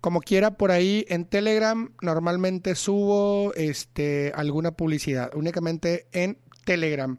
como 0.00 0.20
quiera 0.20 0.52
por 0.56 0.70
ahí 0.70 1.04
en 1.08 1.26
Telegram 1.26 1.92
normalmente 2.00 2.74
subo 2.74 3.52
este 3.54 4.32
alguna 4.34 4.72
publicidad 4.72 5.30
únicamente 5.34 6.06
en 6.12 6.38
Telegram 6.64 7.18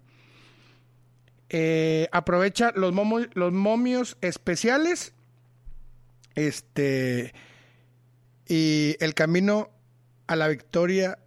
eh, 1.49 2.07
aprovecha 2.11 2.73
los, 2.75 2.93
los 3.35 3.53
momios 3.53 4.17
especiales 4.21 5.13
este 6.39 7.33
y 8.47 8.95
el 8.99 9.13
camino 9.13 9.69
a 10.27 10.35
la 10.35 10.47
victoria 10.47 11.19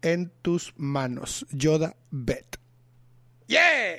en 0.00 0.30
tus 0.42 0.74
manos. 0.76 1.46
Yoda 1.50 1.96
Bet. 2.10 2.58
¡Yeah! 3.48 3.98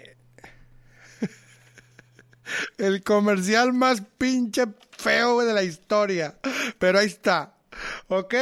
El 2.78 3.04
comercial 3.04 3.74
más 3.74 4.02
pinche 4.18 4.66
feo 4.92 5.42
de 5.42 5.54
la 5.54 5.64
historia. 5.64 6.38
Pero 6.80 7.00
ahí 7.00 7.08
está. 7.08 7.56
¿Ok? 8.08 8.34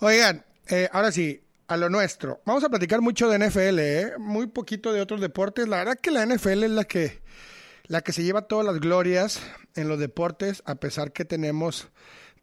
Oigan, 0.00 0.44
eh, 0.68 0.88
ahora 0.92 1.12
sí, 1.12 1.42
a 1.68 1.76
lo 1.76 1.88
nuestro. 1.88 2.40
Vamos 2.44 2.64
a 2.64 2.68
platicar 2.68 3.00
mucho 3.00 3.28
de 3.28 3.38
NFL, 3.38 3.78
¿eh? 3.78 4.12
Muy 4.18 4.46
poquito 4.48 4.92
de 4.92 5.00
otros 5.00 5.20
deportes. 5.20 5.68
La 5.68 5.78
verdad 5.78 5.98
que 6.00 6.10
la 6.10 6.26
NFL 6.26 6.64
es 6.64 6.70
la 6.70 6.84
que, 6.84 7.20
la 7.88 8.00
que 8.02 8.12
se 8.12 8.22
lleva 8.22 8.48
todas 8.48 8.66
las 8.66 8.80
glorias 8.80 9.40
en 9.74 9.88
los 9.88 9.98
deportes, 9.98 10.62
a 10.66 10.76
pesar 10.76 11.12
que 11.12 11.24
tenemos 11.24 11.88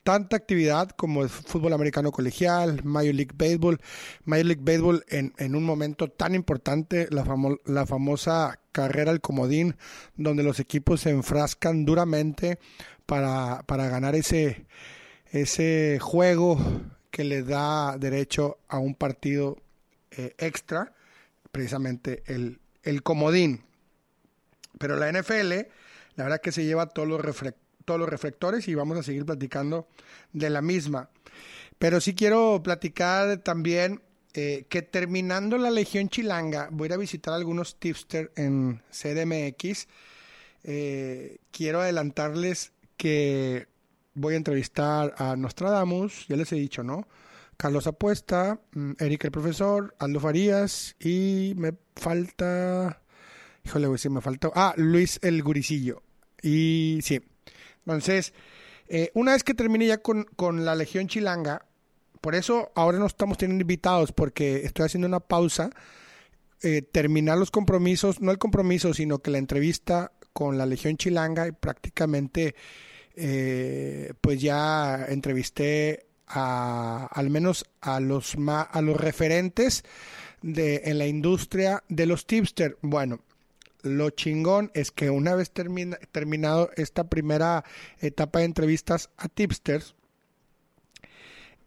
tanta 0.03 0.35
actividad 0.35 0.89
como 0.89 1.23
el 1.23 1.29
fútbol 1.29 1.73
americano 1.73 2.11
colegial, 2.11 2.83
Major 2.83 3.15
League 3.15 3.33
Baseball, 3.35 3.79
Major 4.25 4.45
League 4.45 4.61
Baseball 4.63 5.03
en, 5.07 5.33
en 5.37 5.55
un 5.55 5.63
momento 5.63 6.09
tan 6.09 6.35
importante, 6.35 7.07
la, 7.09 7.25
la 7.65 7.85
famosa 7.85 8.59
carrera 8.71 9.11
al 9.11 9.21
comodín, 9.21 9.75
donde 10.15 10.43
los 10.43 10.59
equipos 10.59 11.01
se 11.01 11.09
enfrascan 11.09 11.85
duramente 11.85 12.59
para, 13.05 13.63
para 13.65 13.87
ganar 13.87 14.15
ese, 14.15 14.65
ese 15.31 15.99
juego 16.01 16.57
que 17.09 17.23
le 17.23 17.43
da 17.43 17.97
derecho 17.97 18.57
a 18.67 18.79
un 18.79 18.95
partido 18.95 19.57
eh, 20.11 20.35
extra, 20.37 20.93
precisamente 21.51 22.23
el, 22.25 22.59
el 22.81 23.03
comodín. 23.03 23.63
Pero 24.83 24.97
la 24.97 25.09
NFL, 25.09 25.53
la 26.15 26.23
verdad 26.25 26.41
que 26.41 26.51
se 26.51 26.65
lleva 26.65 26.87
todos 26.87 27.07
los 27.07 27.21
todos 27.85 27.97
los 27.97 28.09
reflectores 28.09 28.67
y 28.67 28.75
vamos 28.75 28.97
a 28.97 29.03
seguir 29.03 29.25
platicando 29.25 29.87
de 30.33 30.49
la 30.49 30.61
misma. 30.61 31.09
Pero 31.79 32.01
sí 32.01 32.13
quiero 32.13 32.59
platicar 32.61 33.37
también 33.37 34.01
eh, 34.33 34.65
que 34.67 34.81
terminando 34.81 35.57
la 35.57 35.71
Legión 35.71 36.09
Chilanga, 36.09 36.67
voy 36.69 36.83
a 36.83 36.85
ir 36.87 36.93
a 36.95 36.97
visitar 36.97 37.33
algunos 37.33 37.79
tipster 37.79 38.33
en 38.35 38.81
CDMX. 38.91 39.87
Eh, 40.65 41.37
quiero 41.51 41.79
adelantarles 41.79 42.73
que 42.97 43.67
voy 44.15 44.33
a 44.33 44.37
entrevistar 44.37 45.15
a 45.17 45.37
Nostradamus, 45.37 46.27
ya 46.27 46.35
les 46.35 46.51
he 46.51 46.57
dicho, 46.57 46.83
¿no? 46.83 47.07
Carlos 47.55 47.87
Apuesta, 47.87 48.59
mm, 48.73 48.91
Eric 48.99 49.23
el 49.23 49.31
Profesor, 49.31 49.95
Aldo 49.97 50.19
Farías 50.19 50.97
y 50.99 51.53
me 51.55 51.73
falta... 51.95 52.99
Híjole, 53.65 53.87
güey, 53.87 53.97
sí 53.97 54.09
me 54.09 54.21
falta... 54.21 54.51
Ah, 54.53 54.73
Luis 54.77 55.19
el 55.21 55.41
Guricillo. 55.41 56.03
Y 56.41 56.99
sí, 57.01 57.21
entonces, 57.85 58.33
eh, 58.87 59.11
una 59.13 59.33
vez 59.33 59.43
que 59.43 59.53
termine 59.53 59.87
ya 59.87 59.99
con, 59.99 60.25
la 60.65 60.75
Legión 60.75 61.07
Chilanga, 61.07 61.65
por 62.21 62.35
eso 62.35 62.71
ahora 62.75 62.99
no 62.99 63.05
estamos 63.05 63.37
teniendo 63.37 63.63
invitados, 63.63 64.11
porque 64.11 64.65
estoy 64.65 64.85
haciendo 64.85 65.07
una 65.07 65.19
pausa, 65.19 65.69
eh, 66.61 66.81
terminar 66.81 67.37
los 67.37 67.51
compromisos, 67.51 68.21
no 68.21 68.31
el 68.31 68.37
compromiso, 68.37 68.93
sino 68.93 69.19
que 69.19 69.31
la 69.31 69.37
entrevista 69.37 70.11
con 70.31 70.57
la 70.57 70.65
Legión 70.65 70.97
Chilanga 70.97 71.47
y 71.47 71.51
prácticamente 71.51 72.55
eh, 73.15 74.13
pues 74.21 74.41
ya 74.41 75.05
entrevisté 75.07 76.07
a, 76.27 77.07
al 77.11 77.29
menos 77.29 77.65
a 77.81 77.99
los, 77.99 78.35
a 78.47 78.81
los 78.81 78.97
referentes 78.97 79.83
de, 80.41 80.83
en 80.85 80.97
la 80.97 81.05
industria 81.05 81.83
de 81.89 82.05
los 82.05 82.25
tipster. 82.25 82.77
Bueno, 82.81 83.19
lo 83.83 84.09
chingón 84.09 84.71
es 84.73 84.91
que 84.91 85.09
una 85.09 85.35
vez 85.35 85.51
termina, 85.51 85.97
terminado 86.11 86.71
esta 86.75 87.09
primera 87.09 87.63
etapa 87.99 88.39
de 88.39 88.45
entrevistas 88.45 89.09
a 89.17 89.27
tipsters, 89.27 89.95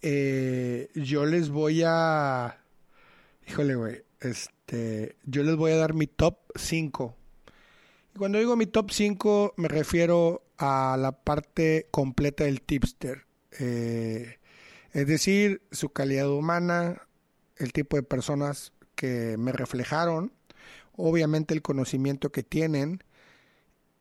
eh, 0.03 0.89
yo 0.95 1.27
les 1.27 1.51
voy 1.51 1.83
a... 1.85 2.59
Híjole, 3.47 3.75
güey. 3.77 4.03
Este, 4.21 5.17
yo 5.25 5.43
les 5.43 5.57
voy 5.57 5.73
a 5.73 5.77
dar 5.77 5.95
mi 5.95 6.07
top 6.07 6.39
5. 6.55 7.15
Y 8.15 8.19
cuando 8.19 8.39
digo 8.39 8.57
mi 8.57 8.67
top 8.67 8.91
5 8.91 9.55
me 9.57 9.69
refiero 9.69 10.43
a 10.57 10.97
la 10.99 11.13
parte 11.13 11.87
completa 11.91 12.45
del 12.45 12.63
tipster. 12.63 13.27
Eh, 13.61 14.39
es 14.93 15.07
decir, 15.07 15.63
su 15.71 15.91
calidad 15.91 16.31
humana, 16.31 17.03
el 17.57 17.73
tipo 17.73 17.97
de 17.97 18.03
personas 18.03 18.73
que 18.95 19.37
me 19.39 19.53
reflejaron 19.53 20.33
obviamente 20.97 21.55
el 21.55 21.63
conocimiento 21.63 22.31
que 22.31 22.43
tienen 22.43 23.03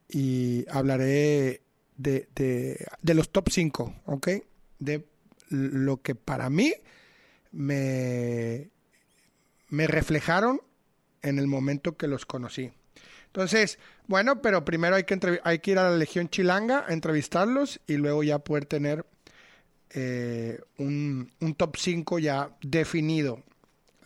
y 0.10 0.66
hablaré 0.70 1.62
de, 1.98 2.28
de, 2.36 3.14
los 3.14 3.32
top 3.32 3.50
5, 3.50 3.96
¿ok? 4.06 4.28
De 4.80 5.06
lo 5.50 6.02
que 6.02 6.16
para 6.16 6.50
mí 6.50 6.74
me, 7.52 8.70
me 9.70 9.88
reflejaron 9.88 10.62
en 11.22 11.40
el 11.40 11.48
momento 11.48 11.98
que 11.98 12.08
los 12.08 12.26
conocí. 12.26 12.72
Entonces, 13.28 13.80
bueno, 14.08 14.42
pero 14.42 14.64
primero 14.64 14.96
hay 14.96 15.04
que, 15.04 15.42
hay 15.44 15.60
que 15.60 15.72
ir 15.72 15.80
a 15.80 15.90
la 15.90 15.98
Legión 15.98 16.30
Chilanga 16.30 16.86
a 16.88 16.94
entrevistarlos 16.94 17.82
y 17.88 17.98
luego 17.98 18.24
ya 18.24 18.40
poder 18.40 18.66
tener 18.66 19.06
eh, 19.90 20.62
un, 20.78 21.32
un, 21.42 21.56
top 21.56 21.76
5 21.78 22.20
ya 22.20 22.56
definido. 22.62 23.44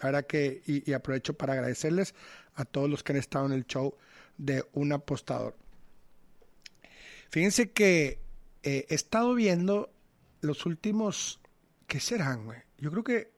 Ahora 0.02 0.24
que, 0.24 0.62
y, 0.66 0.94
aprovecho 0.94 1.34
para 1.34 1.54
agradecerles 1.54 2.16
a 2.60 2.66
todos 2.66 2.90
los 2.90 3.04
que 3.04 3.14
han 3.14 3.20
estado 3.20 3.46
en 3.46 3.54
el 3.54 3.66
show 3.66 3.96
de 4.38 4.66
un 4.74 4.92
apostador. 4.92 5.56
Fíjense 7.30 7.72
que 7.72 8.20
eh, 8.64 8.86
he 8.90 8.96
estado 8.96 9.34
viendo 9.34 9.90
los 10.42 10.66
últimos, 10.66 11.40
¿qué 11.88 12.02
serán, 12.02 12.46
güey? 12.46 12.60
Yo 12.78 12.92
creo 12.92 13.04
que 13.04 13.32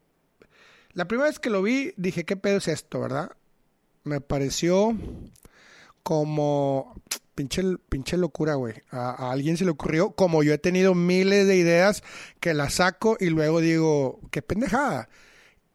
La 0.94 1.08
primera 1.08 1.30
vez 1.30 1.40
que 1.40 1.50
lo 1.50 1.62
vi, 1.62 1.94
dije, 1.98 2.26
¿qué 2.26 2.36
pedo 2.36 2.58
es 2.58 2.68
esto, 2.68 3.00
verdad? 3.00 3.32
Me 4.04 4.20
pareció 4.20 4.98
como 6.04 7.02
pinche, 7.36 7.62
pinche 7.90 8.18
locura, 8.18 8.56
güey. 8.56 8.74
A, 8.90 9.32
alguien 9.32 9.56
se 9.56 9.66
le 9.66 9.72
ocurrió, 9.72 10.12
como 10.12 10.44
yo 10.44 10.54
he 10.54 10.58
tenido 10.58 10.96
miles 10.96 11.48
de 11.48 11.56
ideas 11.56 12.04
que 12.40 12.54
las 12.54 12.76
saco 12.76 13.18
y 13.20 13.30
luego 13.30 13.62
digo, 13.62 14.20
qué 14.32 14.42
pendejada. 14.42 15.10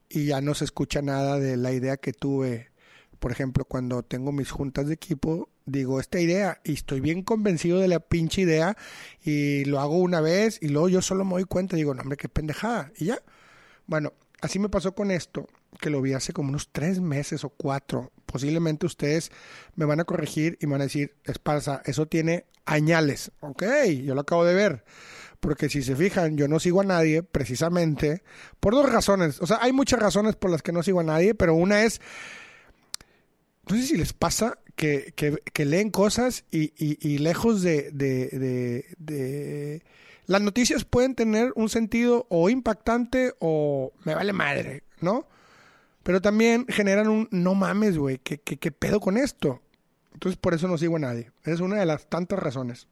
Y 0.08 0.26
ya 0.26 0.40
no 0.40 0.54
se 0.54 0.64
escucha 0.64 1.00
nada 1.00 1.38
de 1.38 1.56
la 1.56 1.72
idea 1.72 1.96
que 1.96 2.12
tuve. 2.12 2.70
Por 3.26 3.32
ejemplo, 3.32 3.64
cuando 3.64 4.04
tengo 4.04 4.30
mis 4.30 4.52
juntas 4.52 4.86
de 4.86 4.94
equipo, 4.94 5.48
digo 5.64 5.98
esta 5.98 6.20
idea 6.20 6.60
y 6.62 6.74
estoy 6.74 7.00
bien 7.00 7.24
convencido 7.24 7.80
de 7.80 7.88
la 7.88 7.98
pinche 7.98 8.42
idea 8.42 8.76
y 9.20 9.64
lo 9.64 9.80
hago 9.80 9.98
una 9.98 10.20
vez 10.20 10.60
y 10.62 10.68
luego 10.68 10.88
yo 10.88 11.02
solo 11.02 11.24
me 11.24 11.32
doy 11.32 11.42
cuenta 11.42 11.74
y 11.74 11.78
digo, 11.78 11.92
no, 11.92 12.02
hombre, 12.02 12.16
qué 12.16 12.28
pendejada. 12.28 12.92
Y 12.96 13.06
ya. 13.06 13.20
Bueno, 13.88 14.12
así 14.42 14.60
me 14.60 14.68
pasó 14.68 14.94
con 14.94 15.10
esto, 15.10 15.48
que 15.80 15.90
lo 15.90 16.00
vi 16.00 16.12
hace 16.12 16.32
como 16.32 16.50
unos 16.50 16.68
tres 16.70 17.00
meses 17.00 17.42
o 17.42 17.48
cuatro. 17.48 18.12
Posiblemente 18.26 18.86
ustedes 18.86 19.32
me 19.74 19.86
van 19.86 19.98
a 19.98 20.04
corregir 20.04 20.56
y 20.60 20.66
me 20.66 20.74
van 20.74 20.82
a 20.82 20.84
decir, 20.84 21.16
Esparza, 21.24 21.82
eso 21.84 22.06
tiene 22.06 22.44
añales. 22.64 23.32
Ok, 23.40 23.64
yo 24.04 24.14
lo 24.14 24.20
acabo 24.20 24.44
de 24.44 24.54
ver. 24.54 24.84
Porque 25.40 25.68
si 25.68 25.82
se 25.82 25.96
fijan, 25.96 26.36
yo 26.36 26.46
no 26.46 26.60
sigo 26.60 26.80
a 26.80 26.84
nadie 26.84 27.24
precisamente 27.24 28.22
por 28.60 28.74
dos 28.74 28.88
razones. 28.88 29.40
O 29.40 29.48
sea, 29.48 29.58
hay 29.62 29.72
muchas 29.72 29.98
razones 29.98 30.36
por 30.36 30.48
las 30.48 30.62
que 30.62 30.70
no 30.70 30.84
sigo 30.84 31.00
a 31.00 31.02
nadie, 31.02 31.34
pero 31.34 31.56
una 31.56 31.82
es, 31.82 32.00
no 33.68 33.76
sé 33.76 33.82
si 33.82 33.96
les 33.96 34.12
pasa 34.12 34.58
que, 34.76 35.12
que, 35.16 35.64
leen 35.64 35.90
cosas 35.90 36.44
y, 36.50 36.72
y, 36.78 37.18
lejos 37.18 37.62
de, 37.62 37.90
de, 37.92 39.82
las 40.26 40.42
noticias 40.42 40.84
pueden 40.84 41.14
tener 41.14 41.52
un 41.56 41.68
sentido 41.68 42.26
o 42.28 42.50
impactante 42.50 43.34
o 43.38 43.92
me 44.04 44.14
vale 44.14 44.32
madre, 44.32 44.84
¿no? 45.00 45.26
Pero 46.02 46.20
también 46.20 46.66
generan 46.68 47.08
un 47.08 47.28
no 47.32 47.54
mames, 47.54 47.98
güey, 47.98 48.18
¿qué, 48.18 48.38
qué, 48.38 48.70
pedo 48.70 49.00
con 49.00 49.16
esto? 49.16 49.62
Entonces 50.12 50.38
por 50.38 50.54
eso 50.54 50.68
no 50.68 50.78
sigo 50.78 50.96
a 50.96 51.00
nadie. 51.00 51.32
Es 51.44 51.60
una 51.60 51.76
de 51.76 51.86
las 51.86 52.08
tantas 52.08 52.38
razones. 52.38 52.86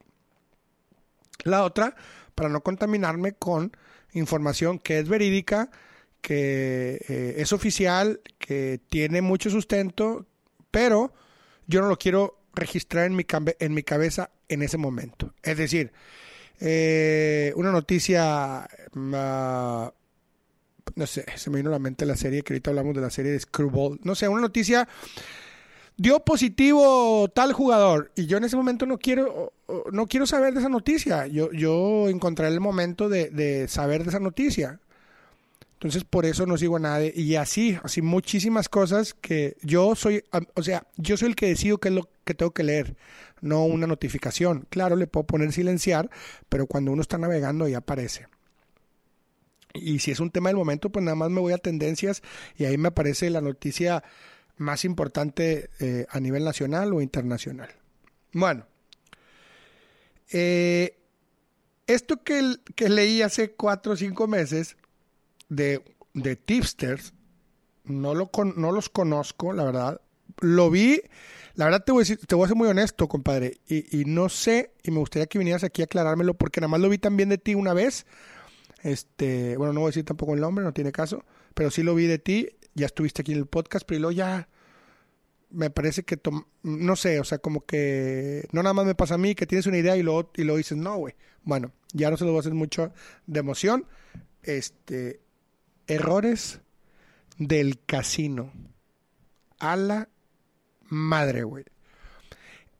La 1.44 1.62
otra, 1.64 1.94
para 2.34 2.48
no 2.48 2.62
contaminarme 2.62 3.32
con 3.32 3.76
información 4.14 4.78
que 4.78 4.98
es 4.98 5.08
verídica, 5.08 5.70
que 6.20 7.04
eh, 7.08 7.34
es 7.38 7.52
oficial, 7.52 8.20
que 8.38 8.80
tiene 8.88 9.20
mucho 9.20 9.50
sustento, 9.50 10.26
pero 10.74 11.12
yo 11.68 11.80
no 11.80 11.88
lo 11.88 11.96
quiero 11.96 12.36
registrar 12.52 13.06
en 13.06 13.14
mi, 13.14 13.24
en 13.60 13.74
mi 13.74 13.84
cabeza 13.84 14.30
en 14.48 14.60
ese 14.62 14.76
momento. 14.76 15.32
Es 15.40 15.56
decir, 15.56 15.92
eh, 16.60 17.52
una 17.54 17.70
noticia, 17.70 18.68
uh, 18.96 18.98
no 20.96 21.06
sé, 21.06 21.24
se 21.36 21.50
me 21.50 21.58
vino 21.58 21.70
a 21.70 21.72
la 21.72 21.78
mente 21.78 22.04
la 22.04 22.16
serie, 22.16 22.42
que 22.42 22.54
ahorita 22.54 22.70
hablamos 22.70 22.96
de 22.96 23.02
la 23.02 23.10
serie 23.10 23.30
de 23.30 23.38
Screwball. 23.38 24.00
No 24.02 24.16
sé, 24.16 24.26
una 24.26 24.40
noticia 24.40 24.88
dio 25.96 26.18
positivo 26.24 27.30
tal 27.32 27.52
jugador 27.52 28.10
y 28.16 28.26
yo 28.26 28.38
en 28.38 28.42
ese 28.42 28.56
momento 28.56 28.84
no 28.84 28.98
quiero 28.98 29.52
no 29.92 30.08
quiero 30.08 30.26
saber 30.26 30.52
de 30.52 30.58
esa 30.58 30.68
noticia 30.68 31.28
yo 31.28 31.52
yo 31.52 32.08
encontraré 32.08 32.52
el 32.52 32.58
momento 32.58 33.08
de, 33.08 33.30
de, 33.30 33.68
saber 33.68 34.02
de 34.02 34.08
esa 34.08 34.18
noticia 34.18 34.80
entonces 35.84 36.02
por 36.02 36.26
eso 36.26 36.46
no 36.46 36.56
sigo 36.56 36.76
a 36.76 36.80
nadie 36.80 37.12
y 37.14 37.36
así 37.36 37.78
así 37.84 38.02
muchísimas 38.02 38.68
cosas 38.68 39.14
que 39.14 39.56
yo 39.62 39.94
soy 39.94 40.24
o 40.54 40.62
sea 40.62 40.86
yo 40.96 41.16
soy 41.16 41.28
el 41.28 41.36
que 41.36 41.46
decido 41.46 41.78
qué 41.78 41.88
es 41.88 41.94
lo 41.94 42.08
que 42.24 42.34
tengo 42.34 42.52
que 42.52 42.64
leer 42.64 42.96
no 43.44 43.64
una 43.64 43.86
notificación. 43.86 44.66
Claro, 44.70 44.96
le 44.96 45.06
puedo 45.06 45.26
poner 45.26 45.52
silenciar, 45.52 46.10
pero 46.48 46.66
cuando 46.66 46.90
uno 46.90 47.02
está 47.02 47.18
navegando 47.18 47.68
ya 47.68 47.78
aparece. 47.78 48.26
Y 49.74 49.98
si 49.98 50.10
es 50.10 50.20
un 50.20 50.30
tema 50.30 50.48
del 50.48 50.56
momento, 50.56 50.90
pues 50.90 51.04
nada 51.04 51.14
más 51.14 51.30
me 51.30 51.40
voy 51.40 51.52
a 51.52 51.58
tendencias 51.58 52.22
y 52.56 52.64
ahí 52.64 52.78
me 52.78 52.88
aparece 52.88 53.28
la 53.30 53.40
noticia 53.40 54.02
más 54.56 54.84
importante 54.84 55.68
eh, 55.80 56.06
a 56.08 56.20
nivel 56.20 56.44
nacional 56.44 56.92
o 56.94 57.02
internacional. 57.02 57.68
Bueno, 58.32 58.66
eh, 60.32 60.96
esto 61.86 62.22
que, 62.22 62.56
que, 62.76 62.88
leí 62.88 63.20
hace 63.20 63.52
cuatro 63.52 63.92
o 63.92 63.96
cinco 63.96 64.26
meses 64.26 64.76
de, 65.54 65.82
de 66.14 66.36
tipsters, 66.36 67.12
no, 67.84 68.14
lo 68.14 68.30
no 68.56 68.72
los 68.72 68.88
conozco, 68.88 69.52
la 69.52 69.64
verdad. 69.64 70.00
Lo 70.40 70.70
vi 70.70 71.00
la 71.54 71.66
verdad 71.66 71.84
te 71.84 71.92
voy 71.92 72.00
a 72.00 72.02
decir, 72.02 72.18
te 72.18 72.34
voy 72.34 72.44
a 72.44 72.48
ser 72.48 72.56
muy 72.56 72.68
honesto, 72.68 73.08
compadre, 73.08 73.58
y, 73.68 74.00
y, 74.00 74.04
no 74.04 74.28
sé, 74.28 74.72
y 74.82 74.90
me 74.90 74.98
gustaría 74.98 75.26
que 75.26 75.38
vinieras 75.38 75.62
aquí 75.62 75.82
a 75.82 75.84
aclarármelo, 75.84 76.34
porque 76.34 76.60
nada 76.60 76.68
más 76.68 76.80
lo 76.80 76.88
vi 76.88 76.98
también 76.98 77.28
de 77.28 77.38
ti 77.38 77.54
una 77.54 77.72
vez. 77.74 78.06
Este, 78.82 79.56
bueno, 79.56 79.72
no 79.72 79.80
voy 79.80 79.88
a 79.88 79.90
decir 79.90 80.04
tampoco 80.04 80.34
el 80.34 80.40
nombre, 80.40 80.64
no 80.64 80.72
tiene 80.72 80.92
caso, 80.92 81.24
pero 81.54 81.70
sí 81.70 81.82
lo 81.82 81.94
vi 81.94 82.06
de 82.06 82.18
ti, 82.18 82.48
ya 82.74 82.86
estuviste 82.86 83.22
aquí 83.22 83.32
en 83.32 83.38
el 83.38 83.46
podcast, 83.46 83.86
pero 83.86 84.00
luego 84.00 84.12
ya 84.12 84.48
me 85.50 85.70
parece 85.70 86.02
que, 86.02 86.20
no 86.64 86.96
sé, 86.96 87.20
o 87.20 87.24
sea, 87.24 87.38
como 87.38 87.64
que 87.64 88.48
no 88.50 88.62
nada 88.62 88.74
más 88.74 88.84
me 88.84 88.96
pasa 88.96 89.14
a 89.14 89.18
mí 89.18 89.36
que 89.36 89.46
tienes 89.46 89.66
una 89.66 89.78
idea 89.78 89.96
y 89.96 90.02
luego, 90.02 90.32
y 90.34 90.42
lo 90.42 90.56
dices, 90.56 90.76
no, 90.76 90.96
güey. 90.96 91.14
Bueno, 91.44 91.72
ya 91.92 92.10
no 92.10 92.16
se 92.16 92.24
lo 92.24 92.30
voy 92.30 92.38
a 92.38 92.40
hacer 92.40 92.54
mucho 92.54 92.92
de 93.26 93.40
emoción. 93.40 93.86
Este, 94.42 95.20
errores 95.86 96.60
del 97.38 97.82
casino. 97.84 98.52
A 99.58 99.76
la 99.76 100.08
madre, 100.88 101.44
güey. 101.44 101.64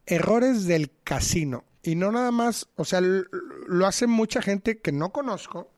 Errores 0.07 0.67
del 0.67 0.91
casino. 1.03 1.65
Y 1.83 1.97
no 1.97 2.13
nada 2.13 2.31
más, 2.31 2.69
o 2.77 2.85
sea, 2.85 3.01
lo 3.01 3.87
hace 3.87 4.07
mucha 4.07 4.43
gente 4.43 4.79
que 4.79 4.93
no 4.93 5.11
conozco. 5.11 5.71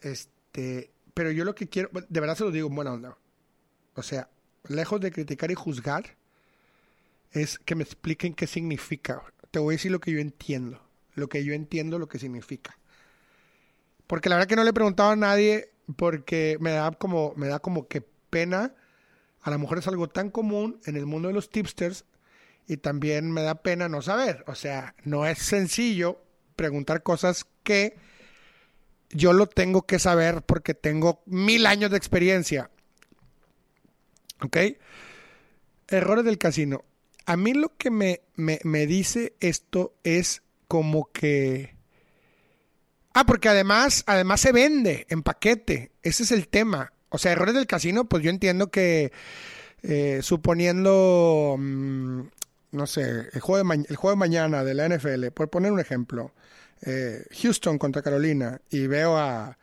Este, 0.00 0.90
pero 1.14 1.30
yo 1.30 1.44
lo 1.44 1.54
que 1.54 1.68
quiero, 1.68 1.90
de 1.92 2.20
verdad 2.20 2.36
se 2.36 2.44
lo 2.44 2.50
digo 2.50 2.68
bueno 2.68 2.90
buena 2.90 3.16
O 3.94 4.02
sea, 4.02 4.28
lejos 4.68 5.00
de 5.00 5.12
criticar 5.12 5.50
y 5.50 5.54
juzgar, 5.54 6.16
es 7.32 7.58
que 7.58 7.74
me 7.74 7.84
expliquen 7.84 8.34
qué 8.34 8.46
significa. 8.46 9.22
Te 9.50 9.58
voy 9.58 9.74
a 9.74 9.76
decir 9.76 9.92
lo 9.92 10.00
que 10.00 10.12
yo 10.12 10.18
entiendo. 10.18 10.80
Lo 11.14 11.28
que 11.28 11.44
yo 11.44 11.52
entiendo 11.52 11.98
lo 11.98 12.08
que 12.08 12.18
significa. 12.18 12.76
Porque 14.06 14.28
la 14.28 14.36
verdad 14.36 14.48
que 14.48 14.56
no 14.56 14.64
le 14.64 14.70
he 14.70 14.74
preguntado 14.74 15.10
a 15.10 15.16
nadie 15.16 15.70
porque 15.96 16.56
me 16.60 16.70
da 16.72 16.90
como, 16.92 17.32
me 17.36 17.48
da 17.48 17.58
como 17.58 17.88
que 17.88 18.02
pena 18.30 18.74
a 19.44 19.50
lo 19.50 19.58
mejor 19.58 19.78
es 19.78 19.86
algo 19.86 20.08
tan 20.08 20.30
común 20.30 20.80
en 20.86 20.96
el 20.96 21.04
mundo 21.04 21.28
de 21.28 21.34
los 21.34 21.50
tipsters 21.50 22.06
y 22.66 22.78
también 22.78 23.30
me 23.30 23.42
da 23.42 23.56
pena 23.56 23.90
no 23.90 24.00
saber. 24.00 24.42
O 24.46 24.54
sea, 24.54 24.94
no 25.04 25.26
es 25.26 25.38
sencillo 25.38 26.18
preguntar 26.56 27.02
cosas 27.02 27.46
que 27.62 27.94
yo 29.10 29.34
lo 29.34 29.46
tengo 29.46 29.82
que 29.82 29.98
saber 29.98 30.42
porque 30.42 30.72
tengo 30.72 31.22
mil 31.26 31.66
años 31.66 31.90
de 31.90 31.98
experiencia. 31.98 32.70
¿Ok? 34.40 34.56
Errores 35.88 36.24
del 36.24 36.38
casino. 36.38 36.82
A 37.26 37.36
mí 37.36 37.52
lo 37.52 37.76
que 37.76 37.90
me, 37.90 38.22
me, 38.36 38.60
me 38.64 38.86
dice 38.86 39.34
esto 39.40 39.94
es 40.04 40.42
como 40.68 41.12
que... 41.12 41.73
Ah, 43.14 43.24
porque 43.24 43.48
además, 43.48 44.02
además 44.06 44.40
se 44.40 44.52
vende 44.52 45.06
en 45.08 45.22
paquete. 45.22 45.92
Ese 46.02 46.24
es 46.24 46.32
el 46.32 46.48
tema. 46.48 46.92
O 47.10 47.18
sea, 47.18 47.32
errores 47.32 47.54
del 47.54 47.68
casino, 47.68 48.06
pues 48.06 48.24
yo 48.24 48.30
entiendo 48.30 48.72
que 48.72 49.12
eh, 49.84 50.20
suponiendo, 50.22 51.56
mm, 51.58 52.20
no 52.72 52.86
sé, 52.86 53.28
el 53.32 53.40
juego, 53.40 53.68
de 53.68 53.84
el 53.88 53.96
juego 53.96 54.16
de 54.16 54.18
mañana 54.18 54.64
de 54.64 54.74
la 54.74 54.88
NFL, 54.88 55.28
por 55.28 55.48
poner 55.48 55.70
un 55.70 55.78
ejemplo, 55.78 56.32
eh, 56.82 57.24
Houston 57.40 57.78
contra 57.78 58.02
Carolina, 58.02 58.60
y 58.68 58.88
veo 58.88 59.16
a 59.16 59.58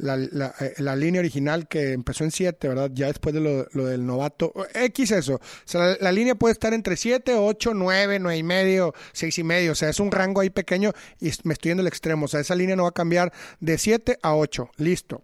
la, 0.00 0.54
eh, 0.60 0.74
la, 0.78 0.96
línea 0.96 1.20
original 1.20 1.66
que 1.68 1.92
empezó 1.92 2.24
en 2.24 2.30
7, 2.30 2.68
¿verdad? 2.68 2.90
Ya 2.94 3.06
después 3.08 3.34
de 3.34 3.40
lo, 3.40 3.66
lo, 3.72 3.86
del 3.86 4.06
novato. 4.06 4.52
X 4.74 5.10
eso. 5.10 5.34
O 5.34 5.40
sea, 5.64 5.96
la, 6.00 6.12
línea 6.12 6.34
puede 6.34 6.52
estar 6.52 6.72
entre 6.72 6.96
7, 6.96 7.34
8, 7.34 7.74
9, 7.74 8.18
9 8.18 8.38
y 8.38 8.42
medio, 8.42 8.94
6 9.12 9.38
y 9.38 9.44
medio. 9.44 9.72
O 9.72 9.74
sea, 9.74 9.88
es 9.88 10.00
un 10.00 10.10
rango 10.10 10.40
ahí 10.40 10.50
pequeño 10.50 10.92
y 11.20 11.30
me 11.44 11.52
estoy 11.52 11.70
yendo 11.70 11.82
al 11.82 11.88
extremo. 11.88 12.26
O 12.26 12.28
sea, 12.28 12.40
esa 12.40 12.54
línea 12.54 12.76
no 12.76 12.84
va 12.84 12.90
a 12.90 12.92
cambiar 12.92 13.32
de 13.60 13.78
7 13.78 14.18
a 14.22 14.34
8. 14.34 14.70
Listo. 14.76 15.22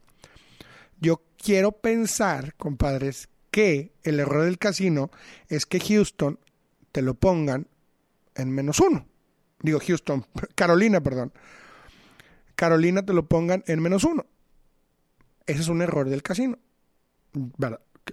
Yo 1.00 1.22
quiero 1.36 1.72
pensar, 1.72 2.54
compadres, 2.56 3.28
que 3.50 3.92
el 4.02 4.20
error 4.20 4.44
del 4.44 4.58
casino 4.58 5.10
es 5.48 5.66
que 5.66 5.80
Houston 5.80 6.40
te 6.92 7.02
lo 7.02 7.14
pongan 7.14 7.68
en 8.34 8.50
menos 8.50 8.80
uno. 8.80 9.06
Digo 9.60 9.78
Houston, 9.80 10.26
Carolina, 10.54 11.00
perdón. 11.00 11.32
Carolina 12.56 13.04
te 13.04 13.12
lo 13.12 13.26
pongan 13.26 13.64
en 13.66 13.80
menos 13.80 14.04
uno. 14.04 14.26
Ese 15.46 15.60
es 15.60 15.68
un 15.68 15.82
error 15.82 16.08
del 16.08 16.22
casino. 16.22 16.58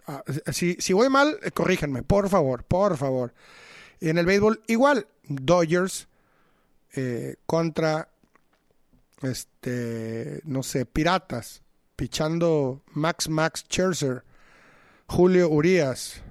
Ah, 0.08 0.24
si, 0.52 0.76
si 0.80 0.94
voy 0.94 1.10
mal, 1.10 1.38
eh, 1.44 1.52
corríjanme, 1.52 2.04
por 2.04 2.30
favor, 2.30 2.64
por 2.64 2.98
favor. 2.98 3.34
En 4.00 4.18
el 4.18 4.26
béisbol, 4.26 4.62
igual, 4.68 5.08
Dodgers 5.24 6.08
eh, 6.94 7.36
contra, 7.46 8.10
este, 9.22 10.42
no 10.46 10.64
sé, 10.64 10.86
Piratas 10.86 11.62
pichando 11.96 12.82
Max 12.94 13.30
Max 13.30 13.64
Scherzer, 13.68 14.24
Julio 15.06 15.50
Urias, 15.50 16.22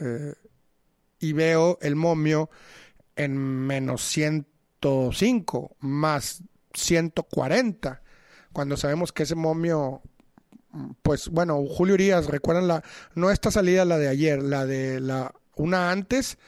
eh, 0.00 0.34
y 1.18 1.32
veo 1.32 1.78
el 1.80 1.96
momio 1.96 2.50
en 3.14 3.36
menos 3.38 4.02
105, 4.02 5.76
más 5.80 6.42
140, 6.74 8.02
cuando 8.52 8.76
sabemos 8.76 9.12
que 9.12 9.22
ese 9.22 9.34
momio 9.34 10.02
pues 11.02 11.28
bueno, 11.28 11.64
Julio 11.66 11.94
Urias, 11.94 12.26
recuerdan 12.26 12.68
la, 12.68 12.82
no 13.14 13.30
esta 13.30 13.50
salida, 13.50 13.84
la 13.84 13.98
de 13.98 14.08
ayer, 14.08 14.42
la 14.42 14.66
de 14.66 15.00
la, 15.00 15.34
una 15.54 15.90
antes, 15.90 16.38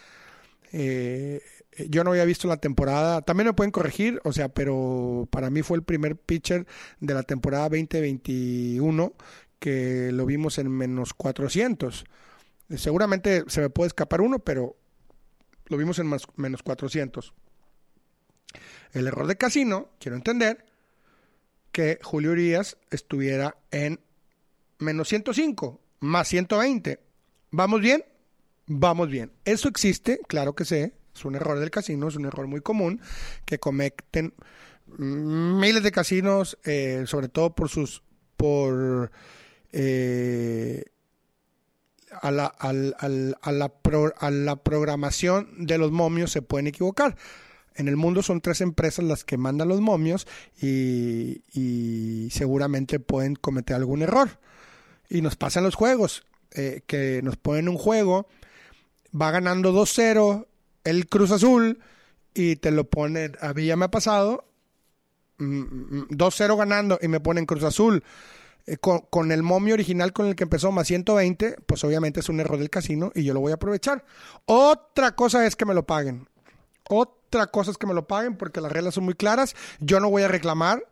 eh, 0.73 1.41
yo 1.89 2.05
no 2.05 2.11
había 2.11 2.25
visto 2.25 2.49
la 2.49 2.57
temporada, 2.57 3.23
también 3.23 3.47
me 3.47 3.55
pueden 3.55 3.71
corregir, 3.71 4.21
o 4.25 4.33
sea, 4.33 4.49
pero 4.49 5.29
para 5.31 5.51
mí 5.51 5.63
fue 5.63 5.77
el 5.77 5.85
primer 5.85 6.17
pitcher 6.17 6.67
de 7.01 7.15
la 7.15 7.23
temporada 7.23 7.69
2021 7.69 9.15
que 9.59 10.13
lo 10.13 10.27
vimos 10.27 10.59
en 10.59 10.71
menos 10.71 11.15
400. 11.15 12.05
Seguramente 12.77 13.45
se 13.49 13.61
me 13.61 13.71
puede 13.71 13.89
escapar 13.89 14.21
uno, 14.21 14.39
pero 14.39 14.77
lo 15.67 15.77
vimos 15.77 15.99
en 15.99 16.15
menos 16.37 16.63
400. 16.63 17.33
El 18.93 19.07
error 19.07 19.27
de 19.27 19.37
Casino, 19.37 19.91
quiero 19.99 20.17
entender, 20.17 20.65
que 21.73 21.99
Julio 22.03 22.33
Urias 22.33 22.79
estuviera 22.91 23.57
en 23.71 24.01
menos 24.79 25.09
105, 25.09 25.81
más 26.01 26.29
120. 26.29 27.01
¿Vamos 27.51 27.81
bien? 27.81 28.05
Vamos 28.67 29.09
bien. 29.09 29.33
Eso 29.45 29.69
existe, 29.69 30.21
claro 30.29 30.55
que 30.55 30.65
sé. 30.65 30.93
Es 31.15 31.25
un 31.25 31.35
error 31.35 31.59
del 31.59 31.71
casino, 31.71 32.09
es 32.09 32.17
un 32.17 32.27
error 32.27 32.47
muy 32.47 32.61
común 32.61 33.01
que 33.45 33.59
cometen 33.59 34.35
miles 34.97 35.83
de 35.83 35.91
casinos, 35.91 36.59
eh, 36.65 37.05
sobre 37.07 37.29
todo 37.29 37.55
por 37.55 37.69
sus 37.69 38.03
por 38.37 39.11
eh, 39.73 40.85
a, 42.23 42.31
la, 42.31 42.47
a, 42.47 42.73
la 42.73 43.73
a 44.17 44.31
la 44.31 44.57
programación 44.57 45.67
de 45.67 45.79
los 45.79 45.91
momios 45.91 46.31
se 46.31 46.43
pueden 46.43 46.69
equivocar. 46.69 47.17
En 47.75 47.89
el 47.89 47.97
mundo 47.97 48.23
son 48.23 48.41
tres 48.41 48.61
empresas 48.61 49.05
las 49.05 49.25
que 49.25 49.37
mandan 49.37 49.69
los 49.69 49.81
momios 49.81 50.27
y, 50.61 51.43
y 51.53 52.29
seguramente 52.31 52.99
pueden 52.99 53.35
cometer 53.35 53.77
algún 53.77 54.03
error. 54.03 54.39
Y 55.09 55.23
nos 55.23 55.37
pasan 55.37 55.65
los 55.65 55.75
juegos, 55.75 56.25
eh, 56.53 56.83
que 56.87 57.21
nos 57.23 57.37
ponen 57.37 57.69
un 57.69 57.79
juego, 57.79 58.27
va 59.19 59.31
ganando 59.31 59.73
2-0 59.73 60.47
el 60.85 61.09
Cruz 61.09 61.31
Azul 61.31 61.81
y 62.35 62.57
te 62.57 62.71
lo 62.71 62.89
ponen, 62.89 63.37
a 63.41 63.53
mí 63.53 63.67
ya 63.67 63.77
me 63.77 63.87
ha 63.87 63.91
pasado, 63.91 64.45
2-0 65.39 65.39
mm, 65.39 66.53
mm, 66.53 66.59
ganando 66.59 66.99
y 67.01 67.09
me 67.09 67.21
ponen 67.21 67.47
Cruz 67.47 67.65
Azul 67.65 68.03
eh, 68.69 68.77
con, 68.77 69.33
el 69.33 69.43
momio 69.43 69.75
original 69.75 70.13
con 70.13 70.27
el 70.27 70.37
que 70.37 70.45
empezó 70.45 70.71
más 70.73 70.87
120, 70.87 71.57
pues 71.67 71.85
obviamente 71.85 72.21
es 72.21 72.29
un 72.29 72.41
error 72.41 72.59
del 72.59 72.69
casino 72.69 73.11
y 73.15 73.25
yo 73.25 73.33
lo 73.33 73.41
voy 73.41 73.53
a 73.53 73.55
aprovechar. 73.55 74.05
Otra 74.45 75.15
cosa 75.15 75.47
es 75.47 75.57
que 75.57 75.65
me 75.65 75.75
lo 75.75 75.87
paguen. 75.87 76.29
Otra 76.89 77.47
cosa 77.47 77.71
es 77.71 77.79
que 77.79 77.87
me 77.87 77.95
lo 77.95 78.07
paguen 78.07 78.37
porque 78.37 78.61
las 78.61 78.71
reglas 78.71 78.95
son 78.95 79.05
muy 79.05 79.15
claras. 79.15 79.57
Yo 79.81 80.01
no 80.01 80.11
voy 80.11 80.23
a 80.23 80.29
reclamar. 80.29 80.85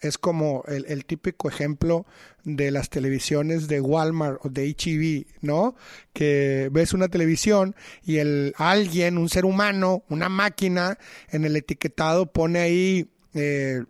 Es 0.00 0.18
como 0.18 0.62
el, 0.66 1.04
típico 1.06 1.48
ejemplo 1.48 2.06
de 2.44 2.70
las 2.70 2.90
televisiones 2.90 3.66
de 3.66 3.80
Walmart 3.80 4.44
o 4.44 4.50
de 4.50 4.68
HEV, 4.68 5.26
¿no? 5.40 5.74
Que 6.12 6.68
ves 6.70 6.92
una 6.92 7.08
televisión 7.08 7.74
y 8.04 8.18
el 8.18 8.54
alguien, 8.58 9.16
un 9.16 9.28
ser 9.28 9.44
humano, 9.44 10.04
una 10.08 10.28
máquina, 10.28 10.98
en 11.30 11.44
el 11.44 11.56
etiquetado 11.56 12.26
pone 12.26 12.58
ahí 12.58 13.10
eh, 13.34 13.84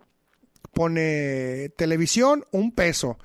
pone 0.73 1.71
televisión, 1.77 2.45
un 2.51 2.71
peso. 2.71 3.19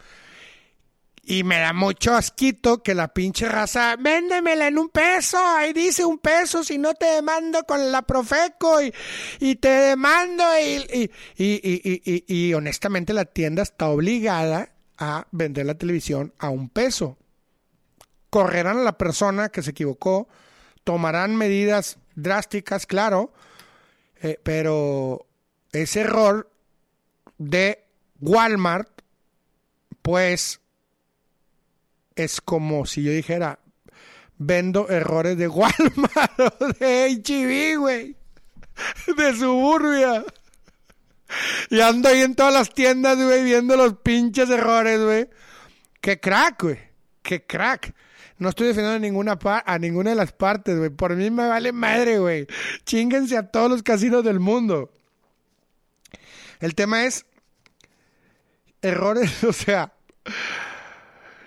Y 1.24 1.44
me 1.44 1.60
da 1.60 1.72
mucho 1.72 2.16
asquito 2.16 2.82
que 2.82 2.96
la 2.96 3.14
pinche 3.14 3.48
raza, 3.48 3.96
véndemela 3.96 4.68
en 4.68 4.80
un 4.80 4.90
peso, 4.90 5.38
ahí 5.38 5.72
dice 5.72 6.04
un 6.04 6.18
peso, 6.18 6.64
si 6.64 6.80
no 6.80 6.96
te 6.96 7.06
demando 7.06 7.64
con 7.64 7.92
la 7.92 8.02
Profeco 8.02 8.82
y, 8.82 8.92
y 9.40 9.56
te 9.58 9.70
demando 9.70 10.44
y, 10.60 11.12
y, 11.38 12.24
y, 12.28 12.54
honestamente 12.56 13.14
la 13.14 13.26
tienda 13.26 13.62
está 13.62 13.90
obligada 13.90 14.74
a 14.98 15.28
vender 15.32 15.68
la 15.68 15.76
televisión 15.76 16.34
a 16.40 16.50
un 16.50 16.70
peso. 16.70 17.18
Correrán 18.32 18.80
a 18.80 18.84
la 18.84 18.98
persona 18.98 19.50
que 19.50 19.62
se 19.62 19.72
equivocó, 19.72 20.28
tomarán 20.84 21.36
medidas 21.36 22.00
drásticas, 22.16 22.88
claro, 22.88 23.32
eh, 24.22 24.40
pero 24.42 25.28
ese 25.72 26.02
error 26.02 26.50
de 27.38 27.86
Walmart, 28.20 28.90
pues 30.02 30.61
es 32.24 32.42
como 32.42 32.86
si 32.86 33.04
yo 33.04 33.12
dijera, 33.12 33.60
vendo 34.38 34.90
errores 34.90 35.38
de 35.38 35.48
Walmart 35.48 36.40
o 36.60 36.68
de 36.80 37.22
HB, 37.24 37.80
güey. 37.80 38.16
De 39.16 39.36
suburbia. 39.36 40.24
Y 41.70 41.80
ando 41.80 42.10
ahí 42.10 42.22
en 42.22 42.36
todas 42.36 42.54
las 42.54 42.74
tiendas, 42.74 43.18
güey, 43.18 43.44
viendo 43.44 43.78
los 43.78 43.96
pinches 44.00 44.50
errores, 44.50 45.00
güey. 45.00 45.30
Qué 46.02 46.20
crack, 46.20 46.64
güey. 46.64 46.80
Qué 47.22 47.46
crack. 47.46 47.94
No 48.38 48.50
estoy 48.50 48.68
defendiendo 48.68 48.96
a 48.96 49.00
ninguna, 49.00 49.38
a 49.66 49.78
ninguna 49.78 50.10
de 50.10 50.16
las 50.16 50.34
partes, 50.34 50.76
güey. 50.78 50.90
Por 50.90 51.16
mí 51.16 51.30
me 51.30 51.48
vale 51.48 51.72
madre, 51.72 52.18
güey. 52.18 52.48
Chinguense 52.86 53.38
a 53.38 53.48
todos 53.52 53.70
los 53.70 53.84
casinos 53.84 54.24
del 54.24 54.40
mundo. 54.40 54.92
El 56.60 56.74
tema 56.74 57.06
es 57.06 57.26
errores, 58.82 59.44
o 59.44 59.54
sea. 59.54 59.94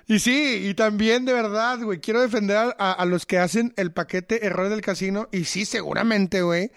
Y 0.06 0.18
sí, 0.18 0.68
y 0.68 0.74
también 0.74 1.24
de 1.24 1.32
verdad, 1.32 1.80
güey, 1.80 1.98
quiero 1.98 2.20
defender 2.20 2.74
a, 2.78 3.04
los 3.06 3.24
que 3.24 3.38
hacen 3.38 3.72
el 3.76 3.92
paquete 3.92 4.46
errores 4.46 4.70
del 4.70 4.82
casino. 4.82 5.28
Y 5.32 5.44
sí, 5.44 5.64
seguramente, 5.64 6.42
güey, 6.42 6.72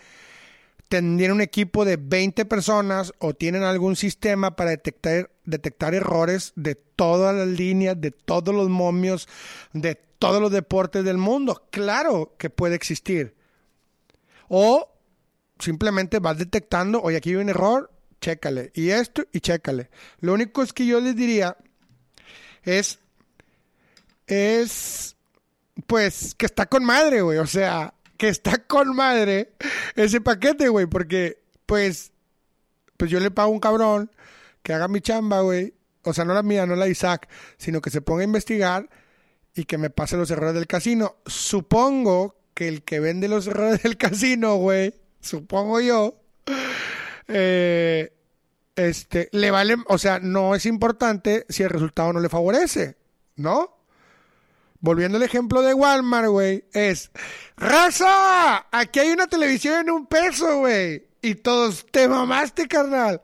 tendrían 0.87 1.33
un 1.33 1.41
equipo 1.41 1.83
de 1.83 1.97
20 1.97 2.45
personas 2.45 3.13
o 3.19 3.33
tienen 3.33 3.63
algún 3.63 3.97
sistema 3.97 4.55
para 4.55 4.69
detectar, 4.69 5.29
detectar 5.43 5.93
errores 5.93 6.53
de 6.55 6.75
todas 6.75 7.35
las 7.35 7.47
líneas, 7.47 7.99
de 7.99 8.11
todos 8.11 8.55
los 8.55 8.69
momios, 8.69 9.27
de 9.73 9.95
todos 9.95 10.41
los 10.41 10.51
deportes 10.51 11.03
del 11.03 11.17
mundo. 11.17 11.67
Claro 11.69 12.35
que 12.37 12.49
puede 12.49 12.75
existir. 12.75 13.35
O 14.47 14.89
simplemente 15.59 16.19
vas 16.19 16.37
detectando, 16.37 17.01
oye, 17.01 17.17
aquí 17.17 17.31
hay 17.31 17.35
un 17.35 17.49
error, 17.49 17.91
chécale. 18.21 18.71
Y 18.73 18.89
esto, 18.89 19.23
y 19.33 19.41
chécale. 19.41 19.89
Lo 20.19 20.33
único 20.33 20.63
es 20.63 20.71
que 20.71 20.85
yo 20.85 21.01
les 21.01 21.15
diría 21.15 21.57
es, 22.63 22.99
es, 24.27 25.15
pues, 25.87 26.35
que 26.35 26.45
está 26.45 26.65
con 26.65 26.85
madre, 26.85 27.21
güey. 27.21 27.39
O 27.39 27.47
sea, 27.47 27.93
que 28.17 28.29
está 28.29 28.57
con 28.59 28.95
madre 28.95 29.53
ese 29.95 30.21
paquete, 30.21 30.69
güey. 30.69 30.85
Porque, 30.85 31.41
pues, 31.65 32.11
pues 32.97 33.09
yo 33.09 33.19
le 33.19 33.31
pago 33.31 33.49
a 33.49 33.53
un 33.53 33.59
cabrón 33.59 34.11
que 34.63 34.73
haga 34.73 34.87
mi 34.87 35.01
chamba, 35.01 35.41
güey. 35.41 35.73
O 36.03 36.13
sea, 36.13 36.25
no 36.25 36.33
la 36.33 36.43
mía, 36.43 36.65
no 36.65 36.75
la 36.75 36.85
de 36.85 36.91
Isaac, 36.91 37.27
sino 37.57 37.81
que 37.81 37.89
se 37.89 38.01
ponga 38.01 38.21
a 38.21 38.25
investigar 38.25 38.89
y 39.53 39.65
que 39.65 39.77
me 39.77 39.89
pase 39.89 40.17
los 40.17 40.31
errores 40.31 40.53
del 40.53 40.67
casino. 40.67 41.17
Supongo 41.25 42.35
que 42.53 42.67
el 42.67 42.83
que 42.83 42.99
vende 42.99 43.27
los 43.27 43.47
errores 43.47 43.83
del 43.83 43.97
casino, 43.97 44.55
güey, 44.55 44.93
supongo 45.19 45.79
yo, 45.79 46.19
eh, 47.27 48.13
este, 48.75 49.29
le 49.31 49.51
vale, 49.51 49.75
o 49.87 49.97
sea, 49.97 50.19
no 50.19 50.55
es 50.55 50.65
importante 50.65 51.45
si 51.49 51.63
el 51.63 51.69
resultado 51.69 52.13
no 52.13 52.19
le 52.19 52.29
favorece, 52.29 52.95
¿no? 53.35 53.76
Volviendo 54.79 55.17
al 55.17 55.23
ejemplo 55.23 55.61
de 55.61 55.73
Walmart, 55.73 56.27
güey, 56.27 56.65
es, 56.71 57.11
raza, 57.55 58.67
aquí 58.71 58.99
hay 58.99 59.09
una 59.09 59.27
televisión 59.27 59.81
en 59.81 59.89
un 59.89 60.05
peso, 60.05 60.59
güey. 60.59 61.07
Y 61.21 61.35
todos, 61.35 61.85
te 61.91 62.07
mamaste, 62.07 62.67
carnal. 62.67 63.21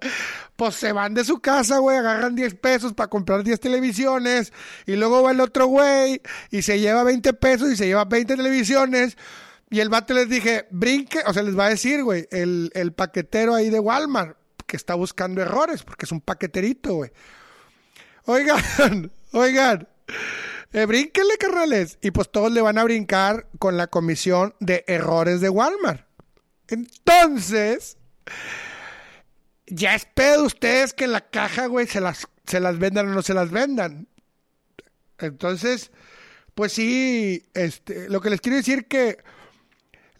Pues 0.55 0.75
se 0.75 0.91
van 0.91 1.13
de 1.13 1.23
su 1.23 1.39
casa, 1.39 1.77
güey, 1.77 1.97
agarran 1.97 2.35
10 2.35 2.55
pesos 2.55 2.93
para 2.93 3.09
comprar 3.09 3.43
10 3.43 3.59
televisiones. 3.59 4.51
Y 4.85 4.95
luego 4.95 5.21
va 5.21 5.31
el 5.31 5.39
otro 5.39 5.67
güey 5.67 6.21
y 6.49 6.63
se 6.63 6.79
lleva 6.79 7.03
20 7.03 7.33
pesos 7.33 7.71
y 7.71 7.75
se 7.77 7.85
lleva 7.85 8.05
20 8.05 8.35
televisiones. 8.35 9.15
Y 9.69 9.79
el 9.79 9.89
vato 9.89 10.13
les 10.13 10.27
dije, 10.27 10.67
brinque, 10.71 11.19
o 11.25 11.33
sea, 11.33 11.43
les 11.43 11.57
va 11.57 11.67
a 11.67 11.69
decir, 11.69 12.03
güey, 12.03 12.27
el, 12.31 12.71
el 12.73 12.93
paquetero 12.93 13.55
ahí 13.55 13.69
de 13.69 13.79
Walmart, 13.79 14.37
que 14.67 14.75
está 14.75 14.95
buscando 14.95 15.41
errores, 15.41 15.83
porque 15.83 16.05
es 16.05 16.11
un 16.11 16.21
paqueterito, 16.21 16.95
güey. 16.95 17.11
Oigan, 18.25 18.61
oigan, 19.31 19.87
eh, 20.73 20.85
brínquenle, 20.85 21.37
carnales. 21.37 21.97
Y 22.01 22.11
pues 22.11 22.31
todos 22.31 22.51
le 22.51 22.61
van 22.61 22.77
a 22.77 22.83
brincar 22.83 23.47
con 23.59 23.77
la 23.77 23.87
comisión 23.87 24.55
de 24.59 24.83
errores 24.87 25.39
de 25.39 25.49
Walmart. 25.49 26.05
Entonces, 26.67 27.97
ya 29.67 29.95
espero 29.95 30.43
ustedes 30.43 30.93
que 30.93 31.07
la 31.07 31.21
caja, 31.29 31.67
güey, 31.67 31.87
se 31.87 32.01
las, 32.01 32.27
se 32.45 32.59
las 32.59 32.79
vendan 32.79 33.09
o 33.09 33.13
no 33.13 33.21
se 33.21 33.33
las 33.33 33.51
vendan. 33.51 34.07
Entonces, 35.19 35.91
pues 36.55 36.73
sí, 36.73 37.45
este, 37.53 38.09
lo 38.09 38.21
que 38.21 38.29
les 38.29 38.41
quiero 38.41 38.57
decir 38.57 38.87
que 38.87 39.17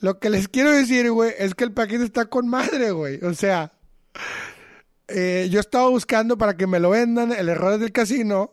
lo 0.03 0.19
que 0.19 0.29
les 0.29 0.49
quiero 0.49 0.69
decir, 0.69 1.09
güey, 1.11 1.33
es 1.37 1.55
que 1.55 1.63
el 1.63 1.71
paquete 1.71 2.03
está 2.03 2.25
con 2.25 2.45
madre, 2.45 2.91
güey. 2.91 3.23
O 3.23 3.33
sea, 3.33 3.71
eh, 5.07 5.47
yo 5.49 5.61
estaba 5.61 5.87
buscando 5.87 6.37
para 6.37 6.57
que 6.57 6.67
me 6.67 6.81
lo 6.81 6.89
vendan, 6.89 7.31
el 7.31 7.47
error 7.47 7.77
del 7.77 7.93
casino, 7.93 8.52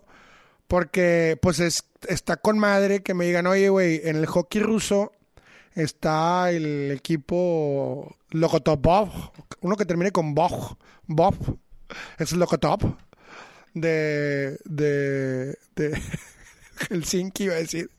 porque 0.70 1.36
pues 1.42 1.58
está 2.06 2.36
con 2.36 2.56
madre 2.56 3.02
que 3.02 3.12
me 3.12 3.26
digan, 3.26 3.48
oye, 3.48 3.70
güey, 3.70 4.02
en 4.04 4.14
el 4.14 4.26
hockey 4.26 4.60
ruso 4.62 5.10
está 5.74 6.52
el 6.52 6.92
equipo 6.92 8.16
Lokotopov, 8.30 9.10
uno 9.62 9.74
que 9.74 9.84
termine 9.84 10.12
con 10.12 10.32
Bog, 10.32 10.78
Bob, 11.08 11.58
es 12.20 12.30
Lokotop. 12.30 12.84
de, 13.74 14.60
de, 14.64 15.58
de 15.74 16.00
Helsinki, 16.88 17.44
iba 17.44 17.54
a 17.54 17.58
decir, 17.58 17.90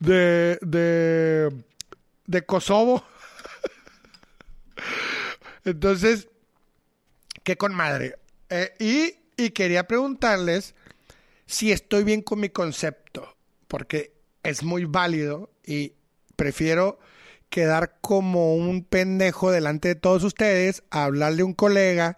de, 0.00 0.58
de, 0.60 1.54
de 2.26 2.42
Kosovo. 2.42 3.04
Entonces, 5.64 6.26
qué 7.44 7.56
con 7.56 7.72
madre. 7.72 8.16
Eh, 8.50 8.74
y, 8.80 9.14
y 9.40 9.50
quería 9.50 9.86
preguntarles 9.86 10.74
si 11.52 11.70
estoy 11.70 12.02
bien 12.02 12.22
con 12.22 12.40
mi 12.40 12.48
concepto, 12.48 13.36
porque 13.68 14.14
es 14.42 14.62
muy 14.62 14.86
válido 14.86 15.50
y 15.62 15.92
prefiero 16.34 16.98
quedar 17.50 17.98
como 18.00 18.56
un 18.56 18.84
pendejo 18.84 19.50
delante 19.50 19.88
de 19.88 19.94
todos 19.94 20.24
ustedes 20.24 20.82
a 20.90 21.04
hablarle 21.04 21.42
a 21.42 21.44
un 21.44 21.52
colega 21.52 22.16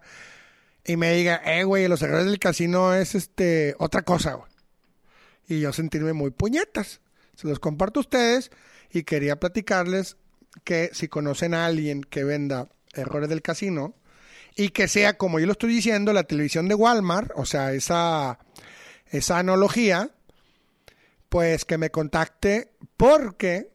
y 0.85 0.95
me 0.95 1.13
diga, 1.13 1.41
eh, 1.43 1.65
güey, 1.65 1.89
los 1.89 2.01
errores 2.01 2.27
del 2.27 2.39
casino 2.39 2.93
es 2.93 3.13
este 3.13 3.75
otra 3.77 4.03
cosa, 4.03 4.35
güey. 4.35 4.49
Y 5.49 5.59
yo 5.59 5.73
sentirme 5.73 6.13
muy 6.13 6.31
puñetas. 6.31 7.01
Se 7.35 7.47
los 7.47 7.59
comparto 7.59 7.99
a 7.99 8.01
ustedes 8.01 8.51
y 8.89 9.03
quería 9.03 9.37
platicarles 9.37 10.15
que 10.63 10.91
si 10.93 11.09
conocen 11.09 11.53
a 11.53 11.65
alguien 11.65 12.03
que 12.03 12.23
venda 12.23 12.69
errores 12.93 13.27
del 13.27 13.41
casino 13.41 13.95
y 14.55 14.69
que 14.69 14.87
sea, 14.87 15.17
como 15.17 15.41
yo 15.41 15.45
lo 15.45 15.51
estoy 15.51 15.73
diciendo, 15.73 16.13
la 16.13 16.23
televisión 16.23 16.69
de 16.69 16.75
Walmart, 16.75 17.31
o 17.35 17.45
sea, 17.45 17.73
esa, 17.73 18.39
esa 19.17 19.39
analogía, 19.39 20.11
pues 21.29 21.65
que 21.65 21.77
me 21.77 21.89
contacte 21.89 22.71
porque, 22.97 23.71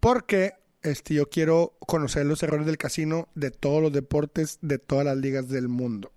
porque 0.00 0.54
este, 0.82 1.14
yo 1.14 1.28
quiero 1.28 1.76
conocer 1.80 2.26
los 2.26 2.42
errores 2.42 2.66
del 2.66 2.78
casino 2.78 3.28
de 3.34 3.50
todos 3.50 3.82
los 3.82 3.92
deportes, 3.92 4.58
de 4.60 4.78
todas 4.78 5.04
las 5.04 5.16
ligas 5.16 5.48
del 5.48 5.68
mundo. 5.68 6.12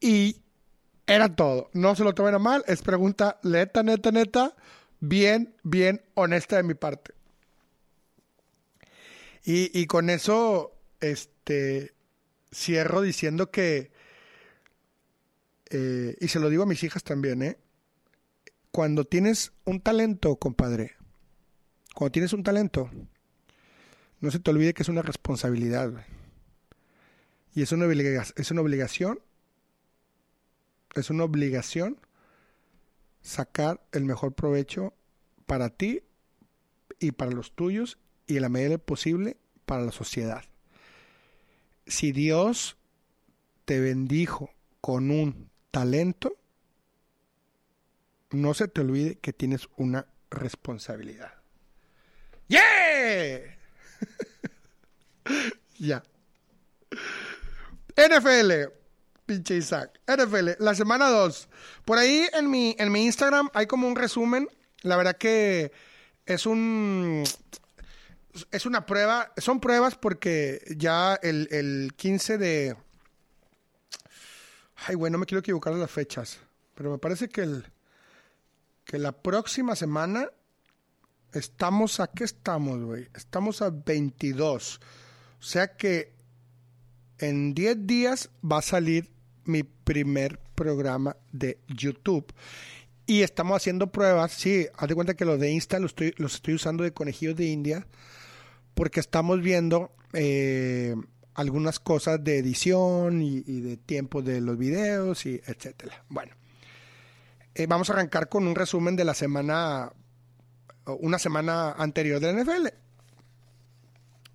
Y 0.00 0.42
era 1.06 1.34
todo. 1.34 1.70
No 1.72 1.94
se 1.94 2.04
lo 2.04 2.14
tomen 2.14 2.34
a 2.34 2.38
mal. 2.38 2.64
Es 2.66 2.82
pregunta 2.82 3.38
neta, 3.42 3.82
neta, 3.82 4.10
neta. 4.10 4.56
Bien, 5.00 5.54
bien 5.62 6.02
honesta 6.14 6.56
de 6.56 6.62
mi 6.64 6.74
parte. 6.74 7.12
Y, 9.44 9.70
y 9.78 9.86
con 9.86 10.10
eso, 10.10 10.72
este, 11.00 11.94
cierro 12.52 13.00
diciendo 13.00 13.50
que, 13.50 13.92
eh, 15.70 16.16
y 16.20 16.28
se 16.28 16.38
lo 16.38 16.48
digo 16.48 16.62
a 16.62 16.66
mis 16.66 16.82
hijas 16.82 17.02
también, 17.02 17.42
¿eh? 17.42 17.58
Cuando 18.70 19.04
tienes 19.04 19.52
un 19.64 19.80
talento, 19.80 20.36
compadre, 20.36 20.96
cuando 21.94 22.12
tienes 22.12 22.32
un 22.32 22.42
talento, 22.42 22.90
no 24.20 24.30
se 24.30 24.38
te 24.38 24.50
olvide 24.50 24.74
que 24.74 24.82
es 24.82 24.88
una 24.88 25.02
responsabilidad. 25.02 26.06
Y 27.54 27.62
es 27.62 27.72
una, 27.72 27.86
es 27.86 28.50
una 28.50 28.60
obligación, 28.60 29.20
es 30.94 31.10
una 31.10 31.24
obligación 31.24 31.98
sacar 33.22 33.82
el 33.92 34.04
mejor 34.04 34.34
provecho 34.34 34.92
para 35.46 35.70
ti 35.70 36.02
y 37.00 37.12
para 37.12 37.30
los 37.30 37.52
tuyos 37.52 37.98
y 38.26 38.36
en 38.36 38.42
la 38.42 38.48
medida 38.48 38.78
posible 38.78 39.36
para 39.64 39.82
la 39.82 39.92
sociedad. 39.92 40.44
Si 41.86 42.12
Dios 42.12 42.76
te 43.64 43.80
bendijo 43.80 44.50
con 44.80 45.10
un 45.10 45.50
talento, 45.76 46.38
no 48.30 48.54
se 48.54 48.66
te 48.66 48.80
olvide 48.80 49.18
que 49.18 49.34
tienes 49.34 49.68
una 49.76 50.06
responsabilidad. 50.30 51.34
¡Yeah! 52.48 53.58
ya. 55.78 56.02
NFL, 57.94 58.72
pinche 59.26 59.58
Isaac. 59.58 60.00
NFL, 60.06 60.52
la 60.60 60.74
semana 60.74 61.10
2. 61.10 61.46
Por 61.84 61.98
ahí 61.98 62.26
en 62.32 62.50
mi, 62.50 62.74
en 62.78 62.90
mi 62.90 63.04
Instagram 63.04 63.50
hay 63.52 63.66
como 63.66 63.86
un 63.86 63.96
resumen. 63.96 64.48
La 64.80 64.96
verdad 64.96 65.18
que 65.18 65.72
es 66.24 66.46
un. 66.46 67.22
Es 68.50 68.64
una 68.64 68.86
prueba. 68.86 69.30
Son 69.36 69.60
pruebas 69.60 69.94
porque 69.94 70.62
ya 70.74 71.16
el, 71.22 71.48
el 71.50 71.92
15 71.96 72.38
de. 72.38 72.76
Ay, 74.76 74.94
güey, 74.94 75.10
no 75.10 75.18
me 75.18 75.26
quiero 75.26 75.40
equivocar 75.40 75.72
en 75.72 75.80
las 75.80 75.90
fechas. 75.90 76.38
Pero 76.74 76.90
me 76.90 76.98
parece 76.98 77.28
que 77.28 77.42
el. 77.42 77.64
Que 78.84 78.98
la 78.98 79.12
próxima 79.12 79.74
semana 79.74 80.28
Estamos 81.36 82.00
a 82.00 82.06
qué 82.06 82.24
estamos, 82.24 82.82
güey? 82.82 83.08
Estamos 83.14 83.60
a 83.60 83.68
22. 83.68 84.80
O 85.38 85.42
sea 85.42 85.76
que 85.76 86.14
en 87.18 87.52
10 87.52 87.86
días 87.86 88.30
va 88.42 88.58
a 88.58 88.62
salir 88.62 89.10
mi 89.44 89.62
primer 89.62 90.38
programa 90.54 91.16
de 91.32 91.58
YouTube. 91.68 92.32
Y 93.04 93.20
estamos 93.20 93.56
haciendo 93.56 93.92
pruebas. 93.92 94.32
Sí, 94.32 94.66
haz 94.76 94.88
de 94.88 94.94
cuenta 94.94 95.14
que 95.14 95.26
los 95.26 95.38
de 95.38 95.50
Insta 95.50 95.78
los 95.78 95.90
estoy, 95.90 96.14
los 96.16 96.36
estoy 96.36 96.54
usando 96.54 96.84
de 96.84 96.94
conejillos 96.94 97.36
de 97.36 97.44
India. 97.44 97.86
Porque 98.74 99.00
estamos 99.00 99.42
viendo 99.42 99.92
eh, 100.14 100.94
algunas 101.36 101.78
cosas 101.78 102.22
de 102.24 102.38
edición 102.38 103.22
y, 103.22 103.42
de 103.42 103.76
tiempo 103.76 104.22
de 104.22 104.40
los 104.40 104.58
videos 104.58 105.26
y 105.26 105.40
etcétera. 105.46 106.04
Bueno, 106.08 106.34
eh, 107.54 107.66
vamos 107.66 107.90
a 107.90 107.92
arrancar 107.92 108.28
con 108.28 108.46
un 108.46 108.54
resumen 108.54 108.96
de 108.96 109.04
la 109.04 109.14
semana 109.14 109.92
una 110.86 111.18
semana 111.18 111.72
anterior 111.72 112.20
de 112.20 112.32
la 112.32 112.42
NFL. 112.42 112.68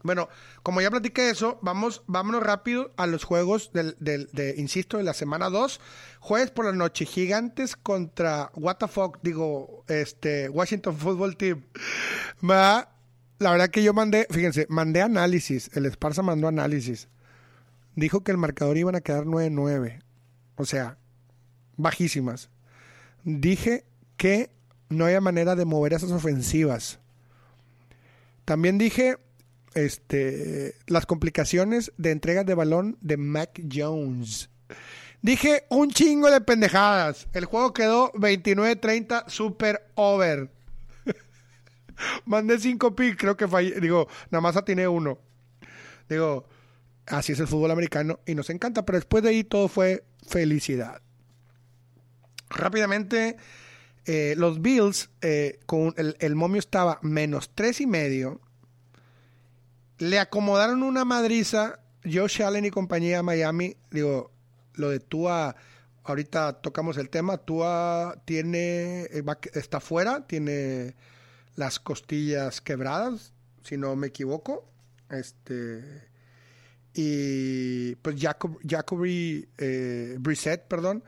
Bueno, 0.04 0.30
como 0.64 0.82
ya 0.82 0.90
platiqué 0.90 1.30
eso, 1.30 1.60
vamos, 1.62 2.04
vámonos 2.08 2.42
rápido 2.42 2.92
a 2.98 3.06
los 3.06 3.24
juegos 3.24 3.72
del, 3.72 3.96
de, 4.00 4.56
insisto, 4.58 4.98
de 4.98 5.04
la 5.04 5.14
semana 5.14 5.50
2. 5.50 5.80
Jueves 6.20 6.52
por 6.52 6.66
la 6.66 6.72
noche, 6.72 7.06
Gigantes 7.06 7.76
contra 7.76 8.52
fuck, 8.90 9.20
digo, 9.22 9.84
este, 9.88 10.50
Washington 10.50 10.98
Football 10.98 11.38
Team. 11.38 11.64
La 13.42 13.52
verdad 13.52 13.70
que 13.70 13.84
yo 13.84 13.94
mandé, 13.94 14.28
fíjense, 14.30 14.68
mandé 14.70 15.02
análisis, 15.02 15.72
el 15.74 15.86
Esparza 15.86 16.22
mandó 16.22 16.48
análisis. 16.48 17.08
Dijo 17.96 18.24
que 18.24 18.32
el 18.32 18.38
marcador 18.38 18.78
iban 18.78 18.96
a 18.96 19.02
quedar 19.02 19.26
9-9. 19.26 20.02
O 20.56 20.66
sea, 20.66 20.98
bajísimas. 21.76 22.50
Dije 23.24 23.84
que 24.16 24.52
no 24.90 25.06
haya 25.06 25.22
manera 25.22 25.56
de 25.56 25.66
mover 25.66 25.94
esas 25.94 26.12
ofensivas. 26.12 27.00
También 28.46 28.78
dije 28.78 29.18
este, 29.74 30.76
las 30.86 31.06
complicaciones 31.06 31.92
de 31.98 32.12
entregas 32.12 32.46
de 32.46 32.54
balón 32.54 32.98
de 33.02 33.18
Mac 33.18 33.60
Jones. 33.72 34.50
Dije 35.24 35.66
un 35.70 35.90
chingo 35.90 36.30
de 36.30 36.42
pendejadas. 36.42 37.28
El 37.34 37.46
juego 37.46 37.74
quedó 37.74 38.12
29-30, 38.14 39.28
super 39.30 39.90
over. 39.96 40.50
Mandé 42.26 42.60
5 42.60 42.96
picks, 42.96 43.18
creo 43.18 43.38
que 43.38 43.48
fallé. 43.48 43.80
Digo, 43.80 44.08
nada 44.30 44.50
atiné 44.50 44.88
uno. 44.88 45.20
Digo, 46.10 46.46
así 47.08 47.34
es 47.34 47.40
el 47.40 47.48
fútbol 47.48 47.72
americano 47.72 48.20
y 48.26 48.36
nos 48.36 48.50
encanta, 48.50 48.86
pero 48.86 48.98
después 48.98 49.24
de 49.24 49.30
ahí 49.30 49.44
todo 49.44 49.68
fue 49.68 50.04
felicidad. 50.28 51.02
Rápidamente, 52.50 53.38
eh, 54.06 54.34
los 54.38 54.62
Bills, 54.62 55.10
eh, 55.22 55.60
con 55.66 55.94
el, 55.98 56.36
momio 56.36 56.60
estaba 56.60 57.00
menos 57.02 57.52
tres 57.54 57.82
y 57.82 57.88
medio. 57.88 58.42
Le 59.98 60.20
acomodaron 60.20 60.84
una 60.84 61.06
madriza. 61.06 61.80
Josh 62.04 62.42
Allen 62.42 62.66
y 62.66 62.72
compañía 62.72 63.18
de 63.18 63.24
Miami. 63.24 63.78
Digo, 63.92 64.32
lo 64.74 64.90
de 64.90 65.00
Tua, 65.00 65.56
ahorita 66.04 66.62
tocamos 66.62 66.98
el 66.98 67.10
tema. 67.10 67.38
Tua 67.38 68.22
tiene, 68.26 69.04
eh, 69.04 69.24
está 69.54 69.80
fuera, 69.80 70.26
tiene 70.28 70.96
las 71.56 71.80
costillas 71.80 72.62
quebradas, 72.62 73.34
si 73.64 73.78
no 73.78 73.96
me 73.96 74.08
equivoco. 74.08 74.68
Este. 75.10 76.10
Y 76.94 77.96
pues 77.96 78.18
Jacob, 78.20 78.60
Jacoby 78.68 79.48
Brissett, 80.20 80.68
perdón, 80.68 81.04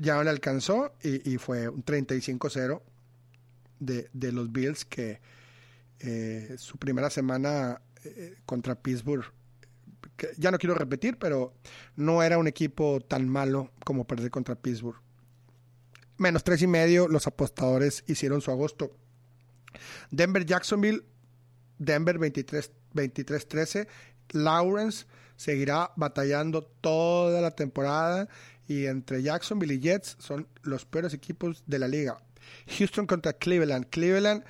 ya 0.00 0.14
no 0.14 0.22
le 0.22 0.30
alcanzó 0.30 0.92
y, 1.02 1.36
fue 1.38 1.68
un 1.68 1.84
35-0 1.84 2.80
de, 3.80 4.08
de, 4.12 4.32
los 4.32 4.52
Bills 4.52 4.84
que 4.84 5.20
eh, 6.00 6.54
su 6.58 6.78
primera 6.78 7.10
semana 7.10 7.82
eh, 8.04 8.36
contra 8.46 8.74
Pittsburgh, 8.74 9.24
ya 10.38 10.50
no 10.50 10.58
quiero 10.58 10.74
repetir, 10.74 11.18
pero 11.18 11.54
no 11.96 12.22
era 12.22 12.38
un 12.38 12.46
equipo 12.46 13.00
tan 13.00 13.28
malo 13.28 13.70
como 13.84 14.06
perder 14.06 14.30
contra 14.30 14.54
Pittsburgh. 14.54 15.00
Menos 16.16 16.44
tres 16.44 16.62
y 16.62 16.66
medio, 16.66 17.08
los 17.08 17.26
apostadores 17.26 18.04
hicieron 18.06 18.40
su 18.40 18.50
agosto. 18.50 18.96
Denver 20.10 20.44
Jacksonville, 20.44 21.04
Denver 21.78 22.18
23-13. 22.18 23.88
Lawrence 24.32 25.06
seguirá 25.36 25.90
batallando 25.96 26.62
toda 26.62 27.40
la 27.40 27.50
temporada 27.52 28.28
y 28.68 28.86
entre 28.86 29.22
Jacksonville 29.22 29.74
y 29.74 29.80
Jets 29.80 30.16
son 30.20 30.46
los 30.62 30.84
peores 30.84 31.14
equipos 31.14 31.64
de 31.66 31.78
la 31.78 31.88
liga. 31.88 32.22
Houston 32.78 33.06
contra 33.06 33.32
Cleveland. 33.32 33.86
Cleveland, 33.90 34.44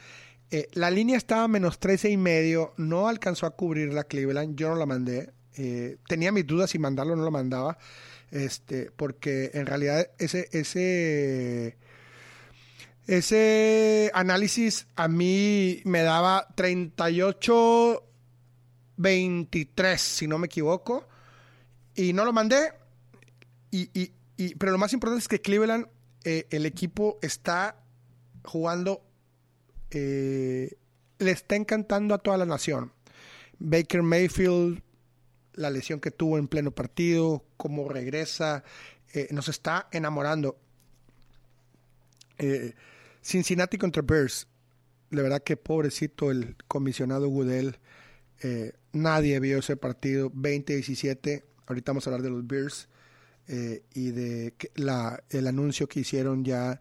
eh, 0.50 0.68
la 0.72 0.90
línea 0.90 1.16
estaba 1.16 1.46
menos 1.48 1.78
13 1.78 2.10
y 2.10 2.16
medio, 2.16 2.74
no 2.76 3.08
alcanzó 3.08 3.46
a 3.46 3.56
cubrir 3.56 3.92
la 3.92 4.04
Cleveland, 4.04 4.56
yo 4.56 4.68
no 4.68 4.76
la 4.76 4.86
mandé. 4.86 5.32
Eh, 5.56 5.98
tenía 6.08 6.32
mis 6.32 6.46
dudas 6.46 6.70
si 6.70 6.78
mandarlo 6.78 7.14
o 7.14 7.16
no 7.16 7.24
lo 7.24 7.30
mandaba. 7.30 7.78
Este, 8.30 8.90
porque 8.92 9.50
en 9.54 9.66
realidad 9.66 10.08
ese, 10.18 10.48
ese, 10.52 11.76
ese 13.06 14.10
análisis 14.14 14.86
a 14.96 15.08
mí 15.08 15.82
me 15.84 16.02
daba 16.02 16.46
38 16.54 18.06
23, 19.00 19.98
si 20.00 20.26
no 20.28 20.38
me 20.38 20.46
equivoco. 20.46 21.08
Y 21.94 22.12
no 22.12 22.24
lo 22.24 22.32
mandé. 22.32 22.72
Y, 23.70 24.10
pero 24.58 24.72
lo 24.72 24.78
más 24.78 24.92
importante 24.92 25.20
es 25.20 25.28
que 25.28 25.40
Cleveland, 25.40 25.86
eh, 26.24 26.46
el 26.50 26.66
equipo 26.66 27.18
está 27.22 27.76
jugando, 28.44 29.02
eh, 29.90 30.76
le 31.18 31.30
está 31.30 31.56
encantando 31.56 32.14
a 32.14 32.18
toda 32.18 32.36
la 32.36 32.46
nación. 32.46 32.92
Baker 33.58 34.02
Mayfield, 34.02 34.82
la 35.54 35.70
lesión 35.70 36.00
que 36.00 36.10
tuvo 36.10 36.38
en 36.38 36.48
pleno 36.48 36.70
partido, 36.70 37.44
cómo 37.56 37.88
regresa, 37.88 38.64
eh, 39.12 39.28
nos 39.30 39.48
está 39.48 39.88
enamorando. 39.92 40.58
Cincinnati 43.22 43.78
contra 43.78 44.02
Bears. 44.02 44.46
De 45.10 45.22
verdad 45.22 45.42
que 45.42 45.56
pobrecito 45.56 46.30
el 46.30 46.56
comisionado 46.68 47.28
Goodell. 47.28 47.78
nadie 48.92 49.40
vio 49.40 49.58
ese 49.58 49.76
partido. 49.76 50.30
20-17. 50.30 51.44
Ahorita 51.66 51.92
vamos 51.92 52.06
a 52.06 52.10
hablar 52.10 52.22
de 52.22 52.30
los 52.30 52.46
Bears. 52.46 52.88
Eh, 53.52 53.82
y 53.94 54.12
de 54.12 54.54
la, 54.76 55.24
el 55.28 55.48
anuncio 55.48 55.88
que 55.88 55.98
hicieron 55.98 56.44
ya 56.44 56.80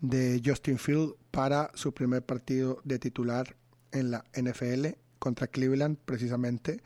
de 0.00 0.40
Justin 0.42 0.78
Field 0.78 1.12
para 1.30 1.70
su 1.74 1.92
primer 1.92 2.22
partido 2.22 2.80
de 2.84 2.98
titular 2.98 3.54
en 3.92 4.12
la 4.12 4.24
NFL 4.34 4.86
contra 5.18 5.46
Cleveland, 5.46 5.98
precisamente. 6.06 6.80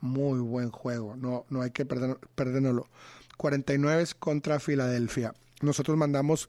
Muy 0.00 0.38
buen 0.38 0.70
juego, 0.70 1.16
no, 1.16 1.46
no 1.48 1.62
hay 1.62 1.72
que 1.72 1.84
perder, 1.84 2.16
perdérnoslo. 2.36 2.88
49 3.36 4.04
contra 4.20 4.60
Filadelfia. 4.60 5.34
Nosotros 5.62 5.96
mandamos 5.96 6.48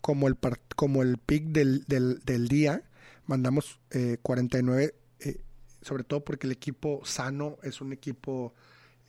como 0.00 0.28
el, 0.28 0.36
como 0.76 1.02
el 1.02 1.18
pick 1.18 1.46
del, 1.46 1.84
del, 1.86 2.48
día, 2.48 2.82
mandamos 3.26 3.80
49, 4.22 4.84
eh, 4.84 4.94
eh, 5.20 5.40
sobre 5.82 6.04
todo 6.04 6.24
porque 6.24 6.46
el 6.46 6.52
equipo 6.52 7.00
sano 7.04 7.58
es 7.62 7.80
un 7.80 7.92
equipo 7.92 8.54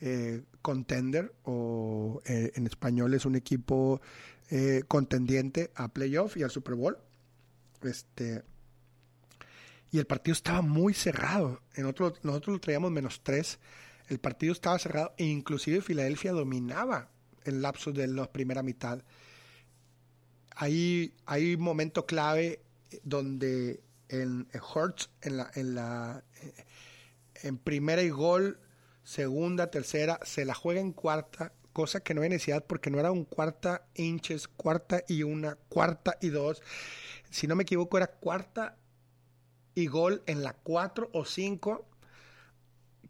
eh, 0.02 0.44
contender 0.62 1.34
o 1.44 2.22
eh, 2.26 2.52
en 2.56 2.68
español 2.68 3.14
es 3.14 3.26
un 3.26 3.36
equipo 3.36 4.02
eh, 4.50 4.84
contendiente 4.88 5.72
a 5.74 5.88
playoff 5.88 6.36
y 6.38 6.44
al 6.44 6.52
Super 6.52 6.76
Bowl. 6.76 6.98
Este, 7.82 8.44
y 9.92 10.00
el 10.00 10.06
partido 10.06 10.34
estaba 10.34 10.62
muy 10.62 10.94
cerrado. 10.94 11.62
En 11.76 11.86
otro, 11.86 12.14
nosotros 12.24 12.56
lo 12.56 12.60
traíamos 12.60 12.92
menos 12.92 13.22
tres. 13.24 13.60
El 14.10 14.20
partido 14.20 14.52
estaba 14.52 14.78
cerrado 14.80 15.14
e 15.18 15.26
inclusive 15.26 15.82
Filadelfia 15.82 16.34
dominaba 16.34 17.10
el 17.46 17.62
lapso 17.62 17.92
de 17.92 18.08
la 18.08 18.32
primera 18.32 18.64
mitad. 18.64 19.02
Hay, 20.56 21.14
hay 21.26 21.58
momento 21.58 22.06
clave 22.06 22.62
donde 23.04 23.82
en, 24.10 24.48
en 24.52 24.62
Hurts, 24.62 25.10
en 25.22 25.38
la, 25.38 25.52
en 25.56 25.76
la 25.76 26.24
en 27.44 27.58
primera 27.58 28.02
y 28.02 28.10
gol, 28.10 28.60
segunda, 29.04 29.70
tercera, 29.70 30.20
se 30.24 30.46
la 30.46 30.54
juega 30.54 30.82
en 30.82 30.94
cuarta, 30.94 31.54
cosa 31.74 32.00
que 32.00 32.14
no 32.14 32.22
hay 32.22 32.30
necesidad 32.30 32.66
porque 32.66 32.90
no 32.90 33.00
era 33.00 33.12
un 33.12 33.26
cuarta 33.26 33.86
inches, 33.96 34.48
cuarta 34.48 35.04
y 35.08 35.24
una, 35.24 35.56
cuarta 35.70 36.18
y 36.22 36.30
dos. 36.30 36.62
Si 37.30 37.48
no 37.48 37.56
me 37.56 37.64
equivoco, 37.64 37.98
era 37.98 38.08
cuarta 38.08 38.78
y 39.76 39.88
gol 39.88 40.24
en 40.26 40.42
la 40.42 40.54
cuatro 40.54 41.10
o 41.14 41.26
cinco. 41.26 41.88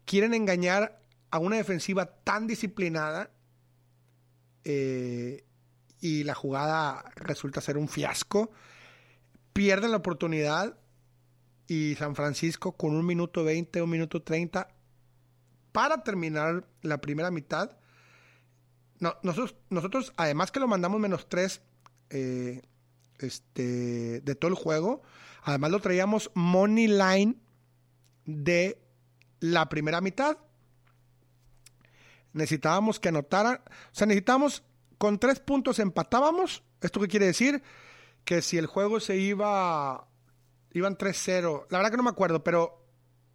Quieren 0.04 0.34
engañar 0.34 1.00
a 1.30 1.38
una 1.38 1.56
defensiva 1.56 2.06
tan 2.06 2.46
disciplinada 2.46 3.30
eh, 4.64 5.44
y 6.00 6.24
la 6.24 6.34
jugada 6.34 7.04
resulta 7.16 7.60
ser 7.60 7.78
un 7.78 7.88
fiasco. 7.88 8.50
Pierden 9.52 9.90
la 9.90 9.98
oportunidad 9.98 10.76
y 11.66 11.94
San 11.96 12.14
Francisco 12.14 12.72
con 12.72 12.94
un 12.94 13.04
minuto 13.04 13.44
20, 13.44 13.82
un 13.82 13.90
minuto 13.90 14.22
30 14.22 14.68
para 15.72 16.02
terminar 16.02 16.66
la 16.82 17.00
primera 17.00 17.30
mitad. 17.30 17.76
nosotros, 19.00 19.56
nosotros, 19.68 20.12
además 20.16 20.50
que 20.50 20.60
lo 20.60 20.68
mandamos 20.68 21.00
menos 21.00 21.28
tres 21.28 21.60
eh, 22.10 22.62
este, 23.18 24.20
de 24.20 24.34
todo 24.34 24.50
el 24.50 24.56
juego, 24.56 25.02
además 25.42 25.70
lo 25.70 25.80
traíamos 25.80 26.30
money 26.34 26.86
line 26.86 27.36
de 28.24 28.78
la 29.40 29.68
primera 29.68 30.00
mitad. 30.00 30.38
Necesitábamos 32.32 33.00
que 33.00 33.08
anotaran, 33.08 33.60
o 33.66 33.94
sea, 33.94 34.06
necesitábamos, 34.06 34.62
con 34.98 35.18
tres 35.18 35.40
puntos 35.40 35.78
empatábamos. 35.78 36.62
¿Esto 36.80 37.00
qué 37.00 37.08
quiere 37.08 37.26
decir? 37.26 37.62
Que 38.24 38.42
si 38.42 38.58
el 38.58 38.66
juego 38.66 39.00
se 39.00 39.16
iba, 39.16 40.08
iban 40.72 40.96
3-0, 40.96 41.66
la 41.70 41.78
verdad 41.78 41.90
que 41.90 41.96
no 41.96 42.02
me 42.02 42.10
acuerdo, 42.10 42.42
pero 42.42 42.84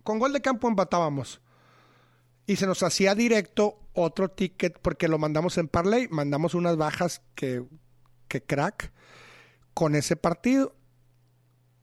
con 0.04 0.20
gol 0.20 0.34
de 0.34 0.42
campo 0.42 0.68
empatábamos 0.68 1.42
y 2.46 2.56
se 2.56 2.68
nos 2.68 2.84
hacía 2.84 3.16
directo 3.16 3.80
otro 3.94 4.30
ticket 4.30 4.80
porque 4.80 5.08
lo 5.08 5.18
mandamos 5.18 5.58
en 5.58 5.68
parlay, 5.68 6.08
mandamos 6.10 6.54
unas 6.54 6.76
bajas 6.78 7.22
que, 7.36 7.64
que 8.28 8.44
crack 8.44 8.92
con 9.74 9.96
ese 9.96 10.16
partido. 10.16 10.76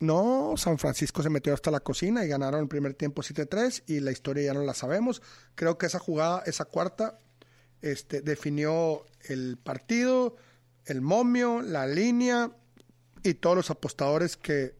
No, 0.01 0.55
San 0.57 0.79
Francisco 0.79 1.23
se 1.23 1.31
metió 1.31 1.53
hasta 1.55 1.71
la 1.71 1.81
cocina 1.81 2.25
y 2.25 2.29
ganaron 2.29 2.61
el 2.61 2.69
primer 2.69 2.95
tiempo 2.95 3.23
7-3 3.23 3.85
y 3.87 4.01
la 4.01 4.13
historia 4.13 4.45
ya 4.45 4.55
no 4.55 4.63
la 4.63 4.75
sabemos. 4.75 5.23
Creo 5.55 5.77
que 5.77 5.87
esa 5.87 5.99
jugada, 5.99 6.43
esa 6.47 6.67
cuarta, 6.67 7.19
este, 7.83 8.21
definió 8.21 9.05
el 9.29 9.57
partido, 9.57 10.37
el 10.87 11.01
momio, 11.01 11.63
la 11.63 11.87
línea 11.87 12.51
y 13.23 13.35
todos 13.35 13.57
los 13.57 13.71
apostadores 13.71 14.37
que, 14.37 14.75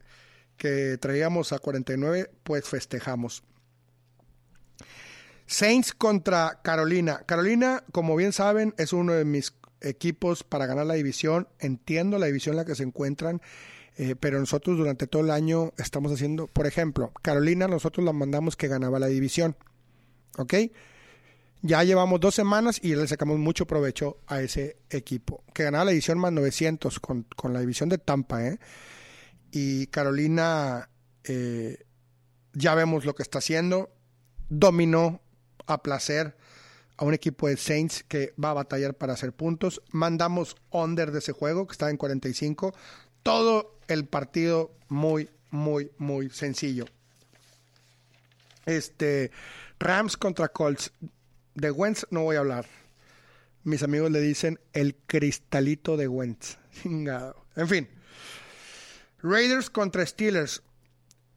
que 0.57 0.97
traíamos 0.99 1.53
a 1.53 1.59
49, 1.59 2.31
pues 2.43 2.67
festejamos. 2.67 3.43
Saints 5.47 5.93
contra 5.93 6.59
Carolina. 6.63 7.23
Carolina, 7.25 7.83
como 7.91 8.15
bien 8.15 8.33
saben, 8.33 8.75
es 8.77 8.93
uno 8.93 9.13
de 9.13 9.25
mis 9.25 9.53
equipos 9.81 10.43
para 10.43 10.67
ganar 10.67 10.85
la 10.85 10.93
división. 10.93 11.47
Entiendo 11.59 12.19
la 12.19 12.27
división 12.27 12.53
en 12.53 12.57
la 12.57 12.65
que 12.65 12.75
se 12.75 12.83
encuentran, 12.83 13.41
eh, 13.97 14.15
pero 14.19 14.39
nosotros 14.39 14.77
durante 14.77 15.07
todo 15.07 15.23
el 15.23 15.31
año 15.31 15.73
estamos 15.77 16.11
haciendo, 16.11 16.47
por 16.47 16.67
ejemplo, 16.67 17.11
Carolina, 17.21 17.67
nosotros 17.67 18.05
la 18.05 18.13
mandamos 18.13 18.55
que 18.55 18.67
ganaba 18.67 18.99
la 18.99 19.07
división. 19.07 19.55
¿Ok? 20.37 20.53
Ya 21.61 21.83
llevamos 21.83 22.21
dos 22.21 22.35
semanas 22.35 22.79
y 22.81 22.95
le 22.95 23.07
sacamos 23.07 23.37
mucho 23.37 23.67
provecho 23.67 24.17
a 24.27 24.41
ese 24.41 24.77
equipo. 24.89 25.43
Que 25.53 25.63
ganaba 25.63 25.85
la 25.85 25.91
división 25.91 26.17
más 26.17 26.31
900 26.31 26.99
con, 26.99 27.25
la 27.43 27.59
división 27.59 27.89
de 27.89 27.97
Tampa, 27.97 28.45
¿eh? 28.47 28.59
Y 29.51 29.87
Carolina, 29.87 30.89
eh, 31.25 31.85
ya 32.53 32.75
vemos 32.75 33.03
lo 33.03 33.13
que 33.13 33.23
está 33.23 33.39
haciendo. 33.39 33.89
Dominó 34.47 35.21
a 35.65 35.83
placer 35.83 36.37
a 36.95 37.05
un 37.05 37.13
equipo 37.13 37.47
de 37.47 37.57
Saints 37.57 38.03
que 38.03 38.33
va 38.41 38.51
a 38.51 38.53
batallar 38.53 38.93
para 38.93 39.13
hacer 39.13 39.33
puntos. 39.33 39.81
Mandamos 39.91 40.55
under 40.69 41.11
de 41.11 41.19
ese 41.19 41.33
juego, 41.33 41.67
que 41.67 41.73
está 41.73 41.89
en 41.89 41.97
45. 41.97 42.73
Todo 43.21 43.79
el 43.87 44.05
partido 44.05 44.71
muy, 44.87 45.29
muy, 45.49 45.91
muy 45.97 46.29
sencillo. 46.29 46.85
Este, 48.65 49.31
Rams 49.79 50.15
contra 50.15 50.49
Colts. 50.49 50.91
De 51.59 51.71
Wentz 51.71 52.05
no 52.09 52.23
voy 52.23 52.37
a 52.37 52.39
hablar. 52.39 52.65
Mis 53.63 53.83
amigos 53.83 54.09
le 54.11 54.21
dicen 54.21 54.59
el 54.71 54.95
cristalito 54.95 55.97
de 55.97 56.07
Wentz. 56.07 56.57
En 57.55 57.67
fin. 57.67 57.89
Raiders 59.21 59.69
contra 59.69 60.05
Steelers. 60.05 60.63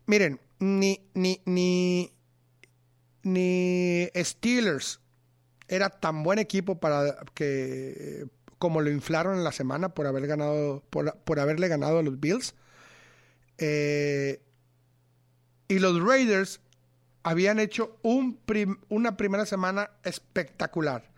Miren, 0.06 0.38
ni, 0.61 1.00
ni, 1.14 1.40
ni, 1.44 2.12
ni 3.24 4.08
Steelers 4.14 5.00
era 5.66 5.90
tan 5.90 6.22
buen 6.22 6.38
equipo 6.38 6.78
para 6.78 7.16
que 7.35 8.28
como 8.61 8.80
lo 8.80 8.90
inflaron 8.90 9.38
en 9.38 9.42
la 9.42 9.50
semana 9.50 9.88
por 9.88 10.06
haber 10.06 10.28
ganado 10.28 10.85
por, 10.90 11.40
haberle 11.40 11.66
ganado 11.66 11.98
a 11.98 12.02
los 12.02 12.20
Bills 12.20 12.54
eh, 13.58 14.40
y 15.66 15.80
los 15.80 16.00
Raiders 16.00 16.61
habían 17.22 17.58
hecho 17.58 17.98
un 18.02 18.40
una 18.88 19.16
primera 19.16 19.46
semana 19.46 19.90
espectacular 20.04 21.12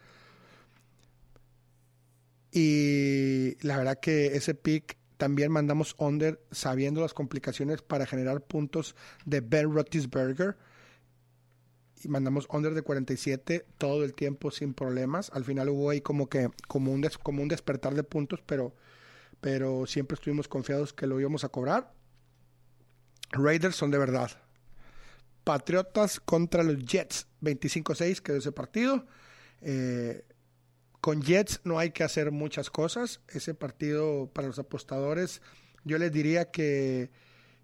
y 2.54 3.56
la 3.66 3.76
verdad 3.76 3.98
que 3.98 4.36
ese 4.36 4.54
pick 4.54 4.96
también 5.16 5.50
mandamos 5.50 5.96
under 5.98 6.40
sabiendo 6.52 7.00
las 7.00 7.12
complicaciones 7.12 7.82
para 7.82 8.06
generar 8.06 8.42
puntos 8.42 8.94
de 9.24 9.40
Ben 9.40 9.72
Roethlisberger 9.74 10.56
y 12.04 12.08
mandamos 12.08 12.46
under 12.50 12.74
de 12.74 12.82
47 12.82 13.66
todo 13.76 14.04
el 14.04 14.14
tiempo 14.14 14.52
sin 14.52 14.72
problemas. 14.72 15.30
Al 15.34 15.44
final 15.44 15.68
hubo 15.68 15.90
ahí 15.90 16.00
como 16.00 16.28
que 16.28 16.50
como 16.68 16.92
un, 16.92 17.08
como 17.22 17.42
un 17.42 17.48
despertar 17.48 17.94
de 17.94 18.04
puntos, 18.04 18.40
pero, 18.46 18.72
pero 19.40 19.86
siempre 19.86 20.14
estuvimos 20.14 20.46
confiados 20.46 20.92
que 20.92 21.08
lo 21.08 21.18
íbamos 21.18 21.42
a 21.42 21.48
cobrar. 21.48 21.92
Raiders 23.30 23.74
son 23.74 23.90
de 23.90 23.98
verdad. 23.98 24.30
Patriotas 25.44 26.20
contra 26.20 26.62
los 26.62 26.84
Jets, 26.84 27.26
25-6 27.42 28.20
quedó 28.20 28.38
ese 28.38 28.52
partido. 28.52 29.06
Eh, 29.60 30.24
con 31.00 31.22
Jets 31.22 31.60
no 31.64 31.78
hay 31.78 31.90
que 31.90 32.02
hacer 32.02 32.32
muchas 32.32 32.70
cosas. 32.70 33.20
Ese 33.28 33.54
partido 33.54 34.30
para 34.32 34.48
los 34.48 34.58
apostadores, 34.58 35.42
yo 35.84 35.98
les 35.98 36.10
diría 36.10 36.50
que, 36.50 37.10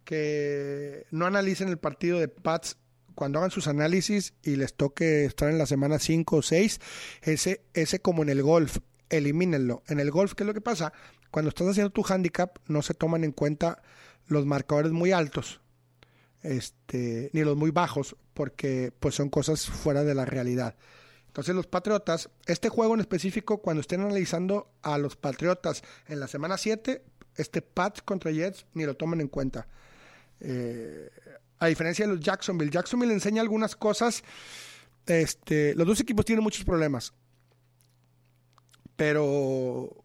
que 0.05 1.07
no 1.11 1.27
analicen 1.27 1.69
el 1.69 1.79
partido 1.79 2.19
de 2.19 2.29
Pats 2.29 2.77
cuando 3.15 3.39
hagan 3.39 3.51
sus 3.51 3.67
análisis 3.67 4.35
y 4.43 4.57
les 4.57 4.75
toque 4.75 5.25
estar 5.25 5.51
en 5.51 5.59
la 5.59 5.67
semana 5.67 5.99
5 5.99 6.37
o 6.37 6.43
6, 6.43 6.81
ese, 7.23 7.63
ese 7.75 8.01
como 8.01 8.23
en 8.23 8.29
el 8.29 8.43
golf, 8.43 8.79
elimínenlo. 9.09 9.83
En 9.89 10.01
el 10.01 10.11
golf, 10.11 10.35
¿qué 10.35 10.43
es 10.43 10.47
lo 10.47 10.55
que 10.55 10.61
pasa? 10.61 10.93
Cuando 11.31 11.51
estás 11.51 11.69
haciendo 11.69 11.91
tu 11.91 12.05
handicap, 12.09 12.59
no 12.67 12.83
se 12.83 12.95
toman 12.95 13.25
en 13.25 13.33
cuenta 13.33 13.83
los 14.27 14.47
marcadores 14.47 14.93
muy 14.93 15.13
altos, 15.13 15.61
este, 16.43 17.31
ni 17.33 17.43
los 17.43 17.57
muy 17.57 17.71
bajos, 17.71 18.17
porque 18.35 18.93
pues 18.99 19.15
son 19.15 19.29
cosas 19.29 19.67
fuera 19.67 20.05
de 20.05 20.15
la 20.15 20.25
realidad. 20.25 20.77
Entonces 21.27 21.55
los 21.55 21.67
Patriotas, 21.67 22.29
este 22.47 22.69
juego 22.69 22.95
en 22.95 23.01
específico, 23.01 23.59
cuando 23.59 23.81
estén 23.81 24.01
analizando 24.01 24.73
a 24.83 24.99
los 24.99 25.17
Patriotas 25.17 25.83
en 26.09 26.19
la 26.19 26.27
semana 26.27 26.59
7, 26.59 27.05
este 27.37 27.63
Pats 27.63 28.03
contra 28.03 28.33
Jets, 28.33 28.67
ni 28.75 28.85
lo 28.85 28.97
tomen 28.97 29.21
en 29.21 29.29
cuenta. 29.29 29.69
Eh, 30.41 31.11
a 31.61 31.67
diferencia 31.67 32.07
de 32.07 32.15
los 32.15 32.25
Jacksonville. 32.25 32.71
Jacksonville 32.71 33.13
enseña 33.13 33.43
algunas 33.43 33.77
cosas. 33.77 34.25
Este, 35.07 35.75
los 35.75 35.87
dos 35.87 36.01
equipos 36.01 36.25
tienen 36.25 36.43
muchos 36.43 36.65
problemas. 36.65 37.13
Pero 38.97 40.05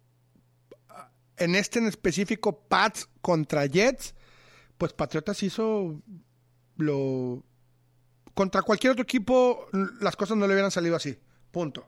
en 1.38 1.56
este 1.56 1.80
en 1.80 1.88
específico, 1.88 2.60
Pats 2.68 3.10
contra 3.22 3.66
Jets, 3.66 4.14
pues 4.78 4.94
Patriotas 4.94 5.42
hizo 5.44 6.02
lo... 6.78 7.44
Contra 8.34 8.62
cualquier 8.62 8.92
otro 8.92 9.04
equipo, 9.04 9.68
las 10.02 10.16
cosas 10.16 10.38
no 10.38 10.46
le 10.46 10.54
hubieran 10.54 10.72
salido 10.72 10.96
así. 10.96 11.18
Punto. 11.52 11.88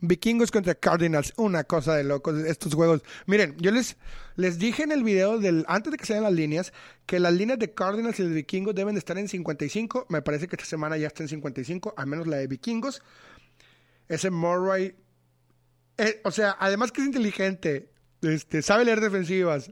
Vikingos 0.00 0.50
contra 0.50 0.74
Cardinals, 0.74 1.32
una 1.36 1.64
cosa 1.64 1.96
de 1.96 2.04
locos 2.04 2.38
estos 2.44 2.74
juegos. 2.74 3.02
Miren, 3.26 3.56
yo 3.58 3.70
les, 3.72 3.96
les 4.36 4.58
dije 4.58 4.84
en 4.84 4.92
el 4.92 5.02
video 5.02 5.38
del 5.38 5.64
antes 5.68 5.90
de 5.90 5.98
que 5.98 6.12
den 6.12 6.22
las 6.22 6.32
líneas 6.32 6.72
que 7.04 7.18
las 7.18 7.32
líneas 7.32 7.58
de 7.58 7.74
Cardinals 7.74 8.18
y 8.20 8.22
de 8.22 8.28
Vikingos 8.28 8.74
deben 8.74 8.94
de 8.94 9.00
estar 9.00 9.18
en 9.18 9.28
55. 9.28 10.06
Me 10.08 10.22
parece 10.22 10.46
que 10.46 10.56
esta 10.56 10.66
semana 10.66 10.96
ya 10.96 11.08
está 11.08 11.24
en 11.24 11.28
55, 11.28 11.94
al 11.96 12.06
menos 12.06 12.26
la 12.26 12.36
de 12.36 12.46
Vikingos. 12.46 13.02
Ese 14.08 14.30
Murray, 14.30 14.94
eh, 15.96 16.20
o 16.24 16.30
sea, 16.30 16.56
además 16.60 16.92
que 16.92 17.00
es 17.00 17.06
inteligente, 17.06 17.90
este, 18.22 18.62
sabe 18.62 18.84
leer 18.84 19.00
defensivas, 19.00 19.70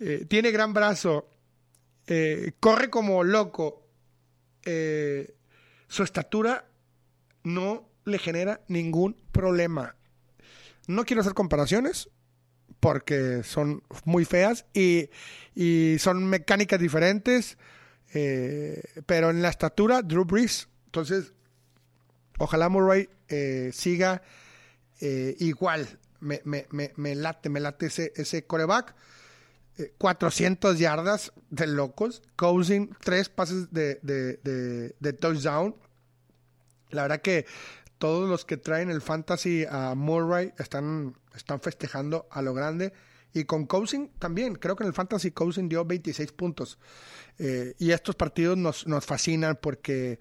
eh, 0.00 0.26
tiene 0.28 0.50
gran 0.50 0.74
brazo, 0.74 1.29
eh, 2.10 2.52
corre 2.60 2.90
como 2.90 3.24
loco. 3.24 3.86
su 4.62 6.02
estatura 6.02 6.66
no 7.42 7.88
le 8.04 8.18
genera 8.18 8.60
ningún 8.68 9.16
problema. 9.32 9.96
No 10.86 11.04
quiero 11.04 11.22
hacer 11.22 11.34
comparaciones 11.34 12.10
porque 12.80 13.42
son 13.44 13.82
muy 14.04 14.24
feas 14.24 14.64
y, 14.72 15.08
son 15.98 16.24
mecánicas 16.24 16.80
diferentes, 16.80 17.58
eh, 18.14 18.82
pero 19.06 19.30
en 19.30 19.42
la 19.42 19.50
estatura, 19.50 20.02
Drew 20.02 20.24
Brees. 20.24 20.68
Entonces, 20.86 21.34
ojalá 22.38 22.68
Murray 22.68 23.08
eh, 23.28 23.70
siga 23.72 24.22
eh, 25.00 25.36
igual. 25.38 25.98
Me, 26.20 26.42
me, 26.44 27.14
late, 27.14 27.48
me 27.48 27.60
late 27.60 27.86
ese, 27.86 28.12
ese 28.16 28.46
coreback. 28.46 28.94
400 29.98 30.78
yardas 30.78 31.32
de 31.50 31.66
locos. 31.66 32.22
Cousin, 32.36 32.90
tres 33.00 33.28
pases 33.28 33.72
de, 33.72 33.98
de, 34.02 34.94
de 34.98 35.12
touchdown. 35.12 35.76
La 36.90 37.02
verdad 37.02 37.22
que 37.22 37.46
todos 37.98 38.28
los 38.28 38.44
que 38.44 38.56
traen 38.56 38.90
el 38.90 39.02
fantasy 39.02 39.66
a 39.70 39.94
Murray 39.94 40.52
están, 40.58 41.14
están 41.34 41.60
festejando 41.60 42.26
a 42.30 42.42
lo 42.42 42.54
grande. 42.54 42.92
Y 43.32 43.44
con 43.44 43.66
Cousin 43.66 44.10
también, 44.18 44.54
creo 44.54 44.74
que 44.74 44.82
en 44.82 44.88
el 44.88 44.94
Fantasy 44.94 45.30
Cousin 45.30 45.68
dio 45.68 45.84
26 45.84 46.32
puntos. 46.32 46.78
Eh, 47.38 47.74
y 47.78 47.92
estos 47.92 48.16
partidos 48.16 48.56
nos, 48.56 48.86
nos 48.86 49.04
fascinan 49.04 49.58
porque 49.60 50.18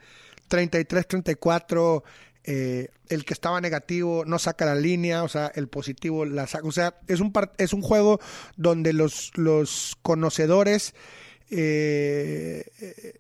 33-34, 0.49 2.03
eh, 2.51 2.89
el 3.09 3.25
que 3.25 3.33
estaba 3.33 3.61
negativo 3.61 4.23
no 4.25 4.39
saca 4.39 4.65
la 4.65 4.73
línea, 4.73 5.21
o 5.21 5.27
sea, 5.27 5.51
el 5.53 5.67
positivo 5.67 6.25
la 6.25 6.47
saca. 6.47 6.67
O 6.67 6.71
sea, 6.71 6.95
es 7.07 7.19
un, 7.19 7.31
es 7.59 7.73
un 7.73 7.83
juego 7.83 8.19
donde 8.57 8.91
los, 8.91 9.31
los 9.35 9.95
conocedores 10.01 10.95
eh, 11.51 12.65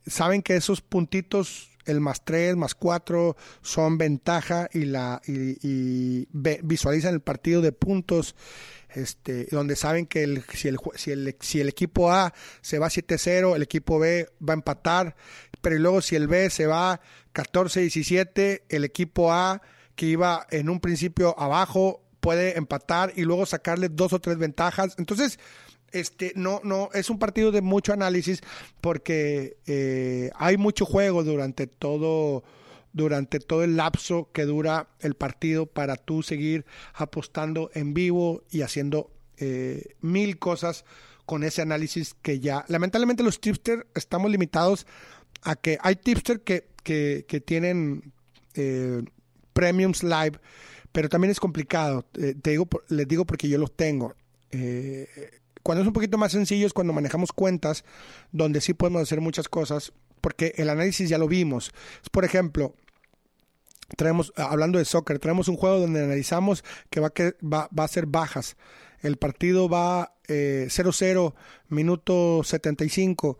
saben 0.07 0.41
que 0.41 0.55
esos 0.55 0.81
puntitos 0.81 1.69
el 1.85 2.01
más 2.01 2.25
3, 2.25 2.55
más 2.55 2.73
4 2.73 3.35
son 3.61 3.99
ventaja 3.99 4.67
y, 4.73 4.85
la, 4.85 5.21
y, 5.27 6.27
visualizan 6.31 7.13
el 7.13 7.21
partido 7.21 7.61
de 7.61 7.71
puntos. 7.71 8.35
Este, 8.93 9.47
donde 9.51 9.75
saben 9.75 10.07
que 10.07 10.23
el, 10.23 10.43
si, 10.53 10.67
el, 10.67 10.79
si, 10.95 11.11
el, 11.11 11.35
si 11.39 11.61
el 11.61 11.69
equipo 11.69 12.11
A 12.11 12.33
se 12.61 12.79
va 12.79 12.87
7-0, 12.87 13.55
el 13.55 13.61
equipo 13.61 13.99
B 13.99 14.27
va 14.47 14.53
a 14.53 14.55
empatar, 14.55 15.15
pero 15.61 15.77
luego 15.77 16.01
si 16.01 16.15
el 16.15 16.27
B 16.27 16.49
se 16.49 16.65
va 16.65 16.99
14-17, 17.33 18.63
el 18.67 18.83
equipo 18.83 19.31
A 19.31 19.61
que 19.95 20.07
iba 20.07 20.47
en 20.49 20.69
un 20.69 20.79
principio 20.79 21.37
abajo 21.39 22.01
puede 22.19 22.57
empatar 22.57 23.13
y 23.15 23.23
luego 23.23 23.45
sacarle 23.45 23.89
dos 23.89 24.13
o 24.13 24.19
tres 24.19 24.37
ventajas. 24.37 24.95
Entonces, 24.97 25.39
este, 25.91 26.33
no, 26.35 26.61
no, 26.63 26.89
es 26.93 27.09
un 27.09 27.19
partido 27.19 27.51
de 27.51 27.61
mucho 27.61 27.93
análisis 27.93 28.41
porque 28.81 29.57
eh, 29.65 30.31
hay 30.35 30.57
mucho 30.57 30.85
juego 30.85 31.23
durante 31.23 31.67
todo, 31.67 32.43
durante 32.93 33.39
todo 33.39 33.63
el 33.63 33.77
lapso 33.77 34.29
que 34.33 34.45
dura 34.45 34.89
el 34.99 35.15
partido 35.15 35.65
para 35.65 35.95
tú 35.95 36.23
seguir 36.23 36.65
apostando 36.93 37.69
en 37.73 37.93
vivo 37.93 38.43
y 38.49 38.61
haciendo 38.61 39.11
eh, 39.37 39.95
mil 40.01 40.39
cosas 40.39 40.85
con 41.25 41.43
ese 41.43 41.61
análisis 41.61 42.15
que 42.21 42.39
ya, 42.39 42.65
lamentablemente 42.67 43.23
los 43.23 43.39
tipsters 43.39 43.85
estamos 43.93 44.31
limitados 44.31 44.87
a 45.43 45.55
que 45.55 45.77
hay 45.81 45.95
tipsters 45.95 46.41
que, 46.43 46.67
que, 46.83 47.43
tienen 47.45 48.11
eh, 48.55 49.03
premiums 49.53 50.03
live, 50.03 50.39
pero 50.91 51.07
también 51.07 51.31
es 51.31 51.39
complicado. 51.39 52.03
te 52.11 52.49
digo, 52.49 52.67
les 52.89 53.07
digo 53.07 53.25
porque 53.25 53.47
yo 53.47 53.57
los 53.59 53.75
tengo. 53.75 54.15
Eh, 54.51 55.07
cuando 55.63 55.83
es 55.83 55.87
un 55.87 55.93
poquito 55.93 56.17
más 56.17 56.31
sencillo 56.31 56.65
es 56.65 56.73
cuando 56.73 56.93
manejamos 56.93 57.31
cuentas, 57.31 57.83
donde 58.31 58.61
sí 58.61 58.73
podemos 58.73 59.01
hacer 59.01 59.21
muchas 59.21 59.47
cosas, 59.47 59.93
porque 60.21 60.53
el 60.57 60.69
análisis 60.69 61.09
ya 61.09 61.17
lo 61.17 61.27
vimos. 61.27 61.71
Por 62.11 62.25
ejemplo, 62.25 62.75
traemos, 63.95 64.33
hablando 64.35 64.77
de 64.79 64.85
soccer, 64.85 65.19
traemos 65.19 65.47
un 65.47 65.57
juego 65.57 65.79
donde 65.79 66.03
analizamos 66.03 66.63
que 66.89 66.99
va, 66.99 67.09
que 67.11 67.35
va, 67.41 67.69
va 67.77 67.83
a 67.83 67.87
ser 67.87 68.05
bajas. 68.05 68.57
El 69.01 69.17
partido 69.17 69.69
va 69.69 70.13
0-0, 70.27 71.33
eh, 71.33 71.35
minuto 71.69 72.41
75, 72.43 73.39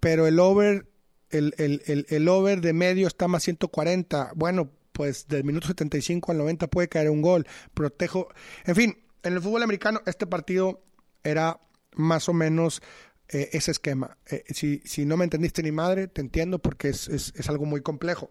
pero 0.00 0.26
el 0.26 0.40
over, 0.40 0.86
el, 1.30 1.54
el, 1.58 2.06
el, 2.08 2.28
over 2.28 2.60
de 2.60 2.72
medio 2.72 3.06
está 3.06 3.28
más 3.28 3.42
140. 3.42 4.32
Bueno, 4.34 4.70
pues 4.92 5.28
del 5.28 5.44
minuto 5.44 5.66
75 5.66 6.32
al 6.32 6.38
90 6.38 6.68
puede 6.68 6.88
caer 6.88 7.10
un 7.10 7.22
gol. 7.22 7.46
Protejo. 7.74 8.28
En 8.64 8.74
fin, 8.74 8.98
en 9.22 9.34
el 9.34 9.42
fútbol 9.42 9.62
americano, 9.62 10.00
este 10.06 10.26
partido 10.26 10.82
era 11.22 11.60
más 11.94 12.28
o 12.28 12.32
menos 12.32 12.82
eh, 13.28 13.50
ese 13.52 13.70
esquema. 13.70 14.16
Eh, 14.26 14.44
si, 14.48 14.82
si, 14.84 15.04
no 15.04 15.16
me 15.16 15.24
entendiste 15.24 15.62
ni 15.62 15.72
madre, 15.72 16.08
te 16.08 16.20
entiendo 16.20 16.58
porque 16.58 16.88
es, 16.88 17.08
es, 17.08 17.48
algo 17.48 17.64
muy 17.64 17.80
complejo. 17.82 18.30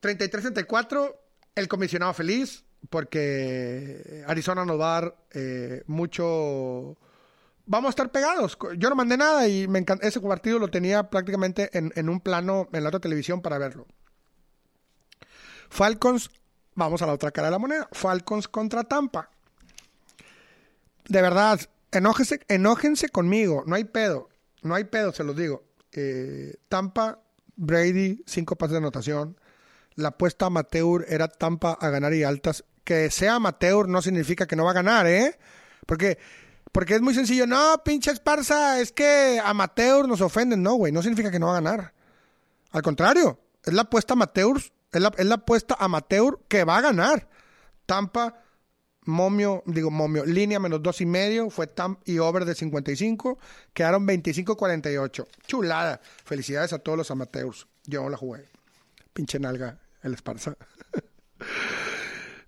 33-34, 0.00 1.14
el 1.54 1.68
comisionado 1.68 2.14
feliz 2.14 2.64
porque 2.90 4.24
Arizona 4.26 4.64
nos 4.64 4.80
va 4.80 4.98
a 4.98 5.00
dar 5.00 5.16
eh, 5.32 5.82
mucho... 5.86 6.96
Vamos 7.64 7.88
a 7.88 7.90
estar 7.90 8.10
pegados. 8.10 8.58
Yo 8.76 8.88
no 8.88 8.96
mandé 8.96 9.16
nada 9.16 9.46
y 9.46 9.68
me 9.68 9.78
encanta. 9.78 10.06
Ese 10.06 10.20
partido 10.20 10.58
lo 10.58 10.68
tenía 10.68 11.08
prácticamente 11.10 11.70
en, 11.76 11.92
en 11.94 12.08
un 12.08 12.20
plano 12.20 12.68
en 12.72 12.82
la 12.82 12.88
otra 12.88 12.98
televisión 12.98 13.40
para 13.40 13.56
verlo. 13.58 13.86
Falcons, 15.70 16.28
vamos 16.74 17.02
a 17.02 17.06
la 17.06 17.12
otra 17.12 17.30
cara 17.30 17.46
de 17.46 17.52
la 17.52 17.58
moneda. 17.60 17.88
Falcons 17.92 18.48
contra 18.48 18.82
Tampa 18.82 19.30
de 21.08 21.22
verdad, 21.22 21.60
enójense, 21.92 22.40
enójense 22.48 23.08
conmigo, 23.08 23.62
no 23.66 23.76
hay 23.76 23.84
pedo, 23.84 24.28
no 24.62 24.74
hay 24.74 24.84
pedo, 24.84 25.12
se 25.12 25.24
los 25.24 25.36
digo. 25.36 25.64
Eh, 25.92 26.54
Tampa, 26.68 27.20
Brady, 27.56 28.22
cinco 28.26 28.56
pases 28.56 28.72
de 28.72 28.78
anotación. 28.78 29.38
La 29.94 30.08
apuesta 30.08 30.46
amateur 30.46 31.04
era 31.08 31.28
Tampa 31.28 31.72
a 31.72 31.90
ganar 31.90 32.14
y 32.14 32.24
altas. 32.24 32.64
Que 32.84 33.10
sea 33.10 33.36
amateur 33.36 33.88
no 33.88 34.02
significa 34.02 34.46
que 34.46 34.56
no 34.56 34.64
va 34.64 34.70
a 34.70 34.74
ganar, 34.74 35.06
¿eh? 35.06 35.38
Porque, 35.86 36.18
porque 36.72 36.94
es 36.94 37.02
muy 37.02 37.14
sencillo. 37.14 37.46
No, 37.46 37.82
pinche 37.84 38.10
Esparza, 38.10 38.80
es 38.80 38.90
que 38.90 39.40
amateur 39.44 40.08
nos 40.08 40.20
ofenden. 40.20 40.62
No, 40.62 40.74
güey, 40.74 40.92
no 40.92 41.02
significa 41.02 41.30
que 41.30 41.38
no 41.38 41.46
va 41.46 41.58
a 41.58 41.60
ganar. 41.60 41.94
Al 42.70 42.82
contrario, 42.82 43.38
es 43.62 43.72
la 43.74 43.82
apuesta 43.82 44.14
amateur, 44.14 44.56
es 44.56 45.00
la, 45.00 45.12
es 45.16 45.26
la 45.26 45.36
apuesta 45.36 45.76
amateur 45.78 46.40
que 46.48 46.64
va 46.64 46.78
a 46.78 46.80
ganar. 46.80 47.28
Tampa 47.86 48.42
momio, 49.04 49.62
digo 49.66 49.90
momio, 49.90 50.24
línea 50.24 50.58
menos 50.58 50.82
dos 50.82 51.00
y 51.00 51.06
medio, 51.06 51.50
fue 51.50 51.66
tam 51.66 51.98
y 52.04 52.18
over 52.18 52.44
de 52.44 52.54
55, 52.54 53.38
quedaron 53.72 54.06
25-48. 54.06 55.26
Chulada. 55.46 56.00
Felicidades 56.24 56.72
a 56.72 56.78
todos 56.78 56.98
los 56.98 57.10
amateurs. 57.10 57.66
Yo 57.84 58.08
la 58.08 58.16
jugué. 58.16 58.48
Pinche 59.12 59.38
nalga, 59.38 59.78
el 60.02 60.14
Esparza. 60.14 60.56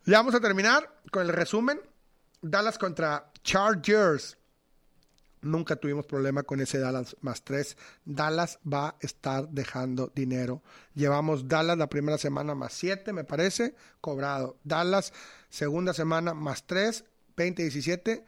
Ya 0.07 0.19
vamos 0.19 0.35
a 0.35 0.41
terminar 0.41 1.01
con 1.11 1.23
el 1.23 1.33
resumen. 1.33 1.81
Dallas 2.43 2.77
contra 2.77 3.31
Chargers. 3.43 4.37
Nunca 5.45 5.77
tuvimos 5.77 6.07
problema 6.07 6.43
con 6.43 6.61
ese 6.61 6.79
Dallas 6.79 7.17
más 7.21 7.45
tres. 7.45 7.77
Dallas 8.07 8.59
va 8.67 8.89
a 8.89 8.97
estar 9.01 9.49
dejando 9.51 10.11
dinero. 10.15 10.63
Llevamos 10.95 11.49
Dallas 11.49 11.77
la 11.77 11.91
primera 11.91 12.17
semana 12.17 12.55
más 12.55 12.73
siete, 12.73 13.13
me 13.13 13.25
parece, 13.25 13.75
cobrado. 14.01 14.57
Dallas 14.65 15.13
segunda 15.51 15.93
semana 15.93 16.33
más 16.33 16.67
tres, 16.67 17.05
20-17, 17.37 18.25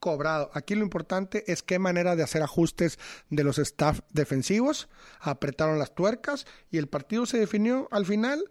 cobrado. 0.00 0.50
Aquí 0.54 0.74
lo 0.74 0.82
importante 0.82 1.44
es 1.52 1.62
qué 1.62 1.78
manera 1.78 2.16
de 2.16 2.22
hacer 2.22 2.42
ajustes 2.42 2.98
de 3.28 3.44
los 3.44 3.58
staff 3.58 4.00
defensivos. 4.10 4.88
Apretaron 5.20 5.78
las 5.78 5.94
tuercas 5.94 6.46
y 6.70 6.78
el 6.78 6.88
partido 6.88 7.26
se 7.26 7.38
definió 7.38 7.86
al 7.90 8.06
final 8.06 8.48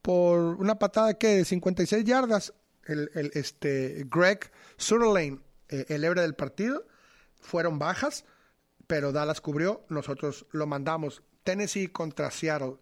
por 0.00 0.38
una 0.38 0.78
patada 0.78 1.14
que 1.14 1.28
de 1.28 1.44
56 1.44 2.04
yardas. 2.04 2.54
El, 2.84 3.10
este, 3.34 4.06
Greg 4.08 4.50
Sutherland, 4.76 5.42
eh, 5.68 5.86
el 5.88 6.04
héroe 6.04 6.22
del 6.22 6.34
partido 6.34 6.86
fueron 7.40 7.78
bajas, 7.78 8.24
pero 8.86 9.12
Dallas 9.12 9.40
cubrió, 9.40 9.84
nosotros 9.88 10.46
lo 10.52 10.66
mandamos. 10.66 11.22
Tennessee 11.44 11.88
contra 11.88 12.30
Seattle. 12.30 12.76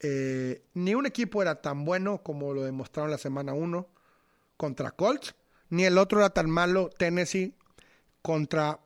Eh, 0.00 0.62
ni 0.74 0.94
un 0.94 1.06
equipo 1.06 1.40
era 1.40 1.62
tan 1.62 1.84
bueno 1.84 2.22
como 2.22 2.52
lo 2.52 2.62
demostraron 2.62 3.10
la 3.10 3.18
semana 3.18 3.54
1 3.54 3.88
contra 4.56 4.90
Colts, 4.90 5.34
ni 5.70 5.84
el 5.84 5.98
otro 5.98 6.20
era 6.20 6.30
tan 6.30 6.50
malo, 6.50 6.90
Tennessee 6.90 7.54
contra 8.22 8.80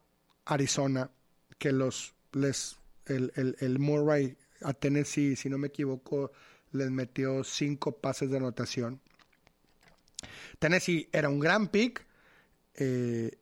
Arizona, 0.45 1.11
que 1.59 1.73
los 1.73 2.15
les 2.33 2.79
el, 3.07 3.33
el, 3.35 3.57
el 3.61 3.79
Murray 3.79 4.37
a 4.63 4.73
Tennessee, 4.73 5.37
si 5.37 5.49
no 5.49 5.59
me 5.59 5.69
equivoco, 5.69 6.33
les 6.73 6.91
metió 6.91 7.43
cinco 7.45 7.93
pases 7.93 8.31
de 8.31 8.37
anotación. 8.37 9.01
Tennessee 10.59 11.09
era 11.13 11.29
un 11.29 11.41
gran 11.41 11.69
pick. 11.69 12.05
Eh, 12.75 13.39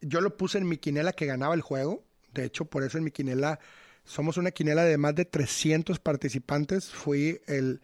yo 0.00 0.20
lo 0.20 0.36
puse 0.36 0.58
en 0.58 0.68
mi 0.68 0.78
quinela 0.78 1.12
que 1.12 1.26
ganaba 1.26 1.54
el 1.54 1.60
juego. 1.60 2.04
De 2.32 2.44
hecho, 2.44 2.64
por 2.66 2.82
eso 2.82 2.98
en 2.98 3.04
mi 3.04 3.10
quinela 3.10 3.58
somos 4.04 4.36
una 4.36 4.50
quinela 4.50 4.84
de 4.84 4.98
más 4.98 5.14
de 5.14 5.24
300 5.24 5.98
participantes. 5.98 6.90
Fui 6.90 7.40
el, 7.46 7.80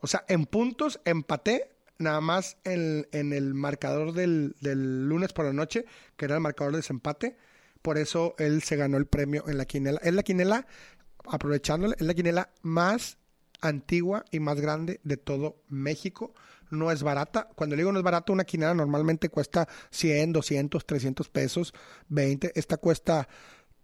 o 0.00 0.06
sea, 0.06 0.24
en 0.28 0.46
puntos 0.46 1.00
empaté 1.04 1.70
nada 1.98 2.20
más 2.20 2.56
en, 2.64 3.06
el 3.12 3.54
marcador 3.54 4.12
del, 4.12 4.54
lunes 4.60 5.32
por 5.32 5.44
la 5.44 5.52
noche, 5.52 5.84
que 6.16 6.24
era 6.24 6.34
el 6.34 6.40
marcador 6.40 6.72
de 6.72 6.78
desempate. 6.78 7.36
Por 7.80 7.98
eso 7.98 8.34
él 8.38 8.62
se 8.62 8.76
ganó 8.76 8.96
el 8.96 9.06
premio 9.06 9.44
en 9.48 9.58
la 9.58 9.64
quinela. 9.64 10.00
Es 10.02 10.12
la 10.12 10.22
quinela, 10.22 10.66
aprovechándole, 11.24 11.94
es 11.98 12.06
la 12.06 12.14
quinela 12.14 12.50
más 12.62 13.18
antigua 13.60 14.24
y 14.30 14.40
más 14.40 14.60
grande 14.60 15.00
de 15.04 15.16
todo 15.16 15.56
México 15.68 16.34
no 16.72 16.90
es 16.90 17.02
barata. 17.02 17.48
Cuando 17.54 17.76
digo 17.76 17.92
no 17.92 17.98
es 17.98 18.04
barata, 18.04 18.32
una 18.32 18.44
quinela 18.44 18.74
normalmente 18.74 19.28
cuesta 19.28 19.68
100, 19.90 20.32
200, 20.32 20.84
300 20.84 21.28
pesos, 21.28 21.74
20. 22.08 22.52
Esta 22.54 22.78
cuesta 22.78 23.28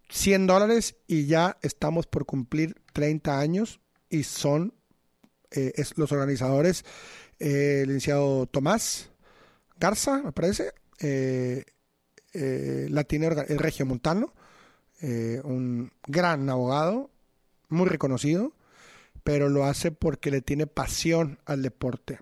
100 0.09 0.47
dólares 0.47 0.95
y 1.07 1.27
ya 1.27 1.57
estamos 1.61 2.07
por 2.07 2.25
cumplir 2.25 2.75
30 2.93 3.39
años 3.39 3.79
y 4.09 4.23
son 4.23 4.73
eh, 5.51 5.71
los 5.95 6.11
organizadores, 6.11 6.83
eh, 7.39 7.81
el 7.83 7.87
licenciado 7.87 8.47
Tomás 8.47 9.11
Garza, 9.79 10.21
me 10.21 10.31
parece, 10.31 10.73
eh, 10.99 11.63
eh 12.33 12.87
la 12.89 13.03
tiene 13.03 13.27
el 13.27 13.59
Regio 13.59 13.85
Montano, 13.85 14.33
un 15.01 15.91
gran 16.07 16.49
abogado, 16.49 17.09
muy 17.69 17.87
reconocido, 17.87 18.53
pero 19.23 19.47
lo 19.47 19.63
hace 19.63 19.91
porque 19.91 20.31
le 20.31 20.41
tiene 20.41 20.67
pasión 20.67 21.39
al 21.45 21.61
deporte 21.61 22.19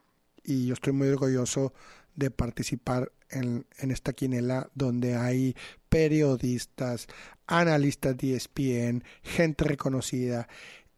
y 0.47 0.65
yo 0.65 0.73
estoy 0.73 0.93
muy 0.93 1.09
orgulloso 1.09 1.73
de 2.15 2.31
participar 2.31 3.11
en, 3.29 3.65
esta 3.77 4.13
quinela 4.13 4.69
donde 4.73 5.15
hay 5.15 5.55
periodistas, 5.89 7.07
analistas 7.45 8.17
de 8.17 8.35
ESPN, 8.35 9.03
gente 9.21 9.65
reconocida 9.65 10.47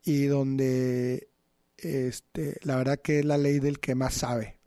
y 0.04 0.26
donde 0.26 1.30
este, 1.78 2.60
la 2.62 2.76
verdad 2.76 3.00
que 3.00 3.20
es 3.20 3.26
la 3.26 3.40
ley 3.40 3.60
del 3.60 3.80
que 3.80 3.96
más 3.96 4.14
sabe, 4.14 4.60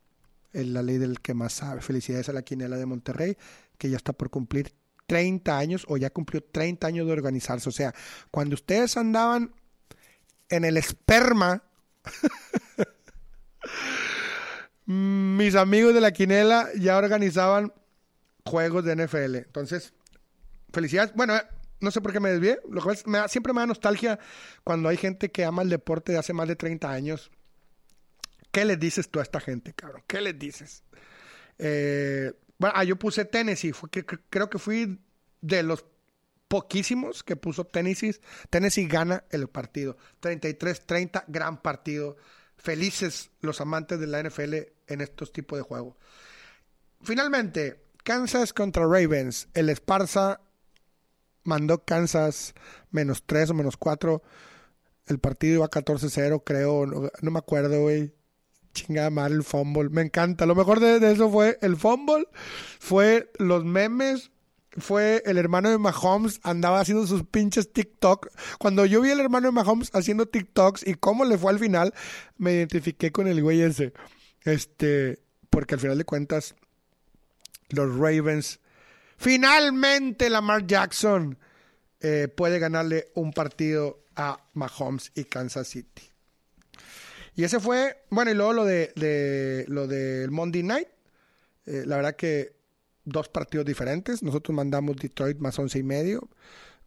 es 0.52 0.66
la 0.66 0.82
ley 0.82 0.98
del 0.98 1.20
que 1.20 1.32
más 1.32 1.52
sabe. 1.52 1.80
Felicidades 1.80 2.28
a 2.28 2.32
la 2.32 2.42
quinela 2.42 2.76
de 2.76 2.86
Monterrey 2.86 3.36
que 3.78 3.88
ya 3.88 3.96
está 3.96 4.12
por 4.12 4.30
cumplir 4.30 4.74
30 5.06 5.56
años 5.56 5.84
o 5.88 5.96
ya 5.96 6.10
cumplió 6.10 6.42
30 6.42 6.88
años 6.88 7.06
de 7.06 7.12
organizarse. 7.12 7.68
O 7.68 7.72
sea, 7.72 7.94
cuando 8.32 8.54
ustedes 8.54 8.96
andaban 8.96 9.54
en 10.48 10.64
el 10.64 10.76
esperma 10.76 11.62
mis 14.86 15.54
amigos 15.54 15.94
de 15.94 16.00
la 16.00 16.12
quinela 16.12 16.68
ya 16.78 16.96
organizaban 16.96 17.72
juegos 18.44 18.84
de 18.84 18.96
NFL. 18.96 19.36
Entonces, 19.36 19.92
felicidades. 20.72 21.14
Bueno, 21.14 21.34
no 21.80 21.90
sé 21.90 22.00
por 22.00 22.12
qué 22.12 22.20
me 22.20 22.30
desvié. 22.30 22.60
Lo 22.68 22.82
que 22.82 22.98
me 23.06 23.28
siempre 23.28 23.52
me 23.52 23.60
da 23.60 23.66
nostalgia 23.66 24.18
cuando 24.64 24.88
hay 24.88 24.96
gente 24.96 25.30
que 25.30 25.44
ama 25.44 25.62
el 25.62 25.68
deporte 25.68 26.12
de 26.12 26.18
hace 26.18 26.32
más 26.32 26.48
de 26.48 26.56
30 26.56 26.90
años. 26.90 27.30
¿Qué 28.50 28.64
les 28.64 28.78
dices 28.78 29.08
tú 29.08 29.18
a 29.18 29.22
esta 29.22 29.40
gente, 29.40 29.72
cabrón? 29.72 30.02
¿Qué 30.06 30.20
les 30.20 30.38
dices? 30.38 30.82
Eh, 31.58 32.32
bueno, 32.58 32.74
ah, 32.76 32.84
yo 32.84 32.96
puse 32.96 33.24
Tennessee. 33.24 33.72
creo 34.28 34.50
que 34.50 34.58
fui 34.58 35.00
de 35.40 35.62
los 35.62 35.84
poquísimos 36.48 37.22
que 37.22 37.34
puso 37.34 37.64
Tennessee. 37.64 38.14
Tennessee 38.50 38.86
gana 38.86 39.24
el 39.30 39.48
partido. 39.48 39.96
33-30, 40.20 41.24
gran 41.28 41.62
partido 41.62 42.16
felices 42.62 43.30
los 43.40 43.60
amantes 43.60 44.00
de 44.00 44.06
la 44.06 44.22
NFL 44.22 44.54
en 44.86 45.00
estos 45.00 45.32
tipos 45.32 45.58
de 45.58 45.62
juegos. 45.62 45.96
Finalmente, 47.02 47.82
Kansas 48.04 48.52
contra 48.52 48.84
Ravens. 48.84 49.48
El 49.54 49.68
Esparza 49.68 50.40
mandó 51.44 51.84
Kansas 51.84 52.54
menos 52.90 53.24
3 53.26 53.50
o 53.50 53.54
menos 53.54 53.76
4. 53.76 54.22
El 55.06 55.18
partido 55.18 55.54
iba 55.56 55.70
14-0, 55.70 56.42
creo. 56.44 56.86
No, 56.86 57.30
me 57.30 57.38
acuerdo, 57.38 57.80
güey. 57.82 58.14
Chingada 58.72 59.10
mal 59.10 59.32
el 59.32 59.44
fumble. 59.44 59.90
Me 59.90 60.02
encanta. 60.02 60.46
Lo 60.46 60.54
mejor 60.54 60.80
de, 60.80 60.98
de, 60.98 61.12
eso 61.12 61.30
fue 61.30 61.58
el 61.60 61.76
fumble. 61.76 62.26
Fue 62.78 63.30
los 63.38 63.64
memes 63.64 64.31
fue 64.78 65.22
el 65.26 65.36
hermano 65.36 65.70
de 65.70 65.78
Mahomes, 65.78 66.40
andaba 66.42 66.80
haciendo 66.80 67.06
sus 67.06 67.24
pinches 67.24 67.72
TikTok. 67.72 68.28
Cuando 68.58 68.86
yo 68.86 69.00
vi 69.00 69.10
al 69.10 69.20
hermano 69.20 69.48
de 69.48 69.52
Mahomes 69.52 69.90
haciendo 69.92 70.26
TikToks 70.26 70.86
y 70.86 70.94
cómo 70.94 71.24
le 71.24 71.36
fue 71.36 71.52
al 71.52 71.58
final, 71.58 71.92
me 72.38 72.54
identifiqué 72.54 73.12
con 73.12 73.26
el 73.26 73.42
güey 73.42 73.60
ese. 73.60 73.92
Este, 74.44 75.20
porque 75.50 75.74
al 75.74 75.80
final 75.80 75.98
de 75.98 76.04
cuentas, 76.04 76.54
los 77.68 77.94
Ravens, 77.94 78.60
finalmente 79.18 80.30
Lamar 80.30 80.66
Jackson 80.66 81.38
eh, 82.00 82.28
puede 82.34 82.58
ganarle 82.58 83.10
un 83.14 83.32
partido 83.32 84.04
a 84.16 84.42
Mahomes 84.54 85.12
y 85.14 85.24
Kansas 85.24 85.68
City. 85.68 86.02
Y 87.34 87.44
ese 87.44 87.60
fue, 87.60 88.04
bueno, 88.10 88.30
y 88.30 88.34
luego 88.34 88.52
lo 88.52 88.64
de, 88.64 89.64
lo 89.68 89.86
del 89.86 90.30
Monday 90.30 90.62
Night. 90.62 90.88
Eh, 91.64 91.84
la 91.86 91.96
verdad 91.96 92.16
que 92.16 92.61
dos 93.04 93.28
partidos 93.28 93.66
diferentes. 93.66 94.22
Nosotros 94.22 94.54
mandamos 94.54 94.96
Detroit 94.96 95.38
más 95.38 95.58
once 95.58 95.78
y 95.78 95.82
medio. 95.82 96.28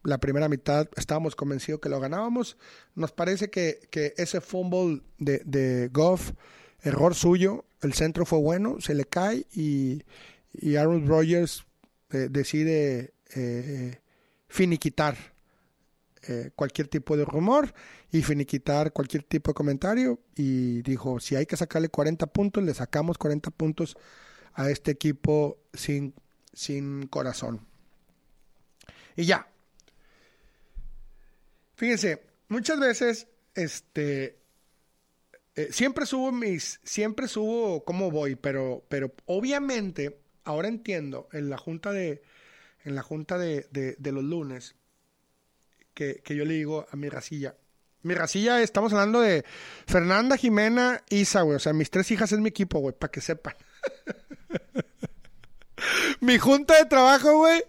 La 0.03 0.19
primera 0.19 0.47
mitad 0.49 0.87
estábamos 0.95 1.35
convencidos 1.35 1.81
que 1.81 1.89
lo 1.89 1.99
ganábamos. 1.99 2.57
Nos 2.93 3.11
parece 3.11 3.49
que, 3.49 3.89
ese 4.17 4.41
fumble 4.41 5.01
de, 5.17 5.41
de 5.45 5.89
Goff, 5.91 6.31
error 6.83 7.15
suyo, 7.15 7.65
el 7.81 7.93
centro 7.93 8.25
fue 8.25 8.39
bueno, 8.39 8.77
se 8.79 8.93
le 8.93 9.05
cae 9.05 9.45
y, 9.53 10.03
Aaron 10.77 11.05
Rodgers 11.07 11.65
eh, 12.11 12.27
decide 12.29 13.13
eh, 13.35 13.99
finiquitar 14.47 15.17
eh, 16.27 16.51
cualquier 16.55 16.87
tipo 16.87 17.17
de 17.17 17.25
rumor 17.25 17.73
y 18.11 18.21
finiquitar 18.21 18.93
cualquier 18.93 19.23
tipo 19.23 19.51
de 19.51 19.55
comentario 19.55 20.19
y 20.35 20.81
dijo, 20.81 21.19
si 21.19 21.35
hay 21.35 21.45
que 21.45 21.57
sacarle 21.57 21.89
40 21.89 22.25
puntos, 22.27 22.63
le 22.63 22.73
sacamos 22.73 23.17
40 23.17 23.51
puntos 23.51 23.97
a 24.55 24.69
este 24.69 24.91
equipo 24.91 25.59
sin, 25.73 26.13
sin 26.53 27.07
corazón. 27.07 27.65
Y 29.15 29.25
ya. 29.25 29.47
Fíjense, 31.75 32.23
muchas 32.47 32.79
veces, 32.79 33.27
este, 33.53 34.39
eh, 35.55 35.69
siempre 35.71 36.05
subo 36.05 36.31
mis, 36.31 36.79
siempre 36.83 37.27
subo 37.27 37.83
cómo 37.83 38.11
voy, 38.11 38.35
pero, 38.35 38.85
pero 38.87 39.13
obviamente, 39.25 40.19
ahora 40.45 40.69
entiendo, 40.69 41.27
en 41.33 41.49
la 41.49 41.57
junta 41.57 41.91
de, 41.91 42.23
en 42.85 42.95
la 42.95 43.03
junta 43.03 43.37
de, 43.37 43.67
de, 43.71 44.11
los 44.13 44.23
lunes, 44.23 44.75
que, 45.93 46.21
que, 46.23 46.35
yo 46.35 46.45
le 46.45 46.53
digo 46.53 46.87
a 46.89 46.95
mi 46.95 47.09
racilla, 47.09 47.55
mi 48.03 48.13
racilla, 48.13 48.61
estamos 48.61 48.93
hablando 48.93 49.19
de 49.19 49.43
Fernanda, 49.85 50.37
Jimena, 50.37 51.03
Isa, 51.09 51.41
güey, 51.41 51.57
o 51.57 51.59
sea, 51.59 51.73
mis 51.73 51.89
tres 51.89 52.09
hijas 52.11 52.31
es 52.31 52.39
mi 52.39 52.49
equipo, 52.49 52.79
güey, 52.79 52.95
para 52.97 53.11
que 53.11 53.19
sepan. 53.19 53.55
mi 56.21 56.37
junta 56.37 56.77
de 56.77 56.85
trabajo, 56.85 57.37
güey. 57.37 57.63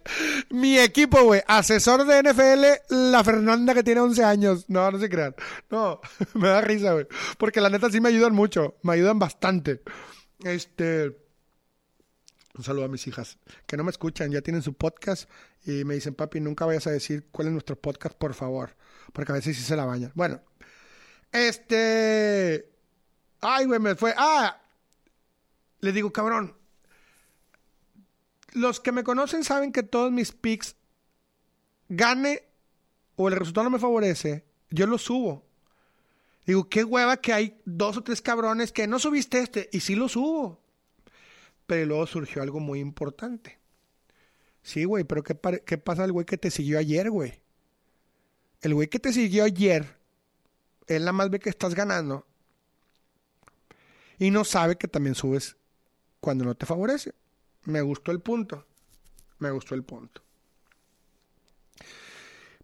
Mi 0.50 0.78
equipo, 0.78 1.22
güey. 1.22 1.42
Asesor 1.46 2.04
de 2.04 2.22
NFL, 2.22 3.10
la 3.10 3.24
Fernanda 3.24 3.74
que 3.74 3.82
tiene 3.82 4.00
11 4.00 4.24
años. 4.24 4.64
No, 4.68 4.90
no 4.90 4.98
se 4.98 5.08
crean. 5.08 5.34
No, 5.70 6.00
me 6.34 6.48
da 6.48 6.60
risa, 6.60 6.92
güey. 6.92 7.06
Porque 7.38 7.60
la 7.60 7.70
neta 7.70 7.90
sí 7.90 8.00
me 8.00 8.08
ayudan 8.08 8.34
mucho. 8.34 8.76
Me 8.82 8.94
ayudan 8.94 9.18
bastante. 9.18 9.82
Este. 10.44 11.26
Un 12.56 12.64
saludo 12.64 12.86
a 12.86 12.88
mis 12.88 13.06
hijas, 13.06 13.36
que 13.66 13.76
no 13.76 13.84
me 13.84 13.90
escuchan, 13.90 14.32
ya 14.32 14.40
tienen 14.40 14.62
su 14.62 14.72
podcast 14.72 15.28
y 15.66 15.84
me 15.84 15.92
dicen, 15.92 16.14
papi, 16.14 16.40
nunca 16.40 16.64
vayas 16.64 16.86
a 16.86 16.90
decir 16.90 17.28
cuál 17.30 17.48
es 17.48 17.52
nuestro 17.52 17.76
podcast, 17.76 18.16
por 18.16 18.32
favor, 18.32 18.74
porque 19.12 19.32
a 19.32 19.34
veces 19.34 19.58
sí 19.58 19.62
se 19.62 19.76
la 19.76 19.84
bañan. 19.84 20.10
Bueno, 20.14 20.40
este... 21.32 22.72
Ay, 23.42 23.66
güey, 23.66 23.78
me 23.78 23.94
fue... 23.94 24.14
Ah, 24.16 24.58
le 25.80 25.92
digo, 25.92 26.10
cabrón, 26.10 26.56
los 28.56 28.80
que 28.80 28.90
me 28.90 29.04
conocen 29.04 29.44
saben 29.44 29.70
que 29.70 29.82
todos 29.82 30.10
mis 30.10 30.32
picks, 30.32 30.76
gane 31.88 32.42
o 33.14 33.28
el 33.28 33.36
resultado 33.36 33.64
no 33.64 33.70
me 33.70 33.78
favorece, 33.78 34.44
yo 34.70 34.86
los 34.86 35.02
subo. 35.02 35.44
Digo, 36.46 36.68
qué 36.68 36.82
hueva 36.82 37.18
que 37.18 37.32
hay 37.32 37.60
dos 37.64 37.98
o 37.98 38.02
tres 38.02 38.22
cabrones 38.22 38.72
que 38.72 38.86
no 38.86 38.98
subiste 38.98 39.40
este 39.40 39.68
y 39.72 39.80
sí 39.80 39.94
lo 39.94 40.08
subo. 40.08 40.60
Pero 41.66 41.84
luego 41.84 42.06
surgió 42.06 42.40
algo 42.40 42.60
muy 42.60 42.80
importante. 42.80 43.58
Sí, 44.62 44.84
güey, 44.84 45.04
pero 45.04 45.22
¿qué, 45.22 45.36
¿qué 45.66 45.76
pasa 45.76 46.04
el 46.04 46.12
güey 46.12 46.24
que 46.24 46.38
te 46.38 46.50
siguió 46.50 46.78
ayer, 46.78 47.10
güey? 47.10 47.40
El 48.62 48.74
güey 48.74 48.88
que 48.88 48.98
te 48.98 49.12
siguió 49.12 49.44
ayer, 49.44 49.98
él 50.86 51.00
nada 51.00 51.12
más 51.12 51.30
ve 51.30 51.40
que 51.40 51.50
estás 51.50 51.74
ganando 51.74 52.26
y 54.18 54.30
no 54.30 54.44
sabe 54.44 54.76
que 54.76 54.88
también 54.88 55.14
subes 55.14 55.56
cuando 56.20 56.44
no 56.44 56.54
te 56.54 56.64
favorece. 56.64 57.12
Me 57.66 57.82
gustó 57.82 58.10
el 58.10 58.20
punto. 58.20 58.66
Me 59.38 59.50
gustó 59.50 59.74
el 59.74 59.84
punto. 59.84 60.22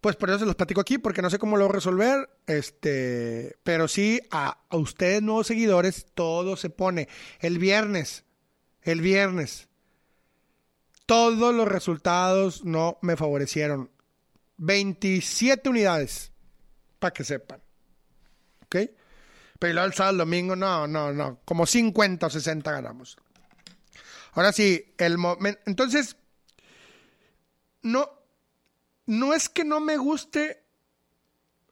Pues 0.01 0.17
por 0.17 0.31
eso 0.31 0.41
se 0.41 0.47
los 0.47 0.57
platico 0.57 0.81
aquí, 0.81 0.99
porque 0.99 1.23
no 1.23 1.31
sé 1.31 1.39
cómo 1.39 1.57
lo 1.57 1.69
resolver. 1.69 2.29
Este, 2.47 3.57
pero 3.63 3.87
sí, 3.87 4.21
a, 4.33 4.59
a 4.69 4.77
ustedes, 4.77 5.23
nuevos 5.23 5.47
seguidores, 5.47 6.07
todo 6.15 6.57
se 6.57 6.71
pone. 6.71 7.09
El 7.39 7.59
viernes 7.59 8.25
el 8.83 9.01
viernes. 9.01 9.69
Todos 11.07 11.55
los 11.55 11.69
resultados 11.69 12.65
no 12.65 12.99
me 13.03 13.17
favorecieron. 13.17 13.91
27 14.59 15.69
unidades, 15.69 16.33
para 16.99 17.13
que 17.13 17.25
sepan. 17.25 17.61
¿Ok? 18.65 18.77
Pero 19.59 19.85
el 19.85 19.93
sábado, 19.93 20.13
el 20.13 20.19
domingo, 20.19 20.57
no, 20.57 20.87
no, 20.87 21.13
no. 21.13 21.41
Como 21.45 21.67
50 21.67 22.27
o 22.27 22.31
60 22.31 22.71
ganamos. 22.71 23.17
Ahora 24.33 24.53
sí, 24.53 24.95
el 24.99 25.19
momento. 25.19 25.61
Entonces, 25.67 26.17
no, 27.83 28.11
no 29.07 29.35
es 29.35 29.49
que 29.49 29.65
no 29.65 29.81
me 29.81 29.97
guste 29.97 30.65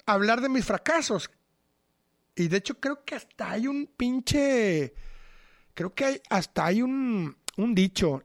hablar 0.06 0.40
de 0.40 0.48
mis 0.48 0.64
fracasos. 0.64 1.30
Y 2.36 2.48
de 2.48 2.58
hecho, 2.58 2.78
creo 2.80 3.04
que 3.04 3.16
hasta 3.16 3.50
hay 3.50 3.66
un 3.66 3.86
pinche 3.86 4.94
creo 5.80 5.94
que 5.94 6.04
hay, 6.04 6.22
hasta 6.28 6.66
hay 6.66 6.82
un, 6.82 7.36
un 7.56 7.74
dicho. 7.74 8.22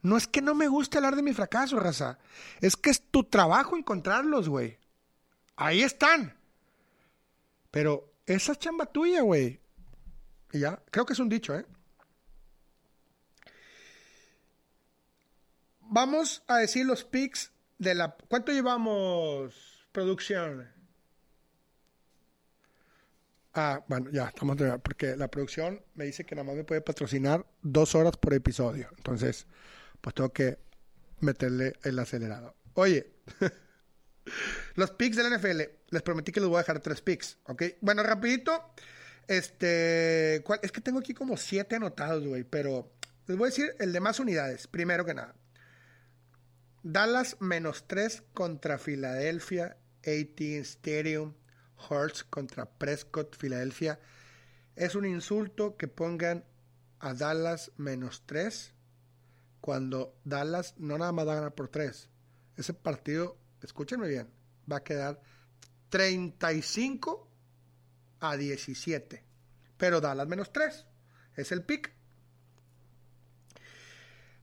No 0.00 0.16
es 0.16 0.26
que 0.26 0.40
no 0.40 0.54
me 0.54 0.68
guste 0.68 0.98
hablar 0.98 1.16
de 1.16 1.22
mi 1.22 1.32
fracaso, 1.32 1.78
raza. 1.78 2.18
Es 2.60 2.76
que 2.76 2.90
es 2.90 3.10
tu 3.10 3.24
trabajo 3.24 3.76
encontrarlos, 3.76 4.48
güey. 4.48 4.78
Ahí 5.56 5.82
están. 5.82 6.34
Pero 7.70 8.12
esa 8.24 8.54
chamba 8.54 8.86
tuya, 8.86 9.22
güey. 9.22 9.60
Y 10.52 10.60
ya, 10.60 10.82
creo 10.90 11.04
que 11.04 11.14
es 11.14 11.18
un 11.18 11.28
dicho, 11.28 11.54
¿eh? 11.54 11.66
Vamos 15.94 16.42
a 16.48 16.58
decir 16.58 16.84
los 16.84 17.04
pics 17.04 17.52
de 17.78 17.94
la... 17.94 18.16
¿Cuánto 18.26 18.50
llevamos 18.50 19.86
producción? 19.92 20.68
Ah, 23.52 23.84
bueno, 23.86 24.10
ya, 24.10 24.24
estamos 24.24 24.56
de, 24.56 24.76
porque 24.80 25.14
la 25.14 25.28
producción 25.28 25.84
me 25.94 26.06
dice 26.06 26.26
que 26.26 26.34
nada 26.34 26.46
más 26.46 26.56
me 26.56 26.64
puede 26.64 26.80
patrocinar 26.80 27.46
dos 27.62 27.94
horas 27.94 28.16
por 28.16 28.34
episodio. 28.34 28.88
Entonces, 28.96 29.46
pues 30.00 30.16
tengo 30.16 30.32
que 30.32 30.58
meterle 31.20 31.74
el 31.84 31.96
acelerado. 32.00 32.56
Oye, 32.72 33.12
los 34.74 34.90
picks 34.90 35.16
del 35.16 35.32
NFL, 35.32 35.60
les 35.90 36.02
prometí 36.02 36.32
que 36.32 36.40
les 36.40 36.48
voy 36.48 36.56
a 36.56 36.62
dejar 36.62 36.80
tres 36.80 37.02
picks, 37.02 37.38
¿ok? 37.44 37.62
Bueno, 37.80 38.02
rapidito, 38.02 38.74
este, 39.28 40.42
es 40.60 40.72
que 40.72 40.80
tengo 40.80 40.98
aquí 40.98 41.14
como 41.14 41.36
siete 41.36 41.76
anotados, 41.76 42.26
güey, 42.26 42.42
pero 42.42 42.90
les 43.28 43.36
voy 43.36 43.46
a 43.46 43.50
decir 43.50 43.76
el 43.78 43.92
de 43.92 44.00
más 44.00 44.18
unidades, 44.18 44.66
primero 44.66 45.04
que 45.04 45.14
nada. 45.14 45.36
Dallas 46.86 47.38
menos 47.40 47.86
tres 47.86 48.22
contra 48.34 48.76
Filadelfia, 48.76 49.78
18 50.02 50.60
Stadium. 50.60 51.34
Hurts 51.88 52.24
contra 52.24 52.66
Prescott, 52.66 53.36
Filadelfia. 53.36 53.98
Es 54.76 54.94
un 54.94 55.06
insulto 55.06 55.78
que 55.78 55.88
pongan 55.88 56.44
a 57.00 57.14
Dallas 57.14 57.72
menos 57.78 58.24
3 58.26 58.74
cuando 59.62 60.14
Dallas 60.24 60.74
no 60.76 60.98
nada 60.98 61.12
más 61.12 61.26
va 61.26 61.32
a 61.32 61.36
ganar 61.36 61.54
por 61.54 61.68
3. 61.68 62.10
Ese 62.56 62.74
partido, 62.74 63.38
escúchenme 63.62 64.06
bien, 64.06 64.28
va 64.70 64.76
a 64.76 64.84
quedar 64.84 65.22
35 65.88 67.30
a 68.20 68.36
17. 68.36 69.24
Pero 69.78 70.02
Dallas 70.02 70.28
menos 70.28 70.52
3. 70.52 70.86
Es 71.36 71.50
el 71.50 71.64
pick. 71.64 71.94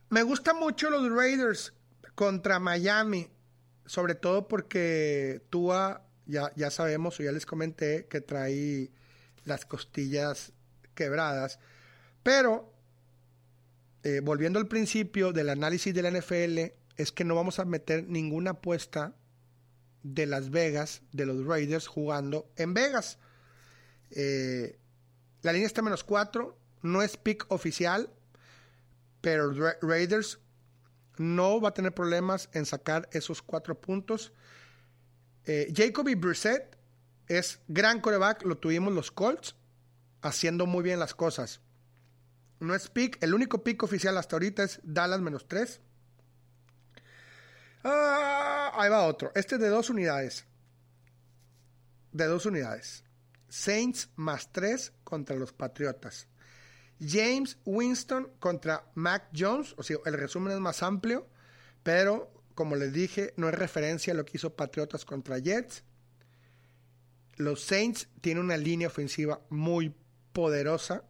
Me 0.09 0.23
gustan 0.23 0.57
mucho 0.57 0.89
los 0.89 1.07
Raiders 1.11 1.73
contra 2.16 2.59
Miami. 2.59 3.30
Sobre 3.86 4.16
todo 4.16 4.47
porque 4.47 5.41
Tua 5.49 6.05
ya, 6.26 6.72
sabemos 6.72 7.20
o 7.20 7.24
ya 7.24 7.32
les 7.32 7.45
comenté 7.45 8.07
que 8.07 8.22
trae 8.22 8.91
las 9.43 9.66
costillas 9.66 10.53
quebradas. 10.95 11.59
Pero, 12.24 12.74
eh, 14.03 14.22
volviendo 14.24 14.59
al 14.59 14.68
principio 14.68 15.34
del 15.34 15.49
análisis 15.49 15.93
de 15.93 16.01
la 16.01 16.12
NFL, 16.12 16.74
es 16.97 17.12
que 17.12 17.24
no 17.24 17.36
vamos 17.36 17.59
a 17.59 17.66
meter 17.66 18.07
ninguna 18.07 18.51
apuesta 18.51 19.16
de 20.03 20.26
Las 20.26 20.49
Vegas, 20.49 21.01
de 21.12 21.26
los 21.26 21.45
Raiders 21.45 21.88
jugando 21.88 22.51
en 22.55 22.74
Vegas. 22.74 23.18
Eh, 24.12 24.80
la 25.41 25.53
línea 25.53 25.68
está 25.68 25.82
menos 25.82 26.03
4, 26.03 26.57
no 26.84 27.01
es 27.01 27.18
pick 27.18 27.45
oficial, 27.49 28.09
pero 29.22 29.51
Raiders 29.82 30.39
no 31.22 31.61
va 31.61 31.69
a 31.69 31.74
tener 31.74 31.93
problemas 31.93 32.49
en 32.53 32.65
sacar 32.65 33.07
esos 33.11 33.41
cuatro 33.41 33.80
puntos. 33.80 34.34
Eh, 35.45 35.72
Jacoby 35.76 36.15
Brissett 36.15 36.78
es 37.28 37.59
gran 37.67 38.01
coreback, 38.01 38.43
lo 38.43 38.57
tuvimos 38.57 38.93
los 38.93 39.11
Colts, 39.11 39.55
haciendo 40.22 40.65
muy 40.65 40.84
bien 40.84 40.99
las 40.99 41.13
cosas. 41.13 41.61
No 42.59 42.76
es 42.76 42.89
pick, 42.89 43.22
el 43.24 43.34
único 43.34 43.63
pick 43.63 43.82
oficial 43.84 44.17
hasta 44.17 44.36
ahorita 44.36 44.63
es 44.63 44.80
Dallas 44.84 45.22
menos 45.22 45.47
3. 45.47 45.80
Ah, 47.84 48.72
ahí 48.76 48.89
va 48.89 49.03
otro. 49.05 49.32
Este 49.34 49.55
es 49.55 49.61
de 49.61 49.69
dos 49.69 49.89
unidades. 49.89 50.45
De 52.11 52.26
dos 52.26 52.45
unidades. 52.45 53.03
Saints 53.47 54.09
más 54.15 54.51
3 54.51 54.93
contra 55.03 55.36
los 55.36 55.53
Patriotas. 55.53 56.28
James 57.05 57.57
Winston 57.65 58.31
contra 58.39 58.89
Mac 58.95 59.29
Jones. 59.35 59.73
O 59.77 59.83
sea, 59.83 59.97
el 60.05 60.13
resumen 60.13 60.53
es 60.53 60.59
más 60.59 60.83
amplio, 60.83 61.27
pero 61.83 62.31
como 62.55 62.75
les 62.75 62.93
dije, 62.93 63.33
no 63.37 63.49
es 63.49 63.55
referencia 63.55 64.13
a 64.13 64.15
lo 64.15 64.25
que 64.25 64.37
hizo 64.37 64.55
Patriotas 64.55 65.05
contra 65.05 65.39
Jets. 65.39 65.83
Los 67.37 67.61
Saints 67.63 68.07
tienen 68.21 68.43
una 68.43 68.57
línea 68.57 68.87
ofensiva 68.87 69.41
muy 69.49 69.95
poderosa. 70.31 71.03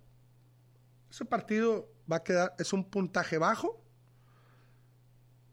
Ese 1.10 1.26
partido 1.26 1.92
va 2.10 2.18
a 2.18 2.24
quedar, 2.24 2.56
es 2.58 2.72
un 2.72 2.90
puntaje 2.90 3.38
bajo. 3.38 3.84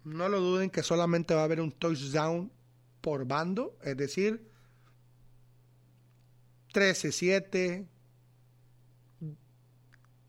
No 0.05 0.29
lo 0.29 0.41
duden 0.41 0.71
que 0.71 0.83
solamente 0.83 1.35
va 1.35 1.41
a 1.41 1.45
haber 1.45 1.61
un 1.61 1.73
touchdown 1.73 2.53
por 3.01 3.27
bando, 3.27 3.77
es 3.83 3.97
decir, 3.97 4.49
13-7, 6.73 7.89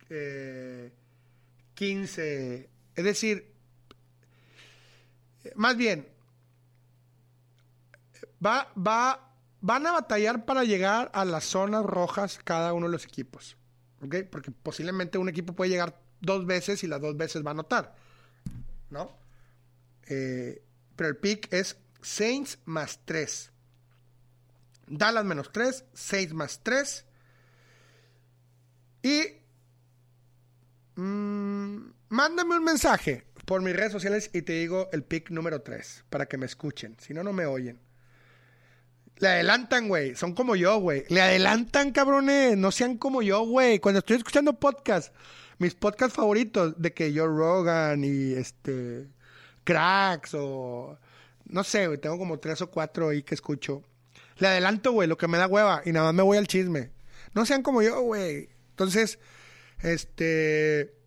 15, 0.10 2.56
eh, 2.56 2.70
es 2.96 3.04
decir, 3.04 3.54
más 5.56 5.78
bien, 5.78 6.08
va, 8.46 8.72
va, 8.76 9.34
van 9.62 9.88
a 9.88 9.92
batallar 9.92 10.46
para 10.46 10.64
llegar 10.64 11.12
a 11.14 11.26
las 11.26 11.46
zonas 11.46 11.86
rojas 11.86 12.40
cada 12.44 12.74
uno 12.74 12.88
de 12.88 12.92
los 12.92 13.06
equipos. 13.06 13.58
Porque 14.00 14.52
posiblemente 14.52 15.18
un 15.18 15.30
equipo 15.30 15.54
puede 15.54 15.72
llegar 15.72 16.00
dos 16.22 16.46
veces 16.46 16.84
y 16.84 16.88
las 16.88 17.02
dos 17.02 17.18
veces 17.18 17.46
va 17.46 17.50
a 17.50 17.54
anotar. 17.54 17.96
¿No? 18.90 19.18
Eh, 20.08 20.64
pero 20.96 21.10
el 21.10 21.18
pick 21.18 21.52
es 21.54 21.78
Saints 22.02 22.60
más 22.66 23.02
3. 23.06 23.52
Dallas 24.88 25.26
menos 25.26 25.52
3, 25.52 25.86
Saints 25.94 26.34
más 26.34 26.62
3. 26.64 27.06
Y 29.04 29.39
mmm, 31.00 31.92
mándame 32.10 32.58
un 32.58 32.64
mensaje 32.64 33.26
por 33.46 33.62
mis 33.62 33.76
redes 33.76 33.92
sociales 33.92 34.30
y 34.34 34.42
te 34.42 34.54
digo 34.54 34.90
el 34.92 35.04
pick 35.04 35.30
número 35.32 35.62
3 35.62 36.06
para 36.10 36.28
que 36.28 36.38
me 36.38 36.46
escuchen. 36.46 36.96
Si 37.00 37.14
no, 37.14 37.24
no 37.24 37.34
me 37.34 37.46
oyen. 37.46 37.80
Le 39.18 39.28
adelantan, 39.28 39.88
güey. 39.88 40.16
Son 40.16 40.34
como 40.34 40.56
yo, 40.56 40.80
güey. 40.80 41.04
Le 41.10 41.22
adelantan, 41.22 41.92
cabrones. 41.92 42.58
No 42.58 42.72
sean 42.72 42.98
como 42.98 43.22
yo, 43.22 43.42
güey. 43.42 43.80
Cuando 43.80 44.00
estoy 44.00 44.18
escuchando 44.18 44.60
podcast, 44.60 45.14
mis 45.58 45.76
podcasts 45.76 46.16
favoritos 46.16 46.82
de 46.82 46.94
que 46.94 47.12
Joe 47.14 47.28
Rogan 47.28 48.04
y 48.04 48.34
este 48.34 49.08
Cracks 49.64 50.34
o 50.36 50.98
no 51.50 51.64
sé, 51.64 51.88
güey, 51.88 51.98
tengo 52.00 52.18
como 52.18 52.40
tres 52.40 52.62
o 52.62 52.70
cuatro 52.70 53.10
ahí 53.10 53.24
que 53.24 53.36
escucho. 53.36 53.84
Le 54.38 54.48
adelanto, 54.48 54.92
güey, 54.92 55.08
lo 55.08 55.18
que 55.18 55.28
me 55.28 55.38
da 55.38 55.48
hueva 55.48 55.82
y 55.84 55.92
nada 55.92 56.08
más 56.08 56.16
me 56.16 56.24
voy 56.24 56.38
al 56.38 56.48
chisme. 56.48 56.92
No 57.34 57.46
sean 57.46 57.64
como 57.64 57.82
yo, 57.82 58.00
güey. 58.02 58.50
Entonces, 58.70 59.20
este 59.82 61.00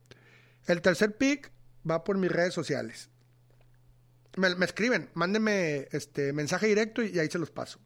el 0.67 0.81
tercer 0.81 1.17
pick 1.17 1.51
va 1.89 2.05
por 2.05 2.19
mis 2.19 2.31
redes 2.31 2.55
sociales. 2.55 3.11
Me, 4.37 4.49
escriben, 4.65 5.11
mándenme 5.15 5.89
este 5.93 6.33
mensaje 6.33 6.67
directo 6.67 7.03
y 7.03 7.19
ahí 7.19 7.29
se 7.29 7.39
los 7.39 7.51
paso. 7.51 7.81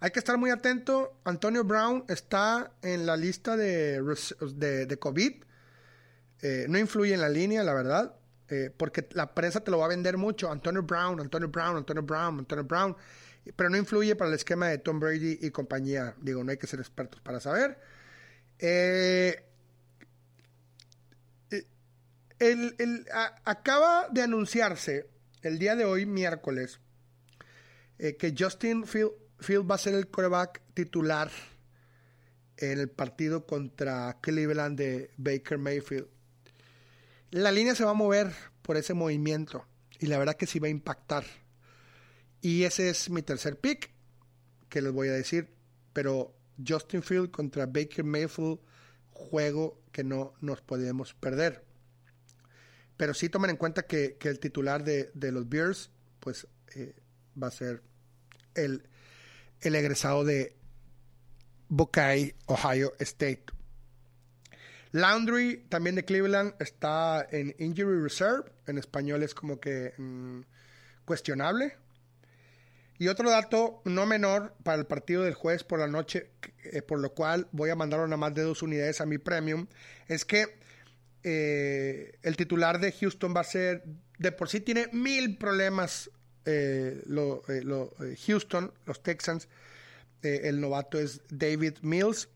Hay 0.00 0.10
que 0.10 0.18
estar 0.18 0.36
muy 0.36 0.50
atento. 0.50 1.18
Antonio 1.24 1.64
Brown 1.64 2.04
está 2.08 2.72
en 2.82 3.06
la 3.06 3.16
lista 3.16 3.56
de, 3.56 4.02
de, 4.02 4.98
COVID. 4.98 5.44
Eh, 6.42 6.66
no 6.68 6.78
influye 6.78 7.14
en 7.14 7.22
la 7.22 7.30
línea, 7.30 7.64
la 7.64 7.72
verdad. 7.72 8.14
Eh, 8.48 8.70
porque 8.76 9.08
la 9.12 9.34
prensa 9.34 9.60
te 9.60 9.70
lo 9.70 9.78
va 9.78 9.86
a 9.86 9.88
vender 9.88 10.18
mucho. 10.18 10.52
Antonio 10.52 10.82
Brown, 10.82 11.18
Antonio 11.20 11.48
Brown, 11.48 11.78
Antonio 11.78 12.02
Brown, 12.02 12.38
Antonio 12.40 12.64
Brown. 12.64 12.94
Pero 13.54 13.70
no 13.70 13.78
influye 13.78 14.14
para 14.16 14.28
el 14.28 14.34
esquema 14.34 14.68
de 14.68 14.78
Tom 14.78 15.00
Brady 15.00 15.38
y 15.40 15.50
compañía. 15.50 16.14
Digo, 16.20 16.44
no 16.44 16.50
hay 16.50 16.58
que 16.58 16.66
ser 16.66 16.80
expertos 16.80 17.22
para 17.22 17.40
saber. 17.40 17.78
Eh, 18.58 19.42
acaba 23.44 24.08
de 24.10 24.22
anunciarse 24.22 25.08
el 25.42 25.58
día 25.58 25.76
de 25.76 25.84
hoy, 25.84 26.06
miércoles, 26.06 26.80
que 27.98 28.34
Justin 28.36 28.86
Field 28.86 29.12
Field 29.38 29.70
va 29.70 29.74
a 29.74 29.78
ser 29.78 29.94
el 29.94 30.08
coreback 30.08 30.62
titular 30.74 31.30
en 32.56 32.78
el 32.78 32.88
partido 32.88 33.46
contra 33.46 34.18
Cleveland 34.20 34.78
de 34.78 35.10
Baker 35.16 35.58
Mayfield. 35.58 36.08
La 37.30 37.52
línea 37.52 37.74
se 37.74 37.84
va 37.84 37.90
a 37.90 37.94
mover 37.94 38.32
por 38.62 38.76
ese 38.76 38.94
movimiento 38.94 39.66
y 40.00 40.06
la 40.06 40.18
verdad 40.18 40.36
que 40.36 40.46
sí 40.46 40.58
va 40.58 40.68
a 40.68 40.70
impactar. 40.70 41.24
Y 42.40 42.62
ese 42.64 42.88
es 42.88 43.10
mi 43.10 43.22
tercer 43.22 43.58
pick 43.58 43.90
que 44.68 44.80
les 44.80 44.92
voy 44.92 45.08
a 45.08 45.12
decir. 45.12 45.48
Pero 45.92 46.34
Justin 46.64 47.02
Field 47.02 47.30
contra 47.30 47.66
Baker 47.66 48.04
Mayfield, 48.04 48.58
juego 49.10 49.80
que 49.92 50.04
no 50.04 50.34
nos 50.40 50.60
podemos 50.62 51.14
perder. 51.14 51.64
Pero 52.96 53.14
sí 53.14 53.28
tomen 53.28 53.50
en 53.50 53.56
cuenta 53.56 53.86
que, 53.86 54.16
el 54.20 54.38
titular 54.38 54.84
de, 54.84 55.10
los 55.32 55.48
Bears, 55.48 55.90
pues 56.20 56.46
eh, 56.74 56.94
va 57.40 57.48
a 57.48 57.50
ser 57.50 57.82
el 58.54 58.82
egresado 59.60 60.24
de 60.24 60.56
Buckeye, 61.68 62.34
Ohio 62.46 62.92
State. 62.98 63.44
Laundry, 64.92 65.66
también 65.68 65.96
de 65.96 66.04
Cleveland, 66.04 66.54
está 66.58 67.26
en 67.30 67.54
Injury 67.58 68.00
Reserve. 68.00 68.50
En 68.66 68.78
español 68.78 69.22
es 69.22 69.34
como 69.34 69.60
que 69.60 69.92
mm, 69.98 70.40
cuestionable. 71.04 71.76
Y 72.98 73.08
otro 73.08 73.30
dato 73.30 73.82
no 73.84 74.06
menor 74.06 74.54
para 74.62 74.78
el 74.78 74.86
partido 74.86 75.22
del 75.22 75.34
jueves 75.34 75.64
por 75.64 75.78
la 75.78 75.86
noche, 75.86 76.30
eh, 76.64 76.82
por 76.82 77.00
lo 77.00 77.12
cual 77.12 77.48
voy 77.52 77.70
a 77.70 77.76
mandar 77.76 78.00
una 78.00 78.16
más 78.16 78.34
de 78.34 78.42
dos 78.42 78.62
unidades 78.62 79.00
a 79.00 79.06
mi 79.06 79.18
premium, 79.18 79.66
es 80.08 80.24
que 80.24 80.58
eh, 81.28 82.12
el 82.22 82.36
titular 82.36 82.78
de 82.78 82.92
Houston 82.92 83.34
va 83.34 83.40
a 83.40 83.44
ser, 83.44 83.82
de 84.16 84.30
por 84.30 84.48
sí 84.48 84.60
tiene 84.60 84.86
mil 84.92 85.36
problemas 85.38 86.08
eh, 86.44 87.02
lo, 87.06 87.42
eh, 87.48 88.16
Houston, 88.26 88.72
los 88.84 89.02
Texans, 89.02 89.48
el 90.22 90.60
novato 90.60 91.00
es 91.00 91.20
David 91.28 91.78
Mills, 91.82 92.28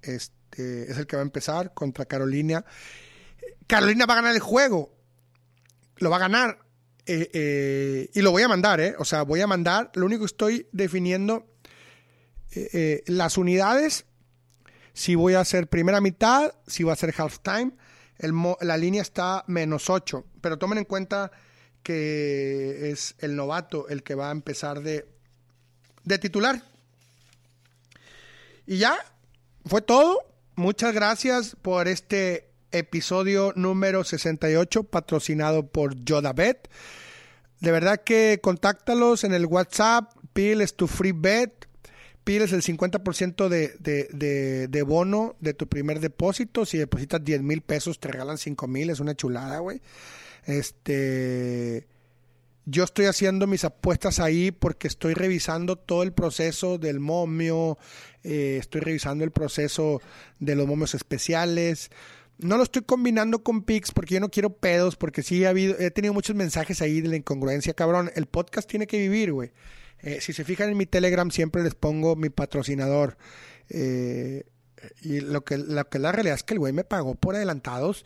este, 0.00 0.90
es 0.90 0.96
el 0.96 1.06
que 1.06 1.16
va 1.16 1.22
a 1.22 1.26
empezar 1.26 1.74
contra 1.74 2.06
Carolina. 2.06 2.64
Carolina 3.66 4.06
va 4.06 4.14
a 4.14 4.16
ganar 4.16 4.34
el 4.34 4.40
juego, 4.40 4.96
lo 5.96 6.08
va 6.08 6.16
a 6.16 6.20
ganar. 6.20 6.58
Y 7.08 8.20
lo 8.22 8.30
voy 8.30 8.42
a 8.42 8.48
mandar, 8.48 8.80
¿eh? 8.80 8.94
O 8.98 9.04
sea, 9.04 9.22
voy 9.22 9.40
a 9.40 9.46
mandar. 9.46 9.90
Lo 9.94 10.06
único 10.06 10.20
que 10.20 10.26
estoy 10.26 10.66
definiendo 10.72 11.46
las 13.06 13.38
unidades. 13.38 14.04
Si 14.92 15.14
voy 15.14 15.34
a 15.34 15.40
hacer 15.40 15.68
primera 15.68 16.00
mitad, 16.00 16.54
si 16.66 16.82
voy 16.82 16.90
a 16.90 16.94
hacer 16.94 17.14
halftime. 17.16 17.72
La 18.60 18.76
línea 18.76 19.02
está 19.02 19.44
menos 19.46 19.88
8. 19.90 20.24
Pero 20.40 20.58
tomen 20.58 20.78
en 20.78 20.84
cuenta 20.84 21.30
que 21.82 22.90
es 22.90 23.14
el 23.18 23.36
novato 23.36 23.88
el 23.88 24.02
que 24.02 24.14
va 24.14 24.28
a 24.28 24.32
empezar 24.32 24.82
de, 24.82 25.06
de 26.04 26.18
titular. 26.18 26.62
Y 28.66 28.78
ya, 28.78 28.98
fue 29.64 29.80
todo. 29.80 30.20
Muchas 30.56 30.92
gracias 30.92 31.56
por 31.62 31.88
este 31.88 32.47
episodio 32.72 33.52
número 33.56 34.04
68 34.04 34.84
patrocinado 34.84 35.66
por 35.66 35.94
Yodabet. 36.04 36.68
De 37.60 37.72
verdad 37.72 38.02
que 38.04 38.38
contáctalos 38.42 39.24
en 39.24 39.34
el 39.34 39.46
WhatsApp, 39.46 40.12
piles 40.32 40.74
tu 40.74 40.86
free 40.86 41.12
bet, 41.12 41.66
piles 42.24 42.52
el 42.52 42.62
50% 42.62 43.48
de, 43.48 43.74
de, 43.78 44.68
de, 44.68 44.82
bono 44.82 45.34
de 45.40 45.54
tu 45.54 45.66
primer 45.66 45.98
depósito. 45.98 46.66
Si 46.66 46.78
depositas 46.78 47.24
10 47.24 47.42
mil 47.42 47.62
pesos, 47.62 47.98
te 47.98 48.08
regalan 48.08 48.38
5 48.38 48.66
mil, 48.68 48.90
es 48.90 49.00
una 49.00 49.14
chulada, 49.14 49.58
güey. 49.58 49.80
Este, 50.44 51.88
yo 52.64 52.84
estoy 52.84 53.06
haciendo 53.06 53.46
mis 53.46 53.64
apuestas 53.64 54.20
ahí 54.20 54.50
porque 54.50 54.88
estoy 54.88 55.14
revisando 55.14 55.76
todo 55.76 56.02
el 56.02 56.12
proceso 56.12 56.76
del 56.76 57.00
momio, 57.00 57.78
eh, 58.22 58.58
estoy 58.60 58.82
revisando 58.82 59.24
el 59.24 59.30
proceso 59.30 60.02
de 60.38 60.54
los 60.54 60.66
momios 60.66 60.94
especiales. 60.94 61.90
No 62.38 62.56
lo 62.56 62.62
estoy 62.62 62.82
combinando 62.82 63.42
con 63.42 63.62
Pix 63.62 63.90
porque 63.90 64.14
yo 64.14 64.20
no 64.20 64.30
quiero 64.30 64.56
pedos, 64.56 64.96
porque 64.96 65.22
sí 65.22 65.44
ha 65.44 65.50
habido, 65.50 65.76
he 65.78 65.90
tenido 65.90 66.14
muchos 66.14 66.36
mensajes 66.36 66.80
ahí 66.80 67.00
de 67.00 67.08
la 67.08 67.16
incongruencia, 67.16 67.74
cabrón. 67.74 68.10
El 68.14 68.26
podcast 68.26 68.68
tiene 68.68 68.86
que 68.86 68.98
vivir, 68.98 69.32
güey. 69.32 69.50
Eh, 70.00 70.20
si 70.20 70.32
se 70.32 70.44
fijan 70.44 70.70
en 70.70 70.76
mi 70.76 70.86
Telegram, 70.86 71.30
siempre 71.30 71.64
les 71.64 71.74
pongo 71.74 72.14
mi 72.14 72.30
patrocinador. 72.30 73.18
Eh, 73.68 74.44
y 75.02 75.20
lo 75.20 75.44
que, 75.44 75.58
lo 75.58 75.88
que 75.88 75.98
la 75.98 76.12
realidad 76.12 76.36
es 76.36 76.44
que 76.44 76.54
el 76.54 76.60
güey 76.60 76.72
me 76.72 76.84
pagó 76.84 77.16
por 77.16 77.34
adelantados. 77.34 78.04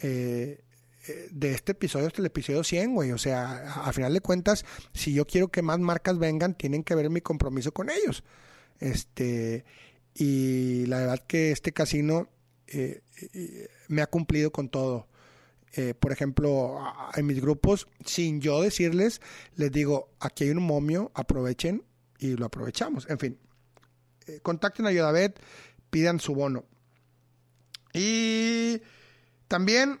Eh, 0.00 0.62
de 1.30 1.52
este 1.52 1.72
episodio 1.72 2.08
hasta 2.08 2.20
el 2.20 2.26
episodio 2.26 2.64
100, 2.64 2.94
güey. 2.94 3.12
O 3.12 3.18
sea, 3.18 3.82
a, 3.84 3.92
final 3.92 4.12
de 4.12 4.20
cuentas, 4.20 4.64
si 4.92 5.12
yo 5.12 5.24
quiero 5.26 5.48
que 5.48 5.62
más 5.62 5.78
marcas 5.78 6.18
vengan, 6.18 6.54
tienen 6.54 6.82
que 6.82 6.94
ver 6.94 7.10
mi 7.10 7.20
compromiso 7.20 7.72
con 7.72 7.90
ellos. 7.90 8.24
Este, 8.80 9.64
y 10.14 10.86
la 10.86 10.98
verdad 10.98 11.22
que 11.26 11.52
este 11.52 11.72
casino 11.72 12.28
eh, 12.68 13.02
eh, 13.32 13.68
me 13.88 14.02
ha 14.02 14.06
cumplido 14.06 14.50
con 14.50 14.68
todo. 14.68 15.08
Eh, 15.72 15.94
por 15.94 16.12
ejemplo, 16.12 16.80
en 17.14 17.26
mis 17.26 17.40
grupos, 17.40 17.86
sin 18.04 18.40
yo 18.40 18.62
decirles, 18.62 19.20
les 19.56 19.70
digo, 19.70 20.10
aquí 20.20 20.44
hay 20.44 20.50
un 20.50 20.62
momio, 20.62 21.10
aprovechen 21.14 21.84
y 22.18 22.36
lo 22.36 22.46
aprovechamos. 22.46 23.06
En 23.10 23.18
fin, 23.18 23.38
contacten 24.42 24.86
a 24.86 24.92
Yodabet, 24.92 25.38
pidan 25.90 26.18
su 26.18 26.34
bono. 26.34 26.64
Y 27.92 28.80
también 29.48 30.00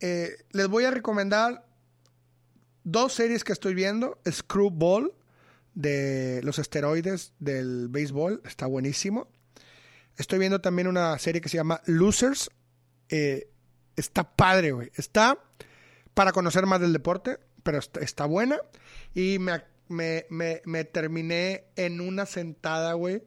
eh, 0.00 0.36
les 0.50 0.68
voy 0.68 0.84
a 0.84 0.90
recomendar 0.90 1.66
dos 2.84 3.14
series 3.14 3.44
que 3.44 3.52
estoy 3.52 3.74
viendo. 3.74 4.18
Screwball, 4.30 5.14
de 5.74 6.40
los 6.42 6.58
esteroides 6.58 7.32
del 7.38 7.88
béisbol, 7.88 8.42
está 8.44 8.66
buenísimo. 8.66 9.28
Estoy 10.16 10.38
viendo 10.38 10.60
también 10.60 10.88
una 10.88 11.18
serie 11.18 11.40
que 11.40 11.48
se 11.48 11.56
llama 11.56 11.80
Losers. 11.86 12.50
Eh, 13.08 13.50
está 13.96 14.24
padre, 14.24 14.72
güey. 14.72 14.90
Está 14.94 15.38
para 16.14 16.32
conocer 16.32 16.66
más 16.66 16.80
del 16.80 16.92
deporte, 16.92 17.38
pero 17.62 17.78
está, 17.78 18.26
buena. 18.26 18.58
Y 19.14 19.38
me, 19.38 19.62
me, 19.88 20.62
me 20.64 20.84
terminé 20.84 21.64
en 21.76 22.00
una 22.00 22.26
sentada, 22.26 22.94
güey 22.94 23.22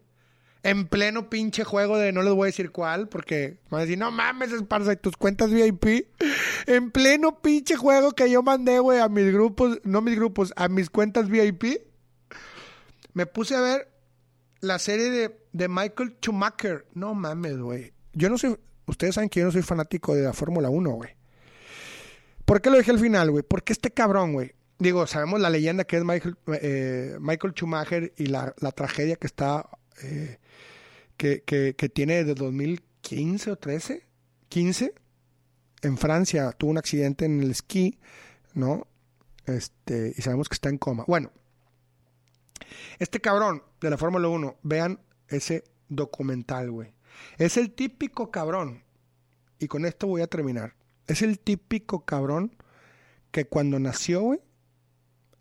en 0.63 0.87
pleno 0.87 1.29
pinche 1.29 1.63
juego 1.63 1.97
de 1.97 2.11
no 2.11 2.21
les 2.21 2.33
voy 2.33 2.45
a 2.45 2.45
decir 2.47 2.71
cuál, 2.71 3.07
porque 3.07 3.59
van 3.69 3.79
a 3.79 3.83
decir, 3.83 3.97
no 3.97 4.11
mames, 4.11 4.51
esparza, 4.51 4.95
tus 4.95 5.17
cuentas 5.17 5.51
VIP. 5.51 6.07
En 6.65 6.91
pleno 6.91 7.41
pinche 7.41 7.75
juego 7.77 8.11
que 8.11 8.29
yo 8.29 8.43
mandé, 8.43 8.79
güey, 8.79 8.99
a 8.99 9.09
mis 9.09 9.31
grupos, 9.31 9.79
no 9.83 10.01
mis 10.01 10.15
grupos, 10.15 10.53
a 10.55 10.67
mis 10.67 10.89
cuentas 10.89 11.29
VIP, 11.29 11.81
me 13.13 13.25
puse 13.25 13.55
a 13.55 13.61
ver 13.61 13.87
la 14.61 14.79
serie 14.79 15.09
de, 15.09 15.39
de 15.53 15.67
Michael 15.67 16.17
Schumacher. 16.21 16.85
No 16.93 17.13
mames, 17.13 17.57
güey. 17.57 17.93
Yo 18.13 18.29
no 18.29 18.37
soy, 18.37 18.57
ustedes 18.85 19.15
saben 19.15 19.29
que 19.29 19.39
yo 19.39 19.45
no 19.45 19.51
soy 19.51 19.61
fanático 19.61 20.15
de 20.15 20.23
la 20.23 20.33
Fórmula 20.33 20.69
1, 20.69 20.89
güey. 20.91 21.11
¿Por 22.45 22.61
qué 22.61 22.69
lo 22.69 22.77
dejé 22.77 22.91
al 22.91 22.99
final, 22.99 23.31
güey? 23.31 23.43
Porque 23.47 23.73
este 23.73 23.91
cabrón, 23.91 24.33
güey. 24.33 24.53
Digo, 24.79 25.05
sabemos 25.07 25.41
la 25.41 25.49
leyenda 25.49 25.83
que 25.83 25.97
es 25.97 26.03
Michael, 26.03 26.37
eh, 26.61 27.17
Michael 27.19 27.53
Schumacher 27.53 28.13
y 28.17 28.27
la, 28.27 28.53
la 28.59 28.71
tragedia 28.71 29.17
que 29.17 29.27
está 29.27 29.69
eh, 30.01 30.39
que, 31.17 31.43
que, 31.43 31.89
tiene 31.89 32.23
desde 32.23 32.33
2015 32.35 33.51
o 33.51 33.55
13, 33.57 34.07
15, 34.47 34.93
en 35.81 35.97
Francia 35.97 36.51
tuvo 36.53 36.71
un 36.71 36.77
accidente 36.77 37.25
en 37.25 37.41
el 37.41 37.51
esquí, 37.51 37.99
¿no? 38.53 38.87
Este, 39.45 40.13
y 40.17 40.21
sabemos 40.21 40.47
que 40.47 40.53
está 40.53 40.69
en 40.69 40.77
coma. 40.77 41.03
Bueno, 41.07 41.31
Este 42.99 43.19
cabrón 43.19 43.63
de 43.81 43.89
la 43.89 43.97
Fórmula 43.97 44.27
1, 44.27 44.57
vean 44.63 44.99
ese 45.27 45.63
documental, 45.87 46.71
güey. 46.71 46.93
Es 47.37 47.57
el 47.57 47.71
típico 47.71 48.31
cabrón, 48.31 48.83
y 49.59 49.67
con 49.67 49.85
esto 49.85 50.07
voy 50.07 50.21
a 50.21 50.27
terminar. 50.27 50.75
Es 51.07 51.21
el 51.21 51.39
típico 51.39 52.05
cabrón 52.05 52.55
que 53.31 53.45
cuando 53.45 53.79
nació, 53.79 54.21
güey, 54.21 54.39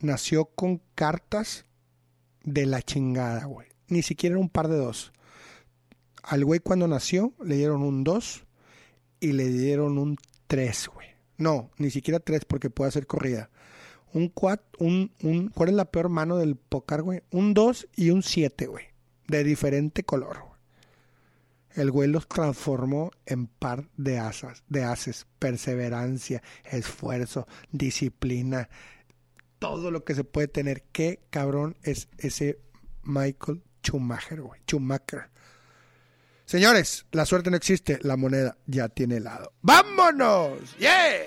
nació 0.00 0.46
con 0.46 0.82
cartas 0.94 1.64
de 2.42 2.66
la 2.66 2.82
chingada, 2.82 3.44
güey. 3.44 3.68
Ni 3.88 4.02
siquiera 4.02 4.34
era 4.34 4.40
un 4.40 4.50
par 4.50 4.68
de 4.68 4.76
dos. 4.76 5.12
Al 6.22 6.44
güey 6.44 6.60
cuando 6.60 6.86
nació 6.88 7.32
le 7.42 7.56
dieron 7.56 7.82
un 7.82 8.04
2 8.04 8.44
y 9.20 9.32
le 9.32 9.48
dieron 9.48 9.98
un 9.98 10.16
3, 10.46 10.88
güey. 10.88 11.08
No, 11.38 11.70
ni 11.78 11.90
siquiera 11.90 12.20
3 12.20 12.44
porque 12.44 12.70
puede 12.70 12.88
hacer 12.88 13.06
corrida. 13.06 13.50
Un 14.12 14.28
4, 14.28 14.66
un, 14.78 15.12
un, 15.22 15.48
¿cuál 15.48 15.70
es 15.70 15.74
la 15.74 15.90
peor 15.90 16.08
mano 16.08 16.36
del 16.36 16.56
pócar, 16.56 17.02
güey? 17.02 17.22
Un 17.30 17.54
2 17.54 17.88
y 17.96 18.10
un 18.10 18.22
7, 18.22 18.66
güey. 18.66 18.86
De 19.26 19.44
diferente 19.44 20.02
color, 20.04 20.38
güey. 20.40 20.58
El 21.74 21.90
güey 21.90 22.08
los 22.08 22.26
transformó 22.26 23.10
en 23.26 23.46
par 23.46 23.88
de 23.96 24.18
asas, 24.18 24.64
de 24.68 24.82
haces, 24.82 25.26
perseverancia, 25.38 26.42
esfuerzo, 26.64 27.46
disciplina, 27.70 28.68
todo 29.58 29.90
lo 29.90 30.04
que 30.04 30.14
se 30.14 30.24
puede 30.24 30.48
tener. 30.48 30.82
Qué 30.90 31.20
cabrón 31.30 31.76
es 31.82 32.08
ese 32.18 32.58
Michael 33.02 33.62
Schumacher, 33.84 34.40
güey. 34.40 34.60
Schumacher. 34.66 35.30
Señores, 36.46 37.06
la 37.12 37.26
suerte 37.26 37.50
no 37.50 37.56
existe, 37.56 37.98
la 38.02 38.16
moneda 38.16 38.56
ya 38.66 38.88
tiene 38.88 39.20
lado. 39.20 39.52
¡Vámonos! 39.60 40.76
¡Yeah! 40.78 41.26